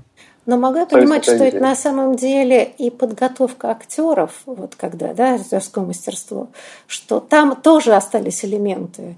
Но 0.50 0.58
могу 0.58 0.80
я 0.80 0.88
понимать, 0.88 1.26
что 1.26 1.44
это 1.44 1.60
на 1.60 1.76
самом 1.76 2.16
деле 2.16 2.64
и 2.64 2.90
подготовка 2.90 3.70
актеров, 3.70 4.32
вот 4.48 4.76
когда, 4.76 5.14
да, 5.14 5.36
актерское 5.36 5.86
мастерство, 5.86 6.48
что 6.88 7.20
там 7.20 7.56
тоже 7.56 7.94
остались 7.94 8.44
элементы 8.44 9.16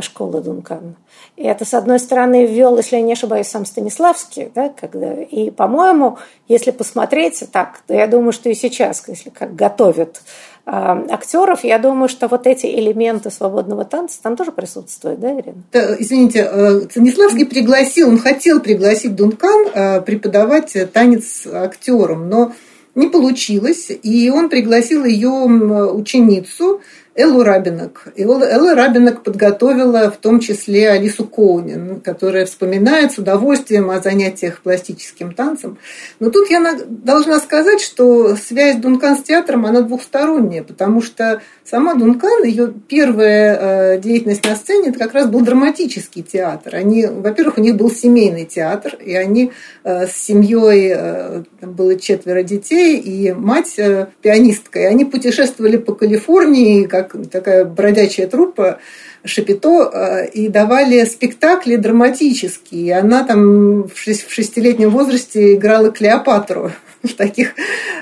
школы 0.00 0.40
Дункана. 0.40 0.94
И 1.36 1.44
это, 1.44 1.64
с 1.64 1.74
одной 1.74 1.98
стороны, 1.98 2.46
ввел, 2.46 2.76
если 2.76 2.96
я 2.96 3.02
не 3.02 3.12
ошибаюсь, 3.12 3.46
сам 3.46 3.64
Станиславский, 3.64 4.50
да, 4.54 4.68
когда, 4.68 5.12
и, 5.14 5.50
по-моему, 5.50 6.18
если 6.48 6.70
посмотреть 6.70 7.44
так, 7.52 7.80
то 7.86 7.94
я 7.94 8.06
думаю, 8.06 8.32
что 8.32 8.48
и 8.48 8.54
сейчас, 8.54 9.04
если 9.06 9.30
как 9.30 9.54
готовят 9.54 10.22
актеров, 10.68 11.62
я 11.62 11.78
думаю, 11.78 12.08
что 12.08 12.26
вот 12.26 12.48
эти 12.48 12.66
элементы 12.66 13.30
свободного 13.30 13.84
танца 13.84 14.20
там 14.20 14.36
тоже 14.36 14.50
присутствуют, 14.50 15.20
да, 15.20 15.32
Ирина? 15.38 15.62
Извините, 16.00 16.48
э, 16.50 16.80
Станиславский 16.90 17.46
пригласил, 17.46 18.08
он 18.08 18.18
хотел 18.18 18.58
пригласить 18.60 19.14
Дункан 19.14 19.68
э, 19.72 20.00
преподавать 20.00 20.76
танец 20.92 21.46
актерам, 21.46 22.28
но 22.28 22.52
не 22.96 23.06
получилось, 23.06 23.92
и 24.02 24.28
он 24.30 24.48
пригласил 24.48 25.04
ее 25.04 25.30
ученицу, 25.30 26.80
Эллу 27.16 27.42
Рабинок. 27.42 28.08
И 28.14 28.22
Элла 28.22 28.74
Рабинок 28.74 29.22
подготовила 29.22 30.10
в 30.10 30.18
том 30.18 30.38
числе 30.38 30.90
Алису 30.90 31.24
Коунин, 31.24 32.00
которая 32.00 32.44
вспоминает 32.44 33.12
с 33.12 33.18
удовольствием 33.18 33.90
о 33.90 34.00
занятиях 34.00 34.60
пластическим 34.60 35.32
танцем. 35.32 35.78
Но 36.20 36.30
тут 36.30 36.50
я 36.50 36.78
должна 36.88 37.40
сказать, 37.40 37.80
что 37.80 38.36
связь 38.36 38.76
Дункан 38.76 39.16
с 39.16 39.22
театром, 39.22 39.64
она 39.64 39.80
двухсторонняя, 39.80 40.62
потому 40.62 41.00
что 41.00 41.40
сама 41.64 41.94
Дункан, 41.94 42.44
ее 42.44 42.72
первая 42.86 43.94
э, 43.94 43.98
деятельность 43.98 44.44
на 44.44 44.54
сцене, 44.54 44.90
это 44.90 44.98
как 44.98 45.14
раз 45.14 45.26
был 45.26 45.40
драматический 45.40 46.22
театр. 46.22 46.74
Они, 46.74 47.06
во-первых, 47.06 47.56
у 47.56 47.60
них 47.62 47.76
был 47.76 47.90
семейный 47.90 48.44
театр, 48.44 48.94
и 48.94 49.14
они 49.14 49.52
э, 49.84 50.06
с 50.06 50.12
семьей, 50.12 50.92
э, 50.94 51.42
там 51.60 51.72
было 51.72 51.96
четверо 51.96 52.42
детей, 52.42 52.98
и 52.98 53.32
мать 53.32 53.80
пианистка, 54.20 54.80
и 54.80 54.84
они 54.84 55.06
путешествовали 55.06 55.78
по 55.78 55.94
Калифорнии, 55.94 56.84
как 56.84 57.05
как 57.08 57.28
такая 57.28 57.64
бродячая 57.64 58.26
труппа 58.26 58.78
Шапито, 59.26 59.90
э, 59.92 60.28
и 60.28 60.48
давали 60.48 61.04
спектакли 61.04 61.76
драматические. 61.76 62.98
Она 62.98 63.24
там 63.24 63.84
в 63.84 63.96
шестилетнем 63.96 64.90
возрасте 64.90 65.54
играла 65.54 65.90
Клеопатру 65.90 66.72
в 67.02 67.14
таких 67.14 67.54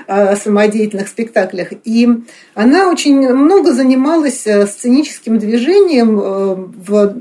э, 0.07 0.35
самодеятельных 0.35 1.07
спектаклях. 1.07 1.69
И 1.83 2.07
она 2.53 2.89
очень 2.89 3.29
много 3.33 3.73
занималась 3.73 4.45
э, 4.45 4.67
сценическим 4.67 5.39
движением 5.39 6.17
в, 6.17 7.15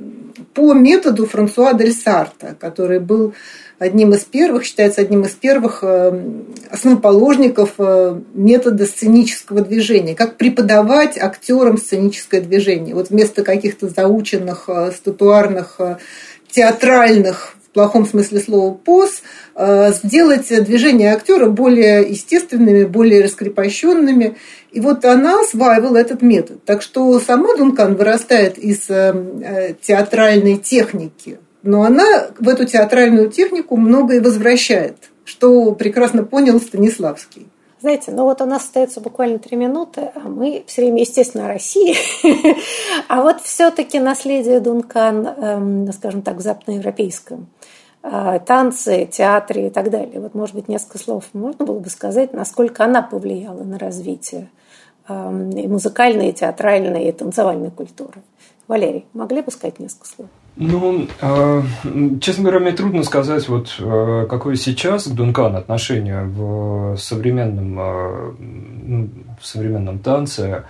по 0.53 0.75
методу 0.75 1.27
Франсуа 1.27 1.73
Дель 1.75 1.93
Сарта, 1.93 2.57
который 2.59 3.01
был 3.01 3.35
одним 3.79 4.13
из 4.13 4.25
первых, 4.25 4.65
считается 4.65 5.01
одним 5.01 5.23
из 5.23 5.33
первых 5.33 5.81
э, 5.83 6.21
основоположников 6.71 7.75
э, 7.79 8.21
метода 8.35 8.87
сценического 8.87 9.63
движения. 9.63 10.15
Как 10.15 10.37
преподавать 10.37 11.19
актерам 11.19 11.79
сценическое 11.79 12.41
движение. 12.41 12.95
Вот 12.95 13.11
вместо 13.11 13.43
каких-то 13.43 13.89
заученных, 13.89 14.65
э, 14.69 14.93
статуарных, 14.93 15.81
театральных 16.51 17.57
плохом 17.73 18.07
смысле 18.07 18.39
слова 18.39 18.73
поз, 18.73 19.23
сделать 19.57 20.47
движения 20.65 21.13
актера 21.13 21.49
более 21.49 22.03
естественными, 22.03 22.85
более 22.85 23.25
раскрепощенными. 23.25 24.37
И 24.71 24.79
вот 24.79 25.05
она 25.05 25.41
осваивала 25.41 25.97
этот 25.97 26.23
метод. 26.23 26.65
Так 26.65 26.83
что 26.83 27.19
сама 27.19 27.57
Дункан 27.57 27.97
вырастает 27.97 28.59
из 28.59 28.83
театральной 28.83 30.59
техники, 30.59 31.41
но 31.65 31.83
она 31.83 32.29
в 32.39 32.49
эту 32.49 32.67
театральную 32.67 33.31
технику 33.31 33.77
многое 33.77 34.21
возвращает, 34.21 35.11
что 35.25 35.73
прекрасно 35.73 36.23
понял 36.23 36.61
Станиславский. 36.61 37.49
Знаете, 37.81 38.13
ну 38.13 38.25
вот 38.25 38.41
у 38.41 38.47
нас 38.47 38.63
остается 38.63 39.01
буквально 39.01 39.39
три 39.39 39.57
минуты, 39.57 40.11
а 40.15 40.21
мы 40.21 40.65
все 40.67 40.83
время, 40.83 41.01
естественно, 41.01 41.47
о 41.47 41.49
России. 41.49 41.95
а 43.09 43.21
вот 43.21 43.43
все-таки 43.43 43.99
наследие 43.99 44.61
Дункан, 44.61 45.27
эм, 45.27 45.93
скажем 45.93 46.23
так, 46.23 46.37
в 46.37 46.41
западноевропейском 46.41 47.47
э, 48.03 48.41
танцы, 48.47 49.07
театре 49.11 49.67
и 49.67 49.71
так 49.71 49.91
далее. 49.91 50.19
Вот, 50.21 50.35
может 50.35 50.55
быть, 50.55 50.69
несколько 50.69 50.99
слов 50.99 51.25
можно 51.35 51.67
было 51.67 51.79
бы 51.79 51.91
сказать, 51.91 52.33
насколько 52.33 52.85
она 52.85 53.03
повлияла 53.03 53.65
на 53.65 53.79
развитие 53.79 54.49
эм, 55.09 55.51
музыкальной, 55.51 56.33
театральной, 56.33 57.09
и 57.09 57.13
танцевальной 57.13 57.71
культуры. 57.71 58.23
Валерий, 58.67 59.05
могли 59.13 59.43
бы 59.43 59.51
сказать 59.51 59.79
несколько 59.79 60.09
слов? 60.09 60.29
Ну, 60.57 61.09
э, 61.21 61.63
честно 62.21 62.45
говоря, 62.45 62.61
мне 62.61 62.71
трудно 62.73 63.03
сказать, 63.03 63.49
вот 63.49 63.75
э, 63.81 64.27
какое 64.31 64.55
сейчас 64.55 65.09
к 65.09 65.13
Дункан 65.13 65.57
отношение 65.57 66.23
в 66.23 66.97
современном, 66.97 67.81
э, 67.81 68.33
в 69.41 69.47
современном 69.47 69.99
танце. 69.99 70.65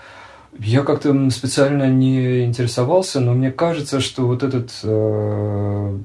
Я 0.59 0.82
как-то 0.85 1.28
специально 1.30 1.89
не 1.91 2.45
интересовался, 2.45 3.20
но 3.20 3.35
мне 3.35 3.51
кажется, 3.51 4.01
что 4.01 4.24
вот 4.24 4.45
этот, 4.45 4.70
ну, 4.85 5.99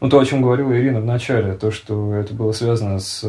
то, 0.00 0.18
о 0.18 0.24
чем 0.26 0.42
говорила 0.42 0.78
Ирина 0.78 1.00
в 1.00 1.06
начале, 1.06 1.54
то, 1.54 1.70
что 1.70 2.12
это 2.12 2.34
было 2.34 2.52
связано 2.52 2.98
с 3.00 3.22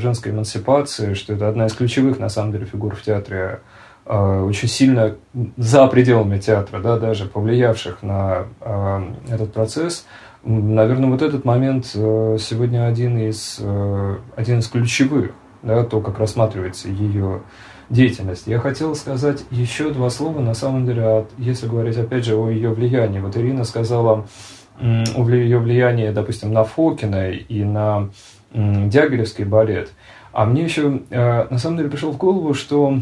женской 0.00 0.32
эмансипацией, 0.32 1.14
что 1.14 1.34
это 1.34 1.48
одна 1.48 1.66
из 1.66 1.74
ключевых, 1.74 2.18
на 2.18 2.28
самом 2.28 2.50
деле, 2.50 2.66
фигур 2.66 2.96
в 2.96 3.02
театре 3.02 3.36
Э, 3.36 3.58
очень 4.04 4.68
сильно 4.68 5.14
за 5.56 5.86
пределами 5.86 6.38
театра, 6.38 6.80
да, 6.80 6.98
даже 6.98 7.26
повлиявших 7.26 8.02
на 8.02 8.46
э, 8.60 9.00
этот 9.28 9.52
процесс. 9.52 10.06
Наверное, 10.42 11.08
вот 11.08 11.22
этот 11.22 11.44
момент 11.44 11.92
э, 11.94 12.36
сегодня 12.40 12.86
один 12.86 13.16
из, 13.16 13.60
один 14.36 14.58
из 14.58 14.66
ключевых, 14.66 15.30
да, 15.62 15.84
то, 15.84 16.00
как 16.00 16.18
рассматривается 16.18 16.88
ее 16.88 17.42
деятельность. 17.90 18.48
Я 18.48 18.58
хотел 18.58 18.96
сказать 18.96 19.44
еще 19.50 19.90
два 19.90 20.10
слова, 20.10 20.40
на 20.40 20.54
самом 20.54 20.84
деле, 20.84 21.26
если 21.38 21.68
говорить, 21.68 21.96
опять 21.96 22.24
же, 22.24 22.34
о 22.34 22.50
ее 22.50 22.70
влиянии. 22.70 23.20
Вот 23.20 23.36
Ирина 23.36 23.62
сказала 23.64 24.26
о 24.80 25.28
ее 25.28 25.58
влиянии, 25.58 26.10
допустим, 26.10 26.52
на 26.52 26.64
Фокина 26.64 27.30
и 27.30 27.62
на 27.62 28.08
Дягилевский 28.52 29.44
балет. 29.44 29.92
А 30.32 30.46
мне 30.46 30.64
еще, 30.64 31.02
на 31.10 31.58
самом 31.58 31.76
деле, 31.76 31.90
пришел 31.90 32.10
в 32.10 32.16
голову, 32.16 32.54
что 32.54 32.98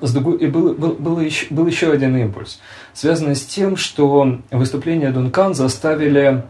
с 0.00 0.12
другой, 0.12 0.38
и 0.38 0.46
был, 0.46 0.74
был, 0.74 0.92
был, 0.92 1.20
еще, 1.20 1.46
был 1.50 1.66
еще 1.66 1.92
один 1.92 2.16
импульс, 2.16 2.60
связанный 2.92 3.36
с 3.36 3.44
тем, 3.44 3.76
что 3.76 4.40
выступления 4.50 5.10
Дункан 5.10 5.54
заставили 5.54 6.44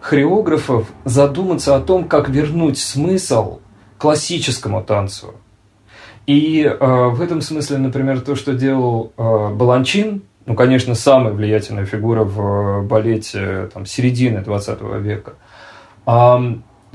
хореографов 0.00 0.86
задуматься 1.04 1.74
о 1.76 1.80
том, 1.80 2.04
как 2.04 2.28
вернуть 2.28 2.78
смысл 2.78 3.60
классическому 3.98 4.82
танцу. 4.82 5.34
И 6.26 6.62
э, 6.62 7.08
в 7.08 7.20
этом 7.22 7.40
смысле, 7.40 7.78
например, 7.78 8.20
то, 8.20 8.34
что 8.34 8.52
делал 8.52 9.12
э, 9.16 9.54
Баланчин, 9.54 10.22
ну, 10.44 10.54
конечно, 10.54 10.94
самая 10.94 11.32
влиятельная 11.32 11.86
фигура 11.86 12.24
в 12.24 12.40
э, 12.40 12.82
балете 12.82 13.68
там, 13.72 13.86
середины 13.86 14.42
20 14.42 14.80
века, 15.00 15.34
э, 16.06 16.38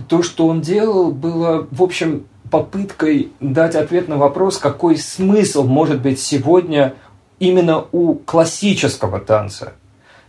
то, 0.07 0.23
что 0.23 0.47
он 0.47 0.61
делал, 0.61 1.11
было, 1.11 1.67
в 1.71 1.81
общем, 1.81 2.25
попыткой 2.51 3.31
дать 3.39 3.75
ответ 3.75 4.07
на 4.07 4.17
вопрос, 4.17 4.57
какой 4.57 4.97
смысл 4.97 5.63
может 5.63 6.01
быть 6.01 6.19
сегодня 6.19 6.93
именно 7.39 7.85
у 7.91 8.15
классического 8.15 9.19
танца. 9.19 9.73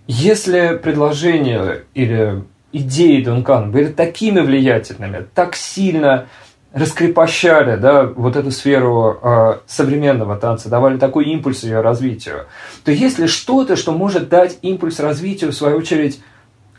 Если 0.07 0.79
предложения 0.83 1.85
или 1.95 2.45
идеи 2.73 3.23
Дункана 3.23 3.67
были 3.67 3.89
такими 3.89 4.41
влиятельными, 4.41 5.27
так 5.35 5.55
сильно 5.55 6.27
раскрепощали 6.73 7.77
да, 7.77 8.05
вот 8.05 8.37
эту 8.37 8.51
сферу 8.51 9.19
э, 9.23 9.59
современного 9.67 10.37
танца, 10.37 10.71
давали 10.71 10.97
такой 10.97 11.27
импульс 11.27 11.65
ее 11.65 11.83
развитию, 11.83 12.47
то 12.83 12.93
есть 12.93 13.19
ли 13.19 13.27
что-то, 13.27 13.77
что 13.77 13.93
может 13.93 14.31
дать 14.31 14.59
импульс 14.63 14.99
развитию, 14.99 15.53
в 15.53 15.55
свою 15.55 15.77
очередь, 15.77 16.21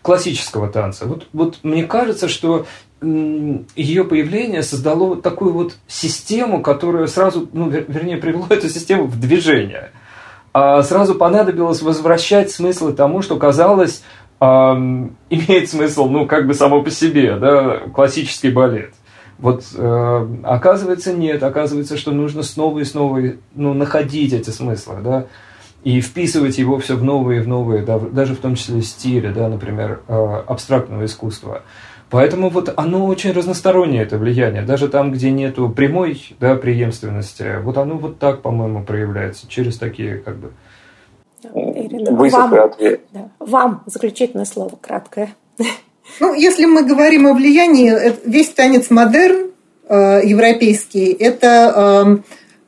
классического 0.02 0.68
танца? 0.68 1.06
Вот, 1.06 1.28
вот 1.32 1.60
мне 1.62 1.84
кажется, 1.84 2.28
что 2.28 2.66
ее 3.76 4.04
появление 4.04 4.64
создало 4.64 5.16
такую 5.16 5.54
вот 5.54 5.76
систему, 5.88 6.62
которая 6.62 7.08
сразу, 7.08 7.50
ну, 7.54 7.70
вернее, 7.70 8.18
привело 8.18 8.46
эту 8.50 8.70
систему 8.70 9.06
в 9.06 9.20
движение. 9.20 9.92
А 10.54 10.84
сразу 10.84 11.16
понадобилось 11.16 11.82
возвращать 11.82 12.52
смыслы 12.52 12.94
тому, 12.94 13.22
что 13.22 13.38
казалось 13.38 14.04
имеет 14.40 15.70
смысл, 15.70 16.10
ну, 16.10 16.28
как 16.28 16.48
бы 16.48 16.54
само 16.54 16.84
по 16.84 16.92
себе, 16.92 17.38
да, 17.38 17.80
классический 17.94 18.52
балет. 18.52 18.94
Вот 19.38 19.64
э, 19.76 20.28
оказывается 20.44 21.14
нет, 21.14 21.44
оказывается, 21.44 21.98
что 21.98 22.12
нужно 22.12 22.44
снова 22.44 22.80
и 22.80 22.84
снова 22.84 23.22
ну, 23.56 23.74
находить 23.74 24.34
эти 24.34 24.50
смыслы, 24.50 24.98
да, 25.02 25.28
и 25.84 26.02
вписывать 26.02 26.58
его 26.58 26.78
все 26.80 26.96
в 26.96 27.04
новые, 27.04 27.42
в 27.42 27.48
новые, 27.48 27.84
да, 27.84 28.00
даже 28.00 28.36
в 28.36 28.40
том 28.40 28.56
числе 28.56 28.82
стили, 28.82 29.30
да, 29.34 29.50
например, 29.50 30.02
э, 30.08 30.44
абстрактного 30.48 31.06
искусства. 31.06 31.64
Поэтому 32.14 32.50
вот 32.50 32.72
оно 32.78 33.08
очень 33.08 33.32
разностороннее, 33.32 34.04
это 34.04 34.20
влияние. 34.20 34.62
Даже 34.62 34.88
там, 34.88 35.12
где 35.12 35.32
нету 35.32 35.68
прямой 35.70 36.24
да, 36.40 36.54
преемственности, 36.54 37.60
вот 37.64 37.80
оно 37.80 37.98
вот 37.98 38.20
так, 38.20 38.44
по-моему, 38.44 38.84
проявляется, 38.84 39.48
через 39.48 39.80
такие 39.80 40.18
как 40.18 40.38
бы... 40.38 40.52
Ирина, 41.56 42.12
вам, 42.12 42.72
да, 43.12 43.30
вам 43.40 43.82
заключительное 43.88 44.46
слово 44.46 44.78
краткое. 44.80 45.34
Ну, 46.20 46.36
если 46.36 46.66
мы 46.66 46.86
говорим 46.86 47.26
о 47.26 47.34
влиянии, 47.34 47.92
весь 48.30 48.50
танец 48.50 48.92
модерн 48.92 49.48
э, 49.90 50.22
европейский– 50.24 51.12
это 51.20 52.22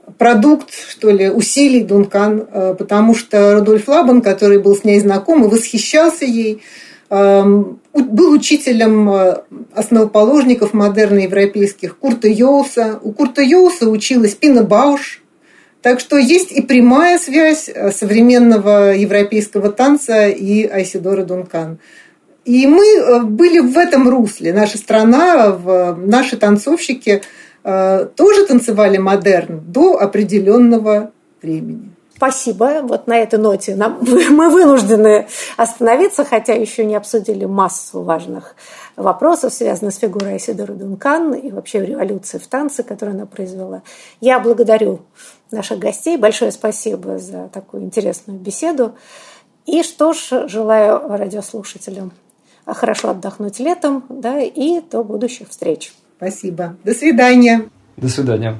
э, 0.07 0.11
продукт, 0.17 0.71
что 0.73 1.11
ли, 1.11 1.29
усилий 1.29 1.83
Дункан, 1.83 2.47
э, 2.51 2.75
потому 2.75 3.13
что 3.13 3.53
Рудольф 3.53 3.87
Лабан, 3.87 4.23
который 4.23 4.57
был 4.57 4.75
с 4.75 4.83
ней 4.83 4.99
знаком 4.99 5.45
и 5.45 5.49
восхищался 5.49 6.25
ей, 6.25 6.63
был 7.09 8.31
учителем 8.31 9.09
э, 9.09 9.37
основоположников 9.73 10.73
модерно-европейских 10.73 11.97
Курта 11.97 12.27
Йоуса. 12.27 12.99
У 13.01 13.11
Курта 13.11 13.41
Йоуса 13.41 13.89
училась 13.89 14.35
Пина 14.35 14.63
Бауш. 14.63 15.21
Так 15.81 15.99
что 15.99 16.17
есть 16.17 16.51
и 16.51 16.61
прямая 16.61 17.19
связь 17.19 17.69
э, 17.69 17.91
современного 17.91 18.93
европейского 18.93 19.71
танца 19.71 20.27
и 20.27 20.65
Айсидора 20.65 21.23
Дункан. 21.23 21.79
И 22.43 22.67
мы 22.67 22.85
э, 22.85 23.21
были 23.21 23.59
в 23.59 23.77
этом 23.77 24.09
русле. 24.09 24.53
Наша 24.53 24.77
страна, 24.77 25.57
наши 25.97 26.37
танцовщики 26.37 27.21
тоже 27.63 28.45
танцевали 28.47 28.99
модерн 28.99 29.59
до 29.59 29.99
определенного 29.99 31.11
времени. 31.41 31.89
Спасибо. 32.15 32.81
Вот 32.83 33.07
на 33.07 33.17
этой 33.17 33.39
ноте 33.39 33.75
нам, 33.75 33.99
мы 34.01 34.49
вынуждены 34.49 35.27
остановиться, 35.57 36.23
хотя 36.23 36.53
еще 36.53 36.85
не 36.85 36.95
обсудили 36.95 37.45
массу 37.45 38.01
важных 38.01 38.55
вопросов, 38.95 39.53
связанных 39.53 39.93
с 39.93 39.97
фигурой 39.97 40.33
Айсидора 40.33 40.73
Дункан 40.73 41.33
и 41.33 41.51
вообще 41.51 41.85
революции 41.85 42.37
в 42.37 42.47
танце, 42.47 42.83
которую 42.83 43.15
она 43.15 43.25
произвела. 43.25 43.81
Я 44.21 44.39
благодарю 44.39 45.01
наших 45.51 45.79
гостей. 45.79 46.17
Большое 46.17 46.51
спасибо 46.51 47.17
за 47.17 47.49
такую 47.49 47.83
интересную 47.83 48.39
беседу. 48.39 48.95
И 49.65 49.83
что 49.83 50.13
ж, 50.13 50.47
желаю 50.47 51.07
радиослушателям 51.07 52.13
хорошо 52.65 53.09
отдохнуть 53.09 53.59
летом, 53.59 54.05
да, 54.09 54.39
и 54.39 54.79
до 54.81 55.03
будущих 55.03 55.49
встреч. 55.49 55.93
Спасибо. 56.17 56.75
До 56.83 56.93
свидания. 56.93 57.69
До 57.97 58.07
свидания. 58.07 58.59